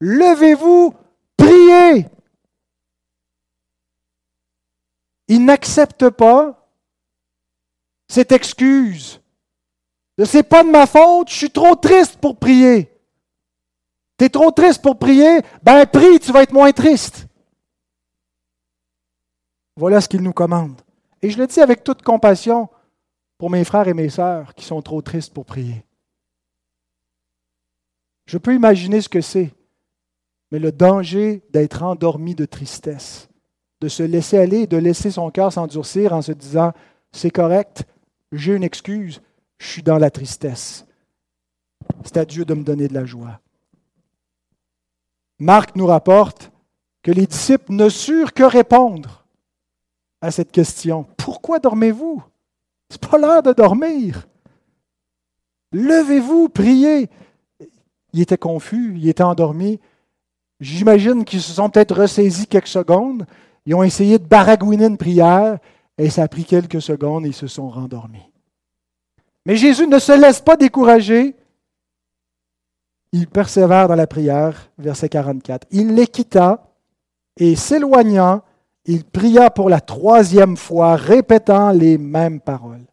Levez-vous, 0.00 0.94
priez. 1.36 2.06
Il 5.28 5.44
n'accepte 5.44 6.08
pas 6.08 6.66
cette 8.08 8.32
excuse. 8.32 9.20
Ce 10.24 10.36
n'est 10.36 10.42
pas 10.42 10.64
de 10.64 10.70
ma 10.70 10.86
faute, 10.86 11.30
je 11.30 11.34
suis 11.34 11.50
trop 11.50 11.76
triste 11.76 12.16
pour 12.16 12.36
prier. 12.36 12.90
Tu 14.18 14.24
es 14.24 14.28
trop 14.28 14.50
triste 14.50 14.82
pour 14.82 14.98
prier, 14.98 15.40
ben 15.62 15.86
prie, 15.86 16.18
tu 16.18 16.32
vas 16.32 16.42
être 16.42 16.52
moins 16.52 16.72
triste. 16.72 17.28
Voilà 19.76 20.00
ce 20.00 20.08
qu'il 20.08 20.22
nous 20.22 20.32
commande. 20.32 20.80
Et 21.22 21.30
je 21.30 21.38
le 21.38 21.46
dis 21.46 21.60
avec 21.60 21.84
toute 21.84 22.02
compassion 22.02 22.68
pour 23.38 23.48
mes 23.48 23.64
frères 23.64 23.86
et 23.86 23.94
mes 23.94 24.08
sœurs 24.08 24.54
qui 24.54 24.64
sont 24.64 24.82
trop 24.82 25.00
tristes 25.02 25.32
pour 25.32 25.44
prier. 25.44 25.84
Je 28.26 28.38
peux 28.38 28.54
imaginer 28.54 29.00
ce 29.00 29.08
que 29.08 29.20
c'est, 29.20 29.54
mais 30.50 30.58
le 30.58 30.72
danger 30.72 31.44
d'être 31.50 31.82
endormi 31.82 32.34
de 32.34 32.44
tristesse, 32.44 33.28
de 33.80 33.88
se 33.88 34.02
laisser 34.02 34.36
aller, 34.36 34.66
de 34.66 34.76
laisser 34.76 35.12
son 35.12 35.30
cœur 35.30 35.52
s'endurcir 35.52 36.12
en 36.12 36.22
se 36.22 36.32
disant, 36.32 36.72
c'est 37.12 37.30
correct, 37.30 37.84
j'ai 38.32 38.54
une 38.54 38.64
excuse, 38.64 39.22
je 39.58 39.66
suis 39.66 39.82
dans 39.82 39.98
la 39.98 40.10
tristesse. 40.10 40.86
C'est 42.04 42.16
à 42.16 42.24
Dieu 42.24 42.44
de 42.44 42.54
me 42.54 42.64
donner 42.64 42.88
de 42.88 42.94
la 42.94 43.04
joie. 43.04 43.40
Marc 45.38 45.76
nous 45.76 45.86
rapporte 45.86 46.50
que 47.02 47.10
les 47.10 47.26
disciples 47.26 47.72
ne 47.72 47.88
surent 47.88 48.32
que 48.32 48.42
répondre 48.42 49.24
à 50.20 50.30
cette 50.30 50.50
question. 50.50 51.06
Pourquoi 51.16 51.58
dormez-vous? 51.58 52.22
Ce 52.90 52.96
n'est 52.96 53.08
pas 53.08 53.18
l'heure 53.18 53.42
de 53.42 53.52
dormir. 53.52 54.26
Levez-vous, 55.72 56.48
priez. 56.48 57.08
Il 58.12 58.20
était 58.20 58.38
confus, 58.38 58.94
il 58.96 59.08
était 59.08 59.22
endormi. 59.22 59.78
J'imagine 60.60 61.24
qu'ils 61.24 61.42
se 61.42 61.52
sont 61.52 61.70
peut-être 61.70 61.94
ressaisis 61.94 62.46
quelques 62.46 62.66
secondes, 62.66 63.26
ils 63.64 63.74
ont 63.74 63.82
essayé 63.82 64.18
de 64.18 64.24
baragouiner 64.24 64.86
une 64.86 64.96
prière 64.96 65.58
et 65.98 66.10
ça 66.10 66.22
a 66.24 66.28
pris 66.28 66.44
quelques 66.44 66.82
secondes 66.82 67.26
et 67.26 67.28
ils 67.28 67.34
se 67.34 67.46
sont 67.46 67.68
rendormis. 67.68 68.27
Mais 69.48 69.56
Jésus 69.56 69.86
ne 69.86 69.98
se 69.98 70.12
laisse 70.12 70.42
pas 70.42 70.58
décourager. 70.58 71.34
Il 73.12 73.26
persévère 73.26 73.88
dans 73.88 73.94
la 73.94 74.06
prière, 74.06 74.70
verset 74.76 75.08
44. 75.08 75.66
Il 75.70 75.94
les 75.94 76.06
quitta 76.06 76.74
et 77.38 77.56
s'éloignant, 77.56 78.42
il 78.84 79.04
pria 79.04 79.48
pour 79.48 79.70
la 79.70 79.80
troisième 79.80 80.58
fois, 80.58 80.96
répétant 80.96 81.70
les 81.70 81.96
mêmes 81.96 82.40
paroles. 82.40 82.84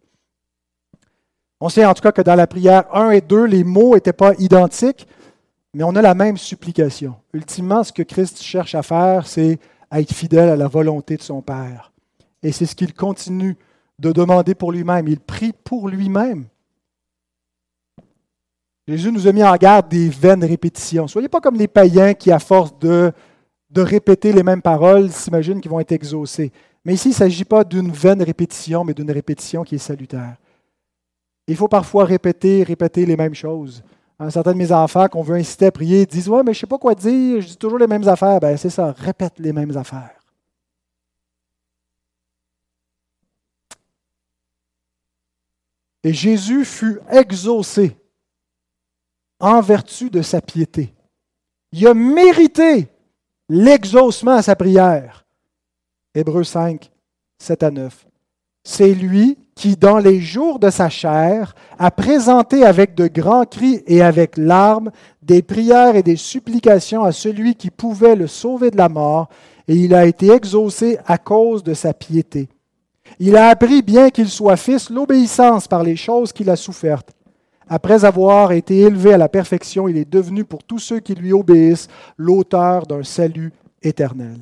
On 1.60 1.68
sait 1.68 1.86
en 1.86 1.94
tout 1.94 2.02
cas 2.02 2.14
que 2.14 2.22
dans 2.22 2.36
la 2.36 2.48
prière 2.48 2.86
1 2.96 3.12
et 3.12 3.22
2, 3.22 3.44
les 3.44 3.66
mots 3.66 3.96
n'étaient 3.96 4.14
pas 4.14 4.34
identiques, 4.40 5.10
mais 5.74 5.84
on 5.84 5.96
a 5.98 6.02
la 6.02 6.14
même 6.14 6.38
supplication. 6.38 7.16
Ultimement, 7.34 7.84
ce 7.84 7.92
que 7.92 8.04
Christ 8.04 8.42
cherche 8.42 8.76
à 8.76 8.82
faire, 8.82 9.28
c'est 9.28 9.60
à 9.92 10.00
être 10.00 10.14
fidèle 10.14 10.48
à 10.48 10.56
la 10.56 10.70
volonté 10.70 11.18
de 11.18 11.22
son 11.22 11.42
Père. 11.42 11.92
Et 12.42 12.54
c'est 12.54 12.66
ce 12.66 12.76
qu'il 12.76 12.94
continue 12.94 13.58
de 14.00 14.12
demander 14.12 14.56
pour 14.56 14.72
lui-même. 14.72 15.08
Il 15.08 15.20
prie 15.20 15.54
pour 15.64 15.88
lui-même. 15.90 16.46
Jésus 18.88 19.12
nous 19.12 19.28
a 19.28 19.32
mis 19.32 19.44
en 19.44 19.56
garde 19.56 19.90
des 19.90 20.10
vaines 20.10 20.44
répétitions. 20.44 21.08
Soyez 21.08 21.28
pas 21.28 21.42
comme 21.42 21.56
les 21.56 21.68
païens 21.68 22.14
qui, 22.14 22.32
à 22.32 22.38
force 22.38 22.78
de, 22.78 23.12
de 23.72 23.82
répéter 23.82 24.32
les 24.32 24.44
mêmes 24.44 24.62
paroles, 24.62 25.12
s'imaginent 25.12 25.60
qu'ils 25.60 25.72
vont 25.72 25.80
être 25.80 25.92
exaucés. 25.92 26.52
Mais 26.84 26.94
ici, 26.94 27.10
il 27.10 27.12
ne 27.12 27.16
s'agit 27.16 27.46
pas 27.46 27.64
d'une 27.64 27.92
vaine 27.92 28.22
répétition, 28.22 28.84
mais 28.84 28.94
d'une 28.94 29.10
répétition 29.10 29.64
qui 29.64 29.76
est 29.76 29.80
salutaire. 29.80 30.36
Il 31.48 31.56
faut 31.56 31.68
parfois 31.68 32.06
répéter, 32.06 32.62
répéter 32.62 33.08
les 33.08 33.18
mêmes 33.18 33.34
choses. 33.34 33.84
certains 34.30 34.54
de 34.54 34.58
mes 34.58 34.72
enfants 34.72 35.08
qu'on 35.08 35.24
veut 35.24 35.36
inciter 35.36 35.66
à 35.66 35.72
prier 35.72 36.06
disent 36.06 36.30
Ouais, 36.30 36.44
mais 36.44 36.54
je 36.54 36.58
ne 36.58 36.62
sais 36.62 36.68
pas 36.68 36.78
quoi 36.78 36.94
dire, 36.94 37.42
je 37.42 37.48
dis 37.48 37.58
toujours 37.58 37.80
les 37.80 37.88
mêmes 37.88 38.08
affaires. 38.08 38.40
Ben, 38.40 38.56
c'est 38.56 38.70
ça, 38.70 38.92
répète 38.92 39.34
les 39.40 39.52
mêmes 39.52 39.76
affaires. 39.76 40.14
Et 46.06 46.14
Jésus 46.14 46.66
fut 46.66 47.00
exaucé 47.10 47.98
en 49.40 49.60
vertu 49.60 50.12
de 50.12 50.22
sa 50.22 50.40
piété. 50.40 50.94
Il 51.72 51.88
a 51.88 51.96
mérité 51.96 52.90
l'exaucement 53.50 54.34
à 54.34 54.44
sa 54.44 54.56
prière. 54.56 55.26
Hébreux 56.14 56.44
5, 56.44 56.92
7 57.40 57.64
à 57.64 57.72
9. 57.72 58.08
C'est 58.64 58.94
lui 58.94 59.40
qui, 59.56 59.76
dans 59.76 59.98
les 59.98 60.22
jours 60.22 60.60
de 60.60 60.70
sa 60.70 60.90
chair, 60.90 61.56
a 61.80 61.90
présenté 61.90 62.64
avec 62.64 62.94
de 62.94 63.08
grands 63.08 63.46
cris 63.46 63.82
et 63.88 64.04
avec 64.04 64.38
larmes 64.38 64.92
des 65.24 65.42
prières 65.42 65.96
et 65.96 66.04
des 66.04 66.18
supplications 66.18 67.04
à 67.04 67.14
celui 67.14 67.56
qui 67.56 67.72
pouvait 67.72 68.16
le 68.16 68.28
sauver 68.28 68.70
de 68.70 68.78
la 68.78 68.90
mort, 68.90 69.28
et 69.68 69.74
il 69.74 69.96
a 69.96 70.06
été 70.06 70.30
exaucé 70.30 71.00
à 71.08 71.18
cause 71.18 71.64
de 71.64 71.74
sa 71.74 71.96
piété. 71.96 72.48
Il 73.20 73.38
a 73.38 73.50
appris, 73.50 73.82
bien 73.82 74.10
qu'il 74.10 74.30
soit 74.30 74.58
fils, 74.58 74.90
l'obéissance 74.90 75.68
par 75.68 75.84
les 75.84 75.96
choses 75.96 76.34
qu'il 76.34 76.50
a 76.50 76.56
souffertes. 76.56 77.14
Après 77.68 78.06
avoir 78.06 78.52
été 78.52 78.80
élevé 78.80 79.14
à 79.14 79.18
la 79.18 79.30
perfection, 79.30 79.88
il 79.88 79.98
est 79.98 80.10
devenu 80.10 80.44
pour 80.44 80.64
tous 80.64 80.80
ceux 80.80 81.00
qui 81.00 81.16
lui 81.16 81.34
obéissent 81.34 81.88
l'auteur 82.18 82.86
d'un 82.86 83.04
salut 83.04 83.52
éternel. 83.82 84.38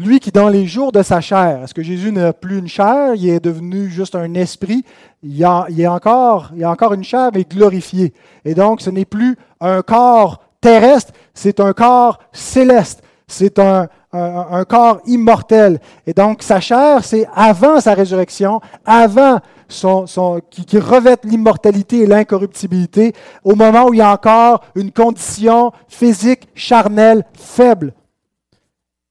Lui 0.00 0.20
qui, 0.20 0.30
dans 0.30 0.48
les 0.48 0.66
jours 0.66 0.92
de 0.92 1.02
sa 1.02 1.20
chair, 1.20 1.64
est-ce 1.64 1.74
que 1.74 1.82
Jésus 1.82 2.12
n'a 2.12 2.32
plus 2.32 2.58
une 2.58 2.68
chair, 2.68 3.14
il 3.16 3.28
est 3.30 3.42
devenu 3.42 3.88
juste 3.88 4.14
un 4.14 4.32
esprit, 4.34 4.84
il 5.24 5.36
y 5.36 5.42
a, 5.42 5.66
il 5.70 5.88
encore, 5.88 6.52
il 6.54 6.62
a 6.62 6.70
encore 6.70 6.94
une 6.94 7.02
chair, 7.02 7.30
mais 7.34 7.42
glorifiée. 7.42 8.14
Et 8.44 8.54
donc, 8.54 8.80
ce 8.80 8.90
n'est 8.90 9.04
plus 9.04 9.36
un 9.60 9.82
corps 9.82 10.40
terrestre, 10.60 11.12
c'est 11.34 11.58
un 11.58 11.72
corps 11.72 12.20
céleste. 12.32 13.02
C'est 13.26 13.58
un, 13.58 13.88
un, 14.12 14.64
corps 14.64 15.00
immortel. 15.06 15.80
Et 16.06 16.12
donc, 16.12 16.42
sa 16.42 16.60
chair, 16.60 17.04
c'est 17.04 17.28
avant 17.34 17.80
sa 17.80 17.94
résurrection, 17.94 18.60
avant 18.86 19.38
son, 19.68 20.40
qui, 20.50 20.64
qui 20.64 20.78
revête 20.78 21.24
l'immortalité 21.24 22.00
et 22.00 22.06
l'incorruptibilité, 22.06 23.14
au 23.44 23.54
moment 23.54 23.86
où 23.86 23.94
il 23.94 23.98
y 23.98 24.02
a 24.02 24.12
encore 24.12 24.62
une 24.74 24.92
condition 24.92 25.72
physique, 25.88 26.48
charnelle, 26.54 27.24
faible. 27.34 27.92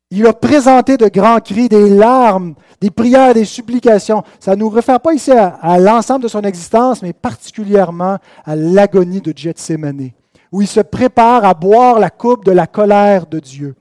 Il 0.10 0.26
a 0.26 0.34
présenté 0.34 0.96
de 0.96 1.10
grands 1.10 1.42
cris, 1.42 1.68
des 1.68 1.90
larmes, 1.90 2.56
des 2.80 2.90
prières, 2.90 3.34
des 3.34 3.44
supplications. 3.44 4.24
Ça 4.40 4.56
ne 4.56 4.62
nous 4.62 4.70
réfère 4.70 5.02
pas 5.02 5.14
ici 5.14 5.32
à, 5.32 5.58
à 5.62 5.78
l'ensemble 5.80 6.24
de 6.24 6.30
son 6.30 6.42
existence, 6.42 7.02
mais 7.02 7.12
particulièrement 7.12 8.18
à 8.46 8.56
l'agonie 8.56 9.20
de 9.20 9.34
Gethsemane, 9.36 10.12
où 10.52 10.62
il 10.62 10.68
se 10.68 10.80
prépare 10.80 11.44
à 11.44 11.54
boire 11.54 12.00
la 12.00 12.10
coupe 12.10 12.46
de 12.46 12.52
la 12.52 12.68
colère 12.68 13.28
de 13.28 13.40
Dieu. 13.40 13.76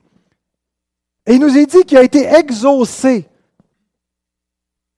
Et 1.27 1.35
il 1.35 1.41
nous 1.41 1.57
est 1.57 1.65
dit 1.65 1.83
qu'il 1.83 1.97
a 1.97 2.03
été 2.03 2.25
exaucé. 2.25 3.27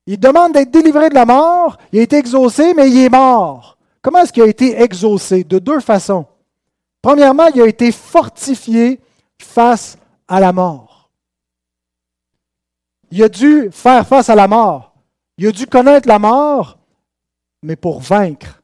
Il 0.06 0.20
demande 0.20 0.54
d'être 0.54 0.72
délivré 0.72 1.10
de 1.10 1.16
la 1.16 1.26
mort. 1.26 1.78
Il 1.92 2.00
a 2.00 2.04
été 2.04 2.18
exaucé, 2.18 2.74
mais 2.76 2.90
il 2.90 2.98
est 2.98 3.10
mort. 3.10 3.78
Comment 4.02 4.20
est-ce 4.20 4.32
qu'il 4.32 4.44
a 4.44 4.48
été 4.48 4.80
exaucé? 4.80 5.44
De 5.44 5.60
deux 5.60 5.80
façons. 5.80 6.26
Premièrement, 7.02 7.48
il 7.48 7.62
a 7.62 7.68
été 7.68 7.92
fortifié 7.92 9.00
face 9.42 9.98
à 10.28 10.40
la 10.40 10.54
mort. 10.54 11.10
Il 13.12 13.24
a 13.24 13.30
dû 13.30 13.70
faire 13.72 14.08
face 14.08 14.30
à 14.30 14.36
la 14.36 14.48
mort. 14.48 14.94
Il 15.38 15.48
a 15.48 15.52
dû 15.52 15.66
connaître 15.66 16.08
la 16.08 16.20
mort, 16.20 16.78
mais 17.64 17.76
pour 17.76 18.02
vaincre 18.02 18.62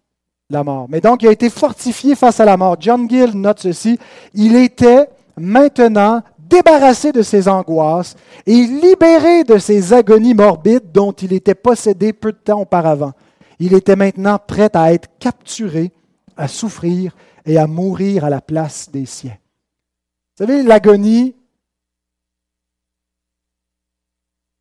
la 0.50 0.64
mort. 0.64 0.86
Mais 0.90 1.02
donc, 1.02 1.24
il 1.24 1.30
a 1.30 1.32
été 1.32 1.50
fortifié 1.50 2.16
face 2.16 2.40
à 2.40 2.46
la 2.46 2.58
mort. 2.58 2.78
John 2.80 3.10
Gill 3.10 3.32
note 3.32 3.60
ceci. 3.60 3.98
Il 4.34 4.56
était 4.56 5.10
maintenant 5.38 6.22
débarrassé 6.50 7.12
de 7.12 7.22
ses 7.22 7.48
angoisses 7.48 8.16
et 8.46 8.66
libéré 8.66 9.44
de 9.44 9.58
ses 9.58 9.94
agonies 9.94 10.34
morbides 10.34 10.92
dont 10.92 11.12
il 11.12 11.34
était 11.34 11.56
possédé 11.56 12.14
peu 12.14 12.32
de 12.32 12.38
temps 12.38 12.62
auparavant. 12.62 13.14
Il 13.60 13.74
était 13.74 13.96
maintenant 13.96 14.38
prêt 14.38 14.70
à 14.74 14.94
être 14.94 15.10
capturé, 15.20 15.92
à 16.38 16.48
souffrir 16.48 17.16
et 17.46 17.58
à 17.58 17.68
mourir 17.68 18.26
à 18.26 18.30
la 18.30 18.42
place 18.42 18.90
des 18.92 19.06
siens. 19.06 19.38
Vous 20.38 20.46
savez, 20.46 20.64
l'agonie 20.64 21.36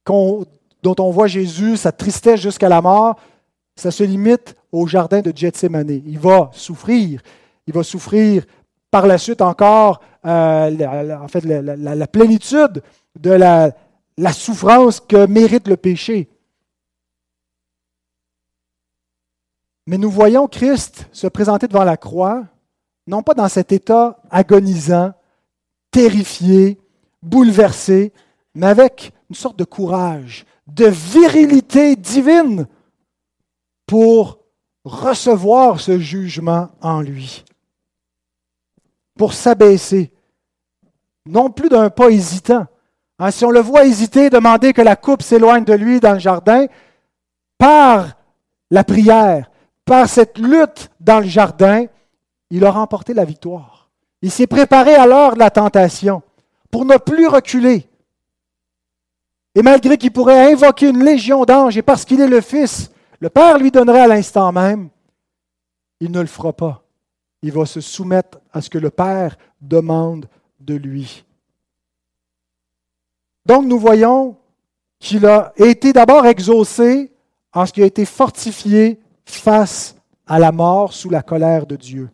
dont 0.06 0.96
on 0.98 1.10
voit 1.10 1.26
Jésus, 1.26 1.76
sa 1.76 1.92
tristesse 1.92 2.40
jusqu'à 2.40 2.68
la 2.68 2.82
mort, 2.82 3.16
ça 3.74 3.90
se 3.90 4.04
limite 4.04 4.54
au 4.70 4.86
jardin 4.86 5.20
de 5.20 5.32
Gethsemane. 5.34 6.02
Il 6.06 6.18
va 6.18 6.50
souffrir. 6.52 7.22
Il 7.66 7.72
va 7.74 7.82
souffrir 7.82 8.44
par 8.90 9.06
la 9.06 9.18
suite 9.18 9.40
encore 9.40 10.00
euh, 10.24 11.16
en 11.18 11.28
fait, 11.28 11.44
la, 11.44 12.06
plénitude 12.06 12.82
de 13.18 13.30
la, 13.30 13.72
la 14.16 14.32
souffrance 14.32 15.00
que 15.00 15.26
mérite 15.26 15.68
le 15.68 15.76
péché. 15.76 16.28
Mais 19.86 19.98
nous 19.98 20.10
voyons 20.10 20.48
Christ 20.48 21.08
se 21.12 21.26
présenter 21.26 21.68
devant 21.68 21.84
la 21.84 21.96
croix, 21.96 22.44
non 23.06 23.22
pas 23.22 23.34
dans 23.34 23.48
cet 23.48 23.70
état 23.70 24.18
agonisant, 24.30 25.12
terrifié, 25.90 26.80
bouleversé, 27.22 28.12
mais 28.54 28.66
avec 28.66 29.12
une 29.28 29.36
sorte 29.36 29.58
de 29.58 29.64
courage, 29.64 30.46
de 30.66 30.86
virilité 30.86 31.96
divine 31.96 32.66
pour 33.86 34.38
recevoir 34.84 35.80
ce 35.80 35.98
jugement 35.98 36.70
en 36.80 37.00
lui, 37.00 37.44
pour 39.16 39.34
s'abaisser, 39.34 40.13
non 41.26 41.50
plus 41.50 41.68
d'un 41.68 41.90
pas 41.90 42.10
hésitant. 42.10 42.66
Hein, 43.18 43.30
si 43.30 43.44
on 43.44 43.50
le 43.50 43.60
voit 43.60 43.86
hésiter, 43.86 44.30
demander 44.30 44.72
que 44.72 44.82
la 44.82 44.96
coupe 44.96 45.22
s'éloigne 45.22 45.64
de 45.64 45.72
lui 45.72 46.00
dans 46.00 46.14
le 46.14 46.18
jardin, 46.18 46.66
par 47.58 48.08
la 48.70 48.84
prière, 48.84 49.50
par 49.84 50.08
cette 50.08 50.38
lutte 50.38 50.90
dans 51.00 51.20
le 51.20 51.26
jardin, 51.26 51.86
il 52.50 52.64
a 52.64 52.70
remporté 52.70 53.14
la 53.14 53.24
victoire. 53.24 53.90
Il 54.22 54.30
s'est 54.30 54.46
préparé 54.46 54.94
à 54.94 55.06
l'heure 55.06 55.34
de 55.34 55.38
la 55.38 55.50
tentation 55.50 56.22
pour 56.70 56.84
ne 56.84 56.96
plus 56.96 57.26
reculer. 57.26 57.88
Et 59.54 59.62
malgré 59.62 59.96
qu'il 59.96 60.12
pourrait 60.12 60.52
invoquer 60.52 60.88
une 60.88 61.04
légion 61.04 61.44
d'anges, 61.44 61.76
et 61.76 61.82
parce 61.82 62.04
qu'il 62.04 62.20
est 62.20 62.28
le 62.28 62.40
Fils, 62.40 62.90
le 63.20 63.30
Père 63.30 63.58
lui 63.58 63.70
donnerait 63.70 64.00
à 64.00 64.08
l'instant 64.08 64.50
même, 64.50 64.88
il 66.00 66.10
ne 66.10 66.20
le 66.20 66.26
fera 66.26 66.52
pas. 66.52 66.82
Il 67.42 67.52
va 67.52 67.64
se 67.66 67.80
soumettre 67.80 68.40
à 68.52 68.60
ce 68.60 68.70
que 68.70 68.78
le 68.78 68.90
Père 68.90 69.36
demande 69.60 70.26
de 70.64 70.74
lui. 70.74 71.24
Donc 73.46 73.66
nous 73.66 73.78
voyons 73.78 74.36
qu'il 74.98 75.26
a 75.26 75.52
été 75.56 75.92
d'abord 75.92 76.26
exaucé 76.26 77.12
en 77.52 77.66
ce 77.66 77.72
qu'il 77.72 77.82
a 77.82 77.86
été 77.86 78.04
fortifié 78.04 79.00
face 79.24 79.96
à 80.26 80.38
la 80.38 80.52
mort 80.52 80.92
sous 80.92 81.10
la 81.10 81.22
colère 81.22 81.66
de 81.66 81.76
Dieu. 81.76 82.10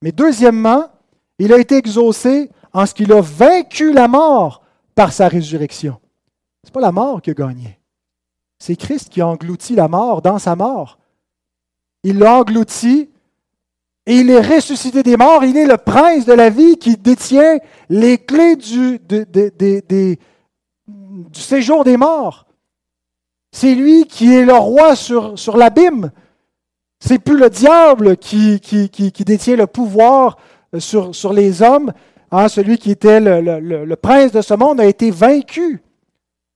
Mais 0.00 0.12
deuxièmement, 0.12 0.90
il 1.38 1.52
a 1.52 1.58
été 1.58 1.76
exaucé 1.76 2.50
en 2.72 2.86
ce 2.86 2.94
qu'il 2.94 3.12
a 3.12 3.20
vaincu 3.20 3.92
la 3.92 4.08
mort 4.08 4.62
par 4.94 5.12
sa 5.12 5.28
résurrection. 5.28 6.00
Ce 6.64 6.68
n'est 6.68 6.72
pas 6.72 6.80
la 6.80 6.92
mort 6.92 7.20
qui 7.20 7.30
a 7.30 7.34
gagné. 7.34 7.78
C'est 8.58 8.76
Christ 8.76 9.08
qui 9.08 9.20
a 9.20 9.26
englouti 9.26 9.74
la 9.74 9.88
mort 9.88 10.22
dans 10.22 10.38
sa 10.38 10.56
mort. 10.56 10.98
Il 12.04 12.18
l'a 12.18 12.38
englouti 12.38 13.10
et 14.06 14.16
il 14.16 14.30
est 14.30 14.40
ressuscité 14.40 15.02
des 15.02 15.16
morts. 15.16 15.44
Il 15.44 15.56
est 15.56 15.66
le 15.66 15.76
prince 15.76 16.24
de 16.24 16.32
la 16.32 16.50
vie 16.50 16.76
qui 16.76 16.96
détient 16.96 17.58
les 17.88 18.18
clés 18.18 18.56
du, 18.56 19.00
séjour 21.32 21.84
des 21.84 21.96
morts. 21.96 22.46
C'est 23.52 23.74
lui 23.74 24.06
qui 24.06 24.34
est 24.34 24.44
le 24.44 24.54
roi 24.54 24.96
sur, 24.96 25.56
l'abîme. 25.56 26.10
C'est 26.98 27.18
plus 27.18 27.36
le 27.36 27.50
diable 27.50 28.16
qui, 28.16 28.60
détient 29.24 29.56
le 29.56 29.66
pouvoir 29.66 30.36
sur, 30.78 31.14
sur 31.14 31.32
les 31.32 31.62
hommes. 31.62 31.92
Hein, 32.30 32.48
celui 32.48 32.78
qui 32.78 32.90
était 32.90 33.20
le, 33.20 33.94
prince 33.94 34.32
de 34.32 34.40
ce 34.40 34.54
monde 34.54 34.80
a 34.80 34.86
été 34.86 35.10
vaincu 35.10 35.82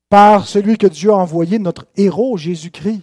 par 0.09 0.49
celui 0.49 0.79
que 0.79 0.87
Dieu 0.87 1.11
a 1.11 1.17
envoyé, 1.17 1.59
notre 1.59 1.87
héros 1.97 2.37
Jésus-Christ. 2.37 3.03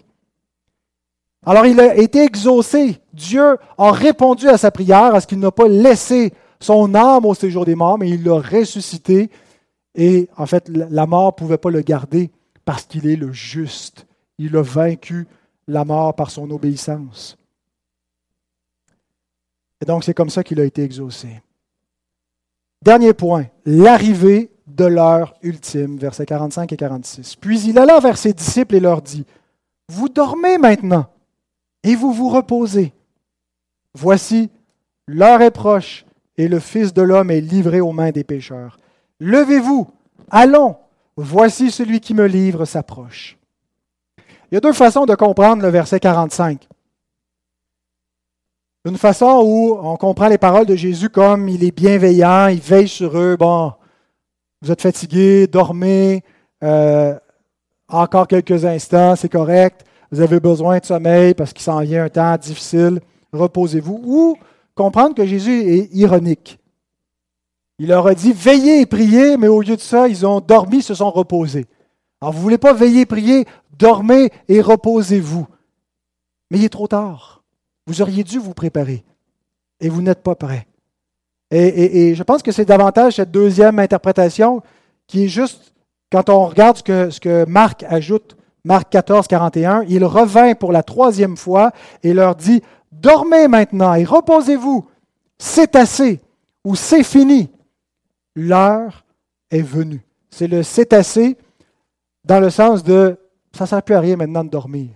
Alors 1.45 1.65
il 1.65 1.79
a 1.79 1.95
été 1.95 2.23
exaucé. 2.23 2.99
Dieu 3.13 3.57
a 3.77 3.91
répondu 3.91 4.47
à 4.47 4.57
sa 4.57 4.71
prière, 4.71 5.15
à 5.15 5.21
ce 5.21 5.27
qu'il 5.27 5.39
n'a 5.39 5.51
pas 5.51 5.67
laissé 5.67 6.33
son 6.59 6.95
âme 6.95 7.25
au 7.25 7.33
séjour 7.33 7.65
des 7.65 7.75
morts, 7.75 7.97
mais 7.97 8.09
il 8.09 8.23
l'a 8.23 8.39
ressuscité. 8.39 9.29
Et 9.95 10.29
en 10.37 10.45
fait, 10.45 10.69
la 10.69 11.05
mort 11.05 11.27
ne 11.27 11.31
pouvait 11.31 11.57
pas 11.57 11.69
le 11.69 11.81
garder 11.81 12.31
parce 12.65 12.83
qu'il 12.83 13.07
est 13.07 13.17
le 13.17 13.31
juste. 13.31 14.07
Il 14.37 14.55
a 14.55 14.61
vaincu 14.61 15.27
la 15.67 15.85
mort 15.85 16.15
par 16.15 16.31
son 16.31 16.49
obéissance. 16.49 17.37
Et 19.81 19.85
donc 19.85 20.03
c'est 20.03 20.13
comme 20.13 20.29
ça 20.29 20.43
qu'il 20.43 20.61
a 20.61 20.63
été 20.63 20.81
exaucé. 20.81 21.41
Dernier 22.81 23.13
point, 23.13 23.45
l'arrivée 23.65 24.49
de 24.67 24.85
l'heure 24.85 25.35
ultime, 25.43 25.97
versets 25.97 26.25
45 26.25 26.71
et 26.71 26.77
46. 26.77 27.35
Puis 27.35 27.61
il 27.61 27.77
alla 27.77 27.99
vers 27.99 28.17
ses 28.17 28.33
disciples 28.33 28.75
et 28.75 28.79
leur 28.79 29.01
dit, 29.01 29.25
Vous 29.89 30.09
dormez 30.09 30.57
maintenant 30.57 31.07
et 31.83 31.95
vous 31.95 32.13
vous 32.13 32.29
reposez. 32.29 32.93
Voici, 33.93 34.49
l'heure 35.07 35.41
est 35.41 35.51
proche 35.51 36.05
et 36.37 36.47
le 36.47 36.59
Fils 36.59 36.93
de 36.93 37.01
l'homme 37.01 37.31
est 37.31 37.41
livré 37.41 37.81
aux 37.81 37.91
mains 37.91 38.11
des 38.11 38.23
pécheurs. 38.23 38.77
Levez-vous, 39.19 39.87
allons, 40.31 40.77
voici 41.15 41.71
celui 41.71 41.99
qui 41.99 42.13
me 42.13 42.25
livre 42.25 42.65
s'approche. 42.65 43.37
Il 44.51 44.55
y 44.55 44.57
a 44.57 44.61
deux 44.61 44.73
façons 44.73 45.05
de 45.05 45.15
comprendre 45.15 45.61
le 45.61 45.69
verset 45.69 45.99
45. 45.99 46.67
Une 48.85 48.97
façon 48.97 49.41
où 49.45 49.77
on 49.81 49.95
comprend 49.95 50.27
les 50.27 50.37
paroles 50.37 50.65
de 50.65 50.75
Jésus 50.75 51.09
comme 51.09 51.47
il 51.47 51.63
est 51.63 51.71
bienveillant, 51.71 52.47
il 52.47 52.59
veille 52.59 52.87
sur 52.87 53.17
eux. 53.17 53.37
Bon, 53.37 53.73
vous 54.61 54.71
êtes 54.71 54.81
fatigués, 54.81 55.47
dormez, 55.47 56.23
euh, 56.63 57.17
encore 57.87 58.27
quelques 58.27 58.65
instants, 58.65 59.15
c'est 59.15 59.29
correct. 59.29 59.85
Vous 60.13 60.21
avez 60.21 60.39
besoin 60.39 60.77
de 60.77 60.85
sommeil 60.85 61.33
parce 61.33 61.53
qu'il 61.53 61.63
s'en 61.63 61.81
vient 61.81 62.03
un 62.03 62.09
temps 62.09 62.37
difficile. 62.37 62.99
Reposez-vous. 63.31 63.99
Ou 64.05 64.37
comprendre 64.75 65.15
que 65.15 65.25
Jésus 65.25 65.61
est 65.67 65.89
ironique. 65.91 66.59
Il 67.79 67.87
leur 67.87 68.05
a 68.05 68.13
dit 68.13 68.31
veillez 68.31 68.81
et 68.81 68.85
priez, 68.85 69.37
mais 69.37 69.47
au 69.47 69.59
lieu 69.61 69.75
de 69.75 69.81
ça, 69.81 70.07
ils 70.07 70.23
ont 70.23 70.39
dormi, 70.39 70.83
se 70.83 70.93
sont 70.93 71.09
reposés. 71.09 71.65
Alors, 72.21 72.31
vous 72.31 72.37
ne 72.37 72.43
voulez 72.43 72.57
pas 72.59 72.73
veiller 72.73 73.01
et 73.01 73.05
prier, 73.07 73.47
dormez 73.79 74.29
et 74.47 74.61
reposez-vous. 74.61 75.47
Mais 76.51 76.59
il 76.59 76.65
est 76.65 76.69
trop 76.69 76.87
tard. 76.87 77.41
Vous 77.87 78.03
auriez 78.03 78.23
dû 78.23 78.37
vous 78.37 78.53
préparer 78.53 79.03
et 79.79 79.89
vous 79.89 80.03
n'êtes 80.03 80.21
pas 80.21 80.35
prêt. 80.35 80.67
Et, 81.49 82.13
je 82.13 82.21
pense 82.21 82.43
que 82.43 82.51
c'est 82.51 82.65
davantage 82.65 83.15
cette 83.15 83.31
deuxième 83.31 83.79
interprétation 83.79 84.61
qui 85.07 85.23
est 85.23 85.27
juste, 85.27 85.73
quand 86.11 86.29
on 86.29 86.45
regarde 86.45 86.77
ce 86.77 86.83
que, 86.83 87.09
ce 87.09 87.19
que 87.19 87.45
Marc 87.45 87.81
ajoute, 87.89 88.37
Marc 88.65 88.89
14, 88.91 89.27
41, 89.27 89.83
il 89.89 90.05
revint 90.05 90.55
pour 90.55 90.71
la 90.71 90.83
troisième 90.83 91.35
fois 91.35 91.71
et 92.01 92.13
leur 92.13 92.35
dit, 92.35 92.61
dormez 92.91 93.47
maintenant 93.47 93.93
et 93.93 94.05
reposez-vous, 94.05 94.87
c'est 95.37 95.75
assez 95.75 96.21
ou 96.63 96.75
c'est 96.75 97.03
fini, 97.03 97.49
l'heure 98.35 99.03
est 99.51 99.61
venue. 99.61 100.01
C'est 100.29 100.47
le 100.47 100.63
c'est 100.63 100.93
assez 100.93 101.37
dans 102.23 102.39
le 102.39 102.49
sens 102.49 102.83
de, 102.83 103.17
ça 103.53 103.65
ne 103.65 103.67
sert 103.67 103.83
plus 103.83 103.95
à 103.95 103.99
rien 103.99 104.15
maintenant 104.15 104.45
de 104.45 104.49
dormir. 104.49 104.89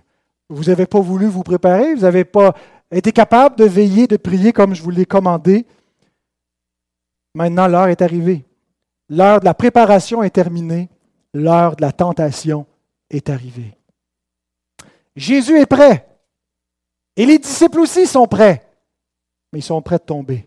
Vous 0.48 0.64
n'avez 0.64 0.86
pas 0.86 1.00
voulu 1.00 1.26
vous 1.26 1.42
préparer, 1.42 1.94
vous 1.94 2.02
n'avez 2.02 2.24
pas 2.24 2.54
été 2.90 3.12
capable 3.12 3.56
de 3.56 3.64
veiller, 3.64 4.06
de 4.06 4.16
prier 4.16 4.52
comme 4.52 4.74
je 4.74 4.82
vous 4.82 4.90
l'ai 4.90 5.04
commandé. 5.04 5.66
Maintenant, 7.34 7.68
l'heure 7.68 7.88
est 7.88 8.00
arrivée. 8.00 8.46
L'heure 9.10 9.40
de 9.40 9.44
la 9.44 9.52
préparation 9.52 10.22
est 10.22 10.30
terminée. 10.30 10.88
L'heure 11.34 11.76
de 11.76 11.82
la 11.82 11.92
tentation 11.92 12.66
est 13.10 13.30
arrivée. 13.30 13.76
Jésus 15.16 15.58
est 15.58 15.66
prêt. 15.66 16.06
Et 17.16 17.26
les 17.26 17.38
disciples 17.38 17.80
aussi 17.80 18.06
sont 18.06 18.26
prêts. 18.26 18.64
Mais 19.52 19.58
ils 19.58 19.62
sont 19.62 19.82
prêts 19.82 19.98
de 19.98 20.04
tomber. 20.04 20.46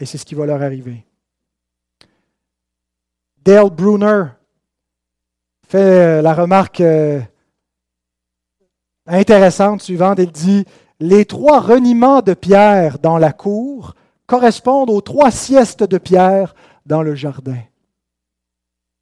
Et 0.00 0.06
c'est 0.06 0.18
ce 0.18 0.24
qui 0.24 0.34
va 0.34 0.46
leur 0.46 0.62
arriver. 0.62 1.04
Dale 3.38 3.70
Bruner 3.70 4.24
fait 5.68 6.22
la 6.22 6.34
remarque 6.34 6.80
euh, 6.80 7.20
intéressante 9.06 9.82
suivante. 9.82 10.18
Il 10.18 10.32
dit 10.32 10.64
les 10.98 11.24
trois 11.24 11.60
reniements 11.60 12.22
de 12.22 12.34
Pierre 12.34 12.98
dans 12.98 13.18
la 13.18 13.32
cour 13.32 13.94
correspondent 14.26 14.90
aux 14.90 15.02
trois 15.02 15.30
siestes 15.30 15.84
de 15.84 15.98
Pierre 15.98 16.54
dans 16.86 17.02
le 17.02 17.14
jardin. 17.14 17.60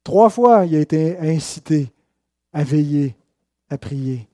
Trois 0.03 0.29
fois, 0.29 0.65
il 0.65 0.75
a 0.75 0.79
été 0.79 1.17
incité 1.19 1.93
à 2.53 2.63
veiller, 2.63 3.15
à 3.69 3.77
prier. 3.77 4.27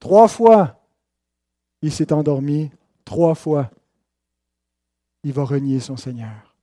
Trois 0.00 0.28
fois, 0.28 0.80
il 1.82 1.92
s'est 1.92 2.12
endormi. 2.12 2.70
Trois 3.04 3.34
fois, 3.34 3.70
il 5.22 5.32
va 5.32 5.44
renier 5.44 5.80
son 5.80 5.96
Seigneur. 5.96 6.54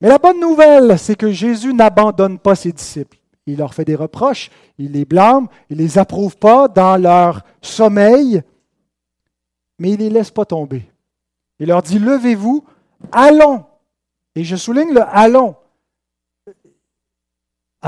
Mais 0.00 0.08
la 0.08 0.18
bonne 0.18 0.40
nouvelle, 0.40 0.98
c'est 0.98 1.16
que 1.16 1.30
Jésus 1.30 1.74
n'abandonne 1.74 2.38
pas 2.38 2.54
ses 2.54 2.72
disciples 2.72 3.18
il 3.48 3.58
leur 3.58 3.74
fait 3.74 3.84
des 3.84 3.94
reproches, 3.94 4.50
il 4.78 4.92
les 4.92 5.04
blâme, 5.04 5.48
il 5.70 5.78
ne 5.78 5.82
les 5.82 5.98
approuve 5.98 6.36
pas 6.36 6.68
dans 6.68 6.96
leur 6.96 7.42
sommeil, 7.62 8.42
mais 9.78 9.90
il 9.90 9.98
ne 9.98 10.04
les 10.04 10.10
laisse 10.10 10.30
pas 10.30 10.44
tomber. 10.44 10.88
Il 11.58 11.68
leur 11.68 11.82
dit, 11.82 11.98
levez-vous, 11.98 12.64
allons. 13.10 13.64
Et 14.34 14.44
je 14.44 14.54
souligne 14.54 14.92
le 14.92 15.02
allons. 15.02 15.56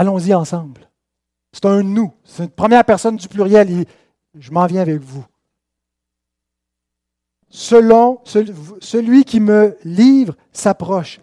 Allons-y 0.01 0.33
ensemble. 0.33 0.89
C'est 1.53 1.67
un 1.67 1.83
nous. 1.83 2.11
C'est 2.25 2.45
une 2.45 2.49
première 2.49 2.87
personne 2.87 3.19
du 3.19 3.29
pluriel. 3.29 3.85
je 4.35 4.51
m'en 4.51 4.65
viens 4.65 4.81
avec 4.81 5.03
vous. 5.03 5.27
Selon 7.51 8.23
celui 8.25 9.25
qui 9.25 9.41
me 9.41 9.77
livre 9.85 10.35
s'approche. 10.53 11.21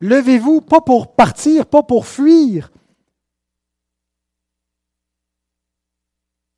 Levez-vous, 0.00 0.60
pas 0.60 0.80
pour 0.80 1.14
partir, 1.14 1.66
pas 1.66 1.84
pour 1.84 2.08
fuir, 2.08 2.72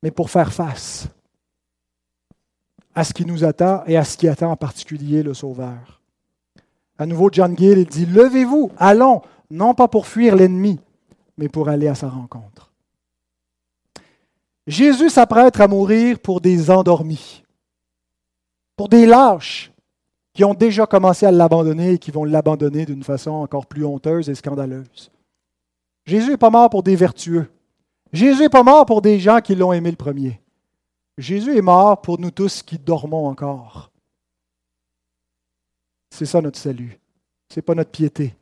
mais 0.01 0.09
pour 0.09 0.31
faire 0.31 0.51
face 0.51 1.07
à 2.95 3.03
ce 3.03 3.13
qui 3.13 3.27
nous 3.27 3.43
attend 3.43 3.83
et 3.85 3.95
à 3.95 4.03
ce 4.03 4.17
qui 4.17 4.27
attend 4.27 4.49
en 4.49 4.57
particulier 4.57 5.21
le 5.21 5.35
Sauveur. 5.35 6.01
À 6.97 7.05
nouveau, 7.05 7.29
John 7.31 7.55
Gill 7.55 7.77
il 7.77 7.85
dit 7.85 8.07
Levez-vous, 8.07 8.71
allons, 8.79 9.21
non 9.51 9.75
pas 9.75 9.87
pour 9.87 10.07
fuir 10.07 10.35
l'ennemi, 10.35 10.79
mais 11.39 11.47
pour 11.47 11.69
aller 11.69 11.87
à 11.87 11.95
sa 11.95 12.09
rencontre. 12.09 12.69
Jésus 14.67 15.09
s'apprête 15.09 15.57
à 15.59 15.69
mourir 15.69 16.19
pour 16.19 16.41
des 16.41 16.69
endormis, 16.69 17.43
pour 18.75 18.89
des 18.89 19.05
lâches 19.05 19.71
qui 20.33 20.43
ont 20.43 20.53
déjà 20.53 20.85
commencé 20.85 21.25
à 21.25 21.31
l'abandonner 21.31 21.93
et 21.93 21.97
qui 21.97 22.11
vont 22.11 22.25
l'abandonner 22.25 22.85
d'une 22.85 23.03
façon 23.03 23.31
encore 23.31 23.67
plus 23.67 23.85
honteuse 23.85 24.29
et 24.29 24.35
scandaleuse. 24.35 25.11
Jésus 26.05 26.31
n'est 26.31 26.37
pas 26.37 26.49
mort 26.49 26.69
pour 26.69 26.83
des 26.83 26.97
vertueux. 26.97 27.49
Jésus 28.11 28.41
n'est 28.41 28.49
pas 28.49 28.63
mort 28.63 28.85
pour 28.85 29.01
des 29.01 29.17
gens 29.17 29.39
qui 29.39 29.55
l'ont 29.55 29.71
aimé 29.71 29.91
le 29.91 29.97
premier. 29.97 30.41
Jésus 31.17 31.57
est 31.57 31.61
mort 31.61 32.01
pour 32.01 32.19
nous 32.19 32.31
tous 32.31 32.63
qui 32.63 32.77
dormons 32.77 33.27
encore. 33.27 33.91
C'est 36.09 36.25
ça 36.25 36.41
notre 36.41 36.59
salut. 36.59 36.99
Ce 37.49 37.59
n'est 37.59 37.63
pas 37.63 37.75
notre 37.75 37.91
piété. 37.91 38.35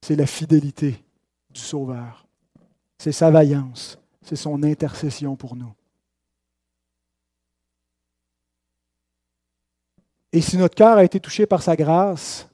C'est 0.00 0.16
la 0.16 0.26
fidélité 0.26 1.02
du 1.50 1.60
Sauveur. 1.60 2.26
C'est 2.98 3.12
sa 3.12 3.30
vaillance. 3.30 3.98
C'est 4.22 4.36
son 4.36 4.62
intercession 4.62 5.36
pour 5.36 5.56
nous. 5.56 5.72
Et 10.32 10.40
si 10.40 10.58
notre 10.58 10.74
cœur 10.74 10.98
a 10.98 11.04
été 11.04 11.18
touché 11.18 11.46
par 11.46 11.62
sa 11.62 11.74
grâce, 11.74 12.48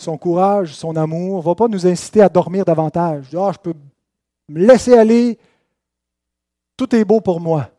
son 0.00 0.16
courage, 0.16 0.74
son 0.74 0.96
amour, 0.96 1.38
ne 1.38 1.42
va 1.44 1.54
pas 1.54 1.68
nous 1.68 1.86
inciter 1.86 2.22
à 2.22 2.28
dormir 2.28 2.64
davantage. 2.64 3.26
Ah, 3.36 3.52
je 3.52 3.58
peux 3.58 3.74
me 4.48 4.66
laisser 4.66 4.94
aller, 4.94 5.38
tout 6.76 6.94
est 6.94 7.04
beau 7.04 7.20
pour 7.20 7.40
moi. 7.40 7.70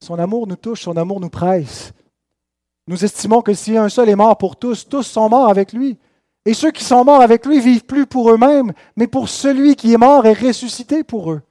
Son 0.00 0.18
amour 0.18 0.46
nous 0.46 0.56
touche, 0.56 0.82
son 0.82 0.96
amour 0.96 1.20
nous 1.20 1.30
presse. 1.30 1.92
Nous 2.86 3.04
estimons 3.04 3.42
que 3.42 3.54
si 3.54 3.76
un 3.76 3.88
seul 3.88 4.08
est 4.08 4.16
mort 4.16 4.36
pour 4.38 4.56
tous, 4.56 4.88
tous 4.88 5.02
sont 5.02 5.28
morts 5.28 5.48
avec 5.48 5.72
lui. 5.72 5.98
Et 6.46 6.54
ceux 6.54 6.70
qui 6.70 6.84
sont 6.84 7.04
morts 7.04 7.20
avec 7.20 7.44
lui 7.44 7.60
vivent 7.60 7.84
plus 7.84 8.06
pour 8.06 8.30
eux-mêmes, 8.30 8.72
mais 8.96 9.08
pour 9.08 9.28
celui 9.28 9.74
qui 9.74 9.92
est 9.92 9.98
mort 9.98 10.24
et 10.26 10.32
ressuscité 10.32 11.02
pour 11.02 11.32
eux. 11.32 11.42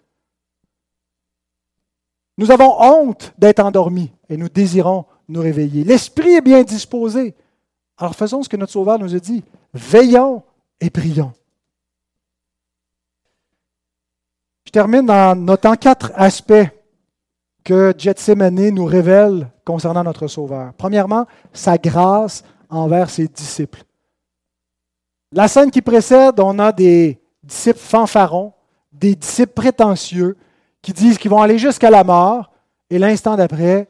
Nous 2.38 2.50
avons 2.50 2.82
honte 2.82 3.34
d'être 3.38 3.60
endormis 3.60 4.12
et 4.30 4.38
nous 4.38 4.50
désirons 4.50 5.06
nous 5.28 5.42
réveiller. 5.42 5.84
L'esprit 5.84 6.36
est 6.36 6.42
bien 6.42 6.64
disposé. 6.64 7.36
Alors 7.98 8.16
faisons 8.16 8.44
ce 8.44 8.50
que 8.50 8.58
notre 8.58 8.72
Sauveur 8.72 9.00
nous 9.00 9.16
a 9.16 9.20
dit. 9.20 9.44
Veillons 9.74 10.44
et 10.80 10.90
prions. 10.90 11.34
Je 14.66 14.72
termine 14.72 15.10
en 15.10 15.36
notant 15.36 15.76
quatre 15.76 16.12
aspects 16.16 16.54
que 17.64 17.94
Gethsemane 17.98 18.70
nous 18.70 18.86
révèle 18.86 19.50
concernant 19.66 20.04
notre 20.04 20.28
Sauveur. 20.28 20.74
Premièrement, 20.78 21.26
sa 21.54 21.78
grâce 21.78 22.44
envers 22.70 23.10
ses 23.10 23.28
disciples. 23.28 23.85
La 25.36 25.50
scène 25.50 25.70
qui 25.70 25.82
précède, 25.82 26.40
on 26.40 26.58
a 26.60 26.72
des 26.72 27.20
disciples 27.44 27.78
fanfarons, 27.78 28.54
des 28.94 29.16
disciples 29.16 29.52
prétentieux 29.52 30.38
qui 30.82 30.94
disent 30.94 31.18
qu'ils 31.18 31.30
vont 31.30 31.42
aller 31.42 31.58
jusqu'à 31.58 31.90
la 31.90 32.06
mort, 32.06 32.54
et 32.90 32.98
l'instant 32.98 33.36
d'après, 33.36 33.90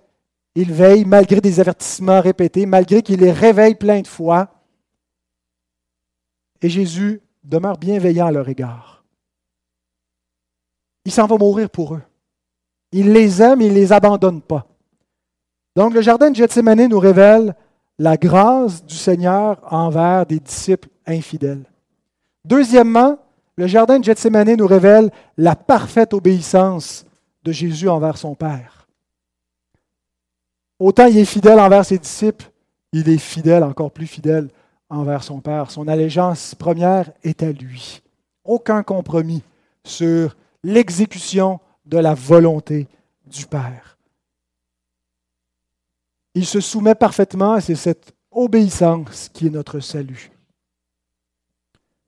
ils 0.55 0.73
veillent 0.73 1.05
malgré 1.05 1.41
des 1.41 1.59
avertissements 1.59 2.19
répétés, 2.19 2.65
malgré 2.65 3.03
qu'ils 3.03 3.19
les 3.19 3.31
réveillent 3.31 3.75
plein 3.75 4.01
de 4.01 4.07
fois. 4.07 4.49
Et 6.63 6.69
Jésus 6.69 7.21
demeure 7.43 7.77
bienveillant 7.77 8.25
à 8.25 8.31
leur 8.31 8.49
égard. 8.49 9.05
Il 11.05 11.11
s'en 11.11 11.27
va 11.27 11.37
mourir 11.37 11.69
pour 11.69 11.93
eux. 11.93 12.01
Il 12.91 13.13
les 13.13 13.43
aime, 13.43 13.61
il 13.61 13.69
ne 13.69 13.75
les 13.75 13.93
abandonne 13.93 14.41
pas. 14.41 14.65
Donc 15.75 15.93
le 15.93 16.01
jardin 16.01 16.31
de 16.31 16.35
Gethsemane 16.35 16.87
nous 16.87 16.99
révèle 16.99 17.55
la 17.99 18.17
grâce 18.17 18.83
du 18.83 18.95
Seigneur 18.95 19.61
envers 19.71 20.25
des 20.25 20.39
disciples 20.39 20.89
infidèles. 21.07 21.63
Deuxièmement, 22.43 23.17
le 23.57 23.67
jardin 23.67 23.99
de 23.99 24.03
Gethsemane 24.03 24.55
nous 24.55 24.67
révèle 24.67 25.11
la 25.37 25.55
parfaite 25.55 26.13
obéissance 26.13 27.05
de 27.43 27.51
Jésus 27.51 27.89
envers 27.89 28.17
son 28.17 28.35
Père. 28.35 28.87
Autant 30.79 31.05
il 31.05 31.17
est 31.17 31.25
fidèle 31.25 31.59
envers 31.59 31.85
ses 31.85 31.97
disciples, 31.97 32.51
il 32.91 33.09
est 33.09 33.17
fidèle, 33.17 33.63
encore 33.63 33.91
plus 33.91 34.07
fidèle 34.07 34.49
envers 34.89 35.23
son 35.23 35.39
Père. 35.39 35.71
Son 35.71 35.87
allégeance 35.87 36.53
première 36.55 37.11
est 37.23 37.43
à 37.43 37.51
lui. 37.51 38.01
Aucun 38.43 38.83
compromis 38.83 39.41
sur 39.83 40.35
l'exécution 40.63 41.59
de 41.85 41.97
la 41.97 42.13
volonté 42.13 42.87
du 43.25 43.45
Père. 43.45 43.97
Il 46.33 46.45
se 46.45 46.59
soumet 46.59 46.95
parfaitement 46.95 47.57
et 47.57 47.61
c'est 47.61 47.75
cette 47.75 48.13
obéissance 48.31 49.29
qui 49.33 49.47
est 49.47 49.51
notre 49.51 49.79
salut 49.79 50.34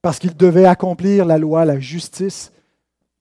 parce 0.08 0.20
qu'il 0.20 0.38
devait 0.38 0.64
accomplir 0.64 1.26
la 1.26 1.38
loi, 1.38 1.66
la 1.66 1.82
justice, 1.82 2.54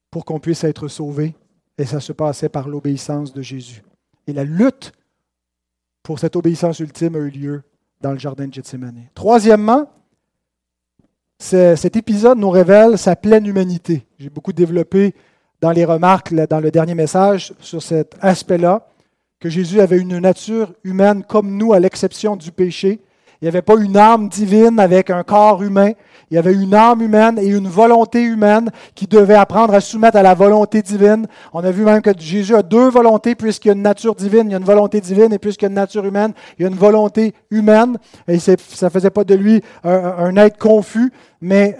pour 0.09 0.24
qu'on 0.24 0.39
puisse 0.39 0.62
être 0.62 0.87
sauvé. 0.87 1.34
Et 1.78 1.84
ça 1.84 1.99
se 1.99 2.12
passait 2.12 2.49
par 2.49 2.68
l'obéissance 2.68 3.32
de 3.32 3.43
Jésus. 3.43 3.82
Et 4.28 4.32
la 4.32 4.45
lutte 4.45 4.93
pour 6.05 6.20
cette 6.20 6.37
obéissance 6.37 6.78
ultime 6.78 7.16
a 7.16 7.18
eu 7.18 7.30
lieu 7.30 7.62
dans 8.01 8.12
le 8.12 8.18
jardin 8.18 8.47
de 8.47 8.55
Gethsemane. 8.55 9.03
Troisièmement, 9.16 9.91
cet 11.41 11.97
épisode 11.97 12.39
nous 12.39 12.51
révèle 12.51 12.97
sa 12.99 13.16
pleine 13.16 13.47
humanité. 13.47 14.07
J'ai 14.20 14.30
beaucoup 14.30 14.53
développé 14.53 15.12
dans 15.61 15.72
les 15.72 15.84
remarques, 15.84 16.32
dans 16.32 16.61
le 16.61 16.70
dernier 16.70 16.95
message, 16.95 17.53
sur 17.59 17.82
cet 17.82 18.14
aspect-là, 18.20 18.87
que 19.41 19.49
Jésus 19.49 19.80
avait 19.80 19.99
une 19.99 20.20
nature 20.20 20.72
humaine 20.84 21.24
comme 21.24 21.57
nous, 21.57 21.72
à 21.72 21.80
l'exception 21.80 22.37
du 22.37 22.53
péché. 22.53 23.01
Il 23.41 23.45
n'y 23.45 23.49
avait 23.49 23.62
pas 23.62 23.76
une 23.76 23.97
âme 23.97 24.28
divine 24.28 24.80
avec 24.80 25.11
un 25.11 25.22
corps 25.22 25.62
humain. 25.62 25.93
Il 26.30 26.34
y 26.34 26.39
avait 26.39 26.55
une 26.55 26.74
âme 26.74 27.03
humaine 27.03 27.39
et 27.39 27.47
une 27.47 27.68
volonté 27.68 28.22
humaine 28.22 28.70
qui 28.95 29.07
devait 29.07 29.34
apprendre 29.34 29.74
à 29.74 29.80
soumettre 29.80 30.16
à 30.16 30.22
la 30.22 30.34
volonté 30.34 30.82
divine. 30.82 31.26
On 31.53 31.62
a 31.62 31.70
vu 31.70 31.84
même 31.84 32.03
que 32.03 32.11
Jésus 32.18 32.55
a 32.57 32.62
deux 32.62 32.89
volontés 32.89 33.34
puisqu'il 33.34 33.68
y 33.68 33.70
a 33.70 33.74
une 33.74 33.82
nature 33.82 34.14
divine, 34.14 34.47
il 34.47 34.53
y 34.53 34.55
a 34.55 34.59
une 34.59 34.64
volonté 34.64 35.01
divine 35.01 35.32
et 35.32 35.39
puisqu'il 35.39 35.66
y 35.66 35.66
a 35.66 35.68
une 35.68 35.74
nature 35.74 36.05
humaine, 36.05 36.32
il 36.59 36.62
y 36.62 36.64
a 36.64 36.68
une 36.68 36.76
volonté 36.76 37.34
humaine. 37.51 37.99
Et 38.26 38.39
ça 38.39 38.53
ne 38.53 38.89
faisait 38.91 39.11
pas 39.11 39.24
de 39.24 39.34
lui 39.34 39.62
un, 39.84 40.37
être 40.37 40.59
confus, 40.59 41.12
mais 41.41 41.76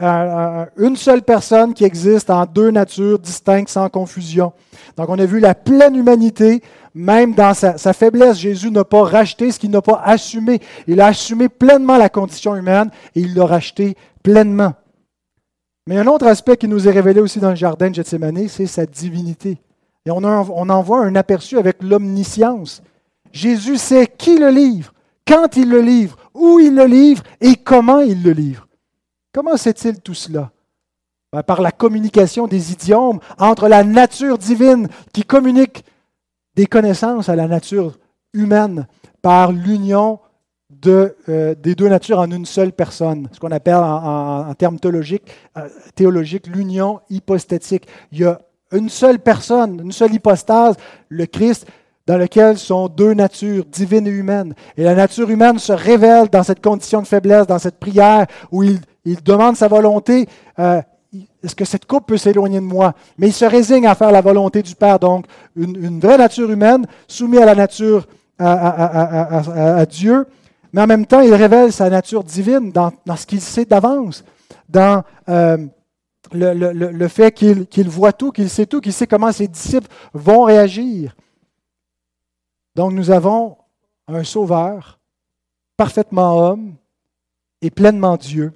une 0.77 0.97
seule 0.97 1.23
personne 1.23 1.75
qui 1.75 1.85
existe 1.85 2.31
en 2.31 2.45
deux 2.47 2.71
natures 2.71 3.19
distinctes 3.19 3.71
sans 3.71 3.89
confusion. 3.89 4.53
Donc 4.97 5.09
on 5.09 5.19
a 5.19 5.27
vu 5.27 5.41
la 5.41 5.55
pleine 5.55 5.97
humanité 5.97 6.63
même 6.97 7.35
dans 7.35 7.53
sa, 7.53 7.93
faiblesse, 7.93 8.39
Jésus 8.39 8.71
n'a 8.71 8.83
pas 8.83 9.03
racheté 9.03 9.53
ce 9.53 9.59
qu'il 9.59 9.71
n'a 9.71 9.83
pas 9.83 10.01
assumé. 10.03 10.61
Il 10.87 11.03
a 11.03 11.09
assumé 11.09 11.51
pleinement 11.51 11.99
la 11.99 12.09
condition 12.09 12.57
humaine 12.57 12.89
et 13.15 13.21
il 13.21 13.35
l'a 13.35 13.45
racheté 13.45 13.97
pleinement. 14.23 14.73
Mais 15.87 15.99
un 15.99 16.07
autre 16.07 16.27
aspect 16.27 16.57
qui 16.57 16.67
nous 16.67 16.89
est 16.89 16.93
révélé 16.93 17.21
aussi 17.21 17.39
dans 17.39 17.51
le 17.51 17.55
jardin 17.55 17.91
de 17.91 17.97
Gethsemane, 17.97 18.49
c'est 18.49 18.67
sa 18.67 18.87
divinité. 18.87 19.59
Et 20.07 20.11
on, 20.11 20.25
on 20.25 20.71
en 20.71 20.83
voit 20.83 21.05
un 21.05 21.15
aperçu 21.17 21.59
avec 21.59 21.83
l'omniscience. 21.83 22.83
Jésus 23.31 23.77
sait 23.77 24.07
qui 24.07 24.39
le 24.39 24.49
livre, 24.49 24.95
quand 25.29 25.55
il 25.57 25.69
le 25.69 25.83
livre, 25.83 26.17
où 26.33 26.61
il 26.61 26.75
le 26.75 26.87
livre 26.87 27.23
et 27.43 27.57
comment 27.57 28.01
il 28.01 28.23
le 28.23 28.33
livre. 28.33 28.66
Comment 29.37 29.59
sait-il 29.59 30.01
tout 30.01 30.15
cela? 30.15 30.51
Ben, 31.31 31.43
par 31.43 31.61
la 31.61 31.71
communication 31.71 32.47
des 32.47 32.73
idiomes 32.73 33.19
entre 33.39 33.69
la 33.69 33.85
nature 33.85 34.39
divine 34.39 34.89
qui 35.13 35.25
communique 35.25 35.85
des 36.55 36.65
connaissances 36.65 37.29
à 37.29 37.37
la 37.37 37.47
nature 37.47 37.99
humaine 38.33 38.87
par 39.21 39.53
l'union 39.53 40.21
euh, 40.87 41.55
des 41.55 41.75
deux 41.75 41.89
natures 41.91 42.19
en 42.19 42.31
une 42.31 42.47
seule 42.47 42.73
personne, 42.73 43.29
ce 43.31 43.39
qu'on 43.39 43.51
appelle 43.51 43.75
en, 43.75 44.55
termes 44.55 44.81
théologiques, 44.81 45.31
euh, 45.59 45.69
l'union 46.47 47.01
hypostétique. 47.11 47.87
Il 48.13 48.21
y 48.21 48.25
a 48.25 48.41
une 48.73 48.89
seule 48.89 49.19
personne, 49.19 49.83
une 49.85 49.93
seule 49.93 50.15
hypostase, 50.15 50.77
le 51.11 51.27
Christ, 51.27 51.67
dans 52.07 52.17
lequel 52.17 52.57
sont 52.57 52.89
deux 52.89 53.13
natures, 53.13 53.67
divines 53.67 54.07
et 54.07 54.11
humaines. 54.11 54.55
Et 54.79 54.83
la 54.83 54.95
nature 54.95 55.29
humaine 55.29 55.59
se 55.59 55.73
révèle 55.75 56.31
dans 56.31 56.43
cette 56.43 56.63
condition 56.63 57.03
de 57.03 57.07
faiblesse, 57.07 57.47
dans 57.47 57.59
cette 57.59 57.79
prière 57.79 58.27
où 58.51 58.63
il, 58.63 58.81
il 59.07 59.23
demande 59.23 59.57
sa 59.57 59.69
volonté. 59.69 60.29
Euh, 60.59 60.83
est-ce 61.43 61.55
que 61.55 61.65
cette 61.65 61.87
coupe 61.87 62.07
peut 62.07 62.17
s'éloigner 62.17 62.59
de 62.59 62.65
moi? 62.65 62.95
Mais 63.17 63.29
il 63.29 63.33
se 63.33 63.45
résigne 63.45 63.87
à 63.87 63.95
faire 63.95 64.11
la 64.11 64.21
volonté 64.21 64.63
du 64.63 64.75
Père. 64.75 64.99
Donc, 64.99 65.27
une, 65.55 66.01
vraie 66.01 66.19
nature 66.19 66.51
humaine 66.51 66.87
soumise 67.07 67.41
à 67.41 67.47
la 67.47 67.55
nature, 67.55 68.07
à, 68.39 69.87
Dieu, 69.87 70.27
mais 70.73 70.83
en 70.83 70.87
même 70.87 71.07
temps, 71.07 71.21
il 71.21 71.33
révèle 71.33 71.73
sa 71.73 71.89
nature 71.89 72.23
divine 72.23 72.73
dans, 72.73 72.93
ce 73.17 73.25
qu'il 73.25 73.41
sait 73.41 73.65
d'avance, 73.65 74.25
dans 74.69 75.05
euh, 75.29 75.57
le, 76.33 77.09
fait 77.09 77.33
qu'il 77.33 77.89
voit 77.89 78.13
tout, 78.13 78.33
qu'il 78.33 78.51
sait 78.51 78.67
tout, 78.67 78.81
qu'il 78.81 78.93
sait 78.93 79.07
comment 79.07 79.33
ses 79.33 79.49
disciples 79.49 79.89
vont 80.13 80.43
réagir. 80.43 81.17
Donc, 82.75 82.93
nous 82.93 83.11
avons 83.11 83.57
un 84.09 84.25
sauveur, 84.25 84.99
parfaitement 85.77 86.37
homme 86.37 86.75
et 87.63 87.71
pleinement 87.71 88.17
Dieu 88.17 88.53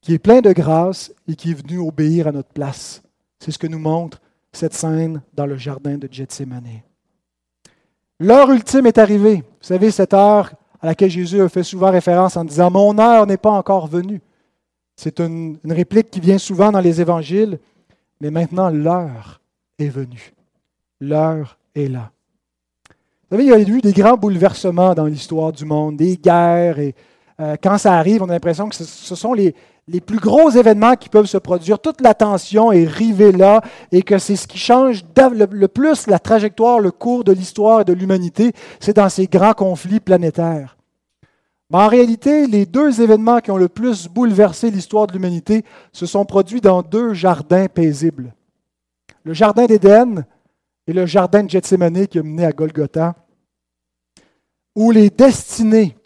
qui 0.00 0.14
est 0.14 0.18
plein 0.18 0.40
de 0.40 0.52
grâce 0.52 1.12
et 1.26 1.34
qui 1.34 1.50
est 1.50 1.54
venu 1.54 1.78
obéir 1.78 2.28
à 2.28 2.32
notre 2.32 2.48
place. 2.48 3.02
C'est 3.38 3.50
ce 3.50 3.58
que 3.58 3.66
nous 3.66 3.78
montre 3.78 4.20
cette 4.52 4.74
scène 4.74 5.22
dans 5.34 5.46
le 5.46 5.56
jardin 5.56 5.98
de 5.98 6.08
Gethsemane. 6.10 6.82
L'heure 8.20 8.50
ultime 8.50 8.86
est 8.86 8.98
arrivée. 8.98 9.36
Vous 9.36 9.42
savez, 9.60 9.90
cette 9.90 10.14
heure 10.14 10.52
à 10.80 10.86
laquelle 10.86 11.10
Jésus 11.10 11.40
a 11.40 11.48
fait 11.48 11.62
souvent 11.62 11.90
référence 11.90 12.36
en 12.36 12.44
disant 12.44 12.70
Mon 12.70 12.98
heure 12.98 13.26
n'est 13.26 13.36
pas 13.36 13.50
encore 13.50 13.86
venue. 13.86 14.20
C'est 14.96 15.20
une, 15.20 15.58
une, 15.62 15.72
réplique 15.72 16.10
qui 16.10 16.18
vient 16.18 16.38
souvent 16.38 16.72
dans 16.72 16.80
les 16.80 17.00
évangiles, 17.00 17.58
mais 18.20 18.30
maintenant 18.30 18.70
l'heure 18.70 19.40
est 19.78 19.88
venue. 19.88 20.32
L'heure 21.00 21.58
est 21.76 21.88
là. 21.88 22.10
Vous 23.30 23.36
savez, 23.36 23.44
il 23.44 23.50
y 23.50 23.52
a 23.52 23.60
eu 23.60 23.80
des 23.80 23.92
grands 23.92 24.16
bouleversements 24.16 24.94
dans 24.94 25.04
l'histoire 25.04 25.52
du 25.52 25.64
monde, 25.64 25.96
des 25.98 26.16
guerres, 26.16 26.78
et 26.78 26.94
euh, 27.40 27.56
quand 27.62 27.78
ça 27.78 27.94
arrive, 27.94 28.22
on 28.22 28.28
a 28.28 28.32
l'impression 28.32 28.68
que 28.68 28.74
ce 28.74 29.14
sont 29.14 29.32
les, 29.32 29.54
plus 30.04 30.18
gros 30.18 30.50
événements 30.50 30.96
qui 30.96 31.08
peuvent 31.08 31.26
se 31.26 31.38
produire, 31.38 31.78
toute 31.78 32.00
l'attention 32.00 32.72
est 32.72 32.84
rivée 32.84 33.32
là 33.32 33.62
et 33.92 34.02
que 34.02 34.18
c'est 34.18 34.36
ce 34.36 34.48
qui 34.48 34.58
change 34.58 35.04
le, 35.16 35.66
plus 35.66 36.08
la 36.08 36.18
trajectoire, 36.18 36.80
le 36.80 36.90
cours 36.90 37.22
de 37.22 37.32
l'histoire 37.32 37.82
et 37.82 37.84
de 37.84 37.92
l'humanité, 37.92 38.52
c'est 38.80 38.96
dans 38.96 39.08
ces 39.08 39.26
grands 39.26 39.54
conflits 39.54 40.00
planétaires. 40.00 40.76
Mais 41.70 41.78
en 41.78 41.88
réalité, 41.88 42.46
les 42.46 42.66
deux 42.66 43.00
événements 43.00 43.40
qui 43.40 43.50
ont 43.50 43.56
le 43.56 43.68
plus 43.68 44.08
bouleversé 44.08 44.70
l'histoire 44.70 45.06
de 45.06 45.12
l'humanité 45.12 45.64
se 45.92 46.06
sont 46.06 46.24
produits 46.24 46.60
dans 46.60 46.82
deux 46.82 47.12
jardins 47.12 47.66
paisibles. 47.66 48.34
Le 49.22 49.32
jardin 49.32 49.66
d'Éden 49.66 50.24
et 50.86 50.92
le 50.92 51.06
jardin 51.06 51.44
de 51.44 51.50
Gethsemane 51.50 52.06
qui 52.08 52.18
a 52.18 52.22
mené 52.22 52.46
à 52.46 52.52
Golgotha, 52.52 53.14
où 54.74 54.90
les 54.90 55.10
destinées 55.10 55.97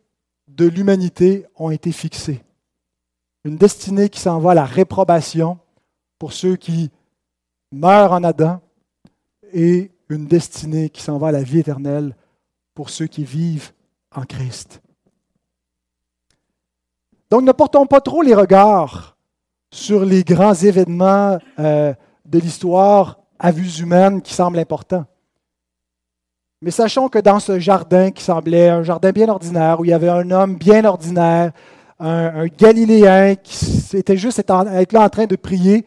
de 0.56 0.66
l'humanité 0.66 1.46
ont 1.56 1.70
été 1.70 1.92
fixées 1.92 2.42
une 3.44 3.56
destinée 3.56 4.08
qui 4.08 4.20
s'en 4.20 4.38
va 4.38 4.52
à 4.52 4.54
la 4.54 4.64
réprobation 4.64 5.58
pour 6.18 6.32
ceux 6.32 6.56
qui 6.56 6.90
meurent 7.72 8.12
en 8.12 8.22
Adam 8.22 8.60
et 9.52 9.90
une 10.08 10.26
destinée 10.26 10.90
qui 10.90 11.02
s'en 11.02 11.18
va 11.18 11.28
à 11.28 11.32
la 11.32 11.42
vie 11.42 11.58
éternelle 11.58 12.16
pour 12.74 12.90
ceux 12.90 13.06
qui 13.06 13.24
vivent 13.24 13.72
en 14.14 14.22
Christ. 14.22 14.80
Donc 17.30 17.42
ne 17.42 17.52
portons 17.52 17.86
pas 17.86 18.00
trop 18.00 18.22
les 18.22 18.34
regards 18.34 19.16
sur 19.72 20.04
les 20.04 20.22
grands 20.22 20.54
événements 20.54 21.38
euh, 21.58 21.94
de 22.26 22.38
l'histoire 22.38 23.18
à 23.38 23.50
vue 23.50 23.80
humaine 23.80 24.22
qui 24.22 24.34
semblent 24.34 24.58
importants. 24.58 25.06
Mais 26.62 26.70
sachons 26.70 27.08
que 27.08 27.18
dans 27.18 27.40
ce 27.40 27.58
jardin 27.58 28.12
qui 28.12 28.22
semblait 28.22 28.68
un 28.68 28.84
jardin 28.84 29.10
bien 29.10 29.28
ordinaire, 29.28 29.80
où 29.80 29.84
il 29.84 29.90
y 29.90 29.92
avait 29.92 30.08
un 30.08 30.30
homme 30.30 30.54
bien 30.54 30.84
ordinaire, 30.84 31.50
un, 31.98 32.46
Galiléen 32.46 33.34
qui 33.34 33.96
était 33.96 34.16
juste 34.16 34.38
être 34.38 34.92
là 34.92 35.02
en 35.02 35.08
train 35.08 35.26
de 35.26 35.34
prier. 35.34 35.84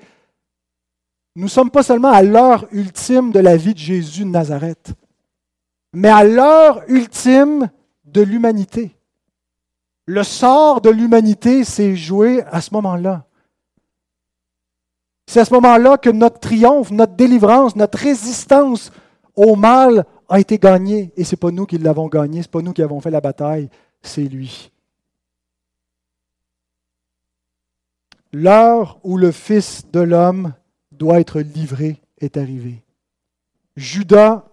Nous 1.38 1.46
ne 1.46 1.50
sommes 1.50 1.72
pas 1.72 1.82
seulement 1.82 2.12
à 2.12 2.22
l'heure 2.22 2.68
ultime 2.72 3.32
de 3.32 3.40
la 3.40 3.56
vie 3.56 3.74
de 3.74 3.80
Jésus 3.80 4.26
de 4.26 4.30
Nazareth, 4.30 4.94
mais 5.94 6.10
à 6.10 6.26
l'heure 6.26 6.82
ultime 6.90 7.70
de 8.04 8.22
l'humanité. 8.22 8.98
Le 10.06 10.24
sort 10.24 10.82
de 10.82 10.90
l'humanité 10.90 11.64
s'est 11.64 11.96
joué 11.96 12.44
à 12.52 12.60
ce 12.60 12.74
moment-là. 12.74 13.24
C'est 15.26 15.40
à 15.40 15.46
ce 15.46 15.54
moment-là 15.54 15.98
que 15.98 16.10
notre 16.10 16.40
triomphe, 16.40 16.92
notre 16.92 17.14
délivrance, 17.14 17.78
notre 17.78 17.98
résistance 17.98 18.92
au 19.36 19.56
mal 19.56 20.06
a 20.30 20.40
été 20.40 20.58
gagnée. 20.58 21.12
Et 21.16 21.24
ce 21.24 21.36
n'est 21.36 21.40
pas 21.40 21.52
nous 21.52 21.66
qui 21.66 21.78
l'avons 21.78 22.08
gagné, 22.08 22.42
ce 22.42 22.48
n'est 22.48 22.52
pas 22.52 22.62
nous 22.62 22.74
qui 22.74 22.82
avons 22.82 23.00
fait 23.00 23.12
la 23.12 23.22
bataille, 23.22 23.70
c'est 24.02 24.24
lui. 24.24 24.72
L'heure 28.32 29.00
où 29.04 29.18
le 29.18 29.32
Fils 29.32 29.90
de 29.92 30.02
l'homme 30.02 30.54
doit 30.92 31.20
être 31.20 31.40
livré 31.40 32.02
est 32.20 32.38
arrivée. 32.38 32.84
Judas 33.76 34.46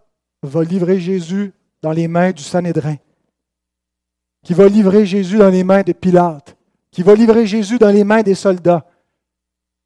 va 0.42 0.62
livrer 0.64 1.00
Jésus 1.00 1.52
dans 1.80 1.92
les 1.92 2.08
mains 2.08 2.32
du 2.32 2.42
Sanhédrin, 2.42 2.96
qui 4.42 4.54
va 4.54 4.68
livrer 4.68 5.06
Jésus 5.06 5.38
dans 5.38 5.50
les 5.50 5.64
mains 5.64 5.82
de 5.82 5.92
Pilate, 5.92 6.56
qui 6.90 7.02
va 7.02 7.14
livrer 7.14 7.46
Jésus 7.46 7.78
dans 7.78 7.90
les 7.90 8.04
mains 8.04 8.22
des 8.22 8.34
soldats, 8.34 8.86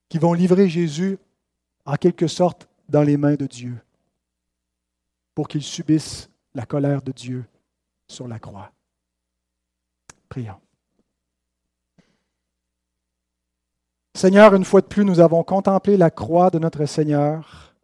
qui 0.08 0.18
vont 0.18 0.32
livrer 0.32 0.68
Jésus 0.68 1.18
en 1.84 1.94
quelque 1.94 2.26
sorte 2.26 2.68
dans 2.88 3.02
les 3.02 3.16
mains 3.16 3.34
de 3.34 3.46
Dieu, 3.46 3.78
pour 5.36 5.48
qu'il 5.48 5.62
subisse 5.62 6.30
la 6.54 6.64
colère 6.64 7.02
de 7.02 7.12
Dieu 7.12 7.44
sur 8.08 8.26
la 8.26 8.38
croix. 8.38 8.72
Prions. 10.30 10.58
Seigneur, 14.14 14.54
une 14.54 14.64
fois 14.64 14.80
de 14.80 14.86
plus, 14.86 15.04
nous 15.04 15.20
avons 15.20 15.44
contemplé 15.44 15.98
la 15.98 16.10
croix 16.10 16.48
de 16.48 16.58
notre 16.58 16.86
Seigneur, 16.86 17.74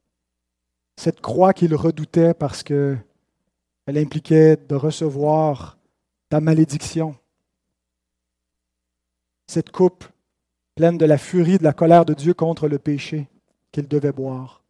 cette 0.97 1.21
croix 1.21 1.53
qu'il 1.53 1.75
redoutait 1.75 2.33
parce 2.33 2.63
qu'elle 2.63 3.05
impliquait 3.87 4.57
de 4.57 4.75
recevoir 4.75 5.77
ta 6.31 6.41
malédiction, 6.41 7.15
cette 9.47 9.71
coupe 9.71 10.07
pleine 10.75 10.97
de 10.97 11.05
la 11.05 11.19
furie, 11.19 11.59
de 11.59 11.65
la 11.65 11.75
colère 11.75 12.07
de 12.07 12.15
Dieu 12.15 12.33
contre 12.33 12.67
le 12.67 12.79
péché 12.79 13.29
qu'il 13.73 13.87
devait 13.87 14.11
boire. 14.11 14.62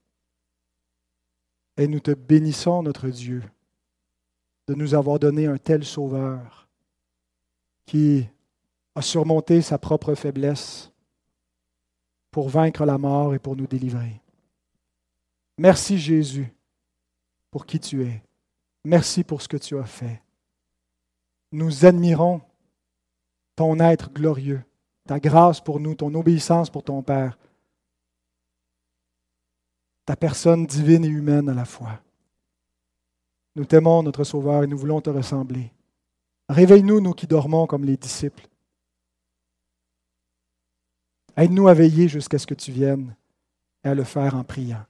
Et 1.77 1.89
nous 1.89 2.01
te 2.01 2.11
bénissons, 2.11 2.83
notre 2.83 3.09
Dieu, 3.09 3.43
de 4.68 4.75
nous 4.75 4.95
avoir 4.95 5.18
donné 5.18 5.47
un 5.47 5.59
tel 5.59 5.85
Sauveur 5.85 6.68
qui 7.87 8.27
a 8.95 9.03
surmonté 9.03 9.62
sa 9.62 9.79
propre 9.79 10.14
faiblesse 10.14 10.93
pour 12.31 12.49
vaincre 12.49 12.85
la 12.85 12.99
mort 12.99 13.35
et 13.35 13.39
pour 13.39 13.57
nous 13.57 13.66
délivrer. 13.66 14.20
Merci 15.59 15.99
Jésus 15.99 16.53
pour 17.51 17.66
qui 17.66 17.79
tu 17.79 18.03
es. 18.03 18.23
Merci 18.85 19.23
pour 19.23 19.43
ce 19.43 19.49
que 19.49 19.57
tu 19.57 19.79
as 19.79 19.85
fait. 19.85 20.23
Nous 21.53 21.85
admirons 21.85 22.41
ton 23.55 23.79
être 23.79 24.11
glorieux, 24.11 24.62
ta 25.07 25.20
grâce 25.20 25.61
pour 25.61 25.79
nous, 25.79 25.95
ton 25.95 26.14
obéissance 26.14 26.70
pour 26.70 26.83
ton 26.83 27.03
Père, 27.03 27.39
ta 30.05 30.16
personne 30.16 30.66
divine 30.66 31.05
et 31.05 31.09
humaine 31.09 31.48
à 31.48 31.55
la 31.55 31.64
fois. 31.64 32.00
Nous 33.55 33.64
t'aimons, 33.64 34.03
notre 34.03 34.24
Sauveur, 34.24 34.64
et 34.64 34.66
nous 34.66 34.78
voulons 34.78 35.00
te 35.00 35.11
ressembler. 35.11 35.72
Réveille-nous, 36.48 37.00
nous 37.00 37.12
qui 37.12 37.26
dormons 37.26 37.66
comme 37.66 37.84
les 37.84 37.96
disciples. 37.96 38.48
Aide-nous 41.36 41.68
à 41.68 41.74
veiller 41.74 42.09
jusqu'à 42.09 42.38
ce 42.38 42.46
que 42.46 42.55
tu 42.55 42.72
viennes 42.72 43.14
et 43.84 43.88
à 43.88 43.94
le 43.94 44.05
faire 44.05 44.34
en 44.36 44.44
priant. 44.44 44.84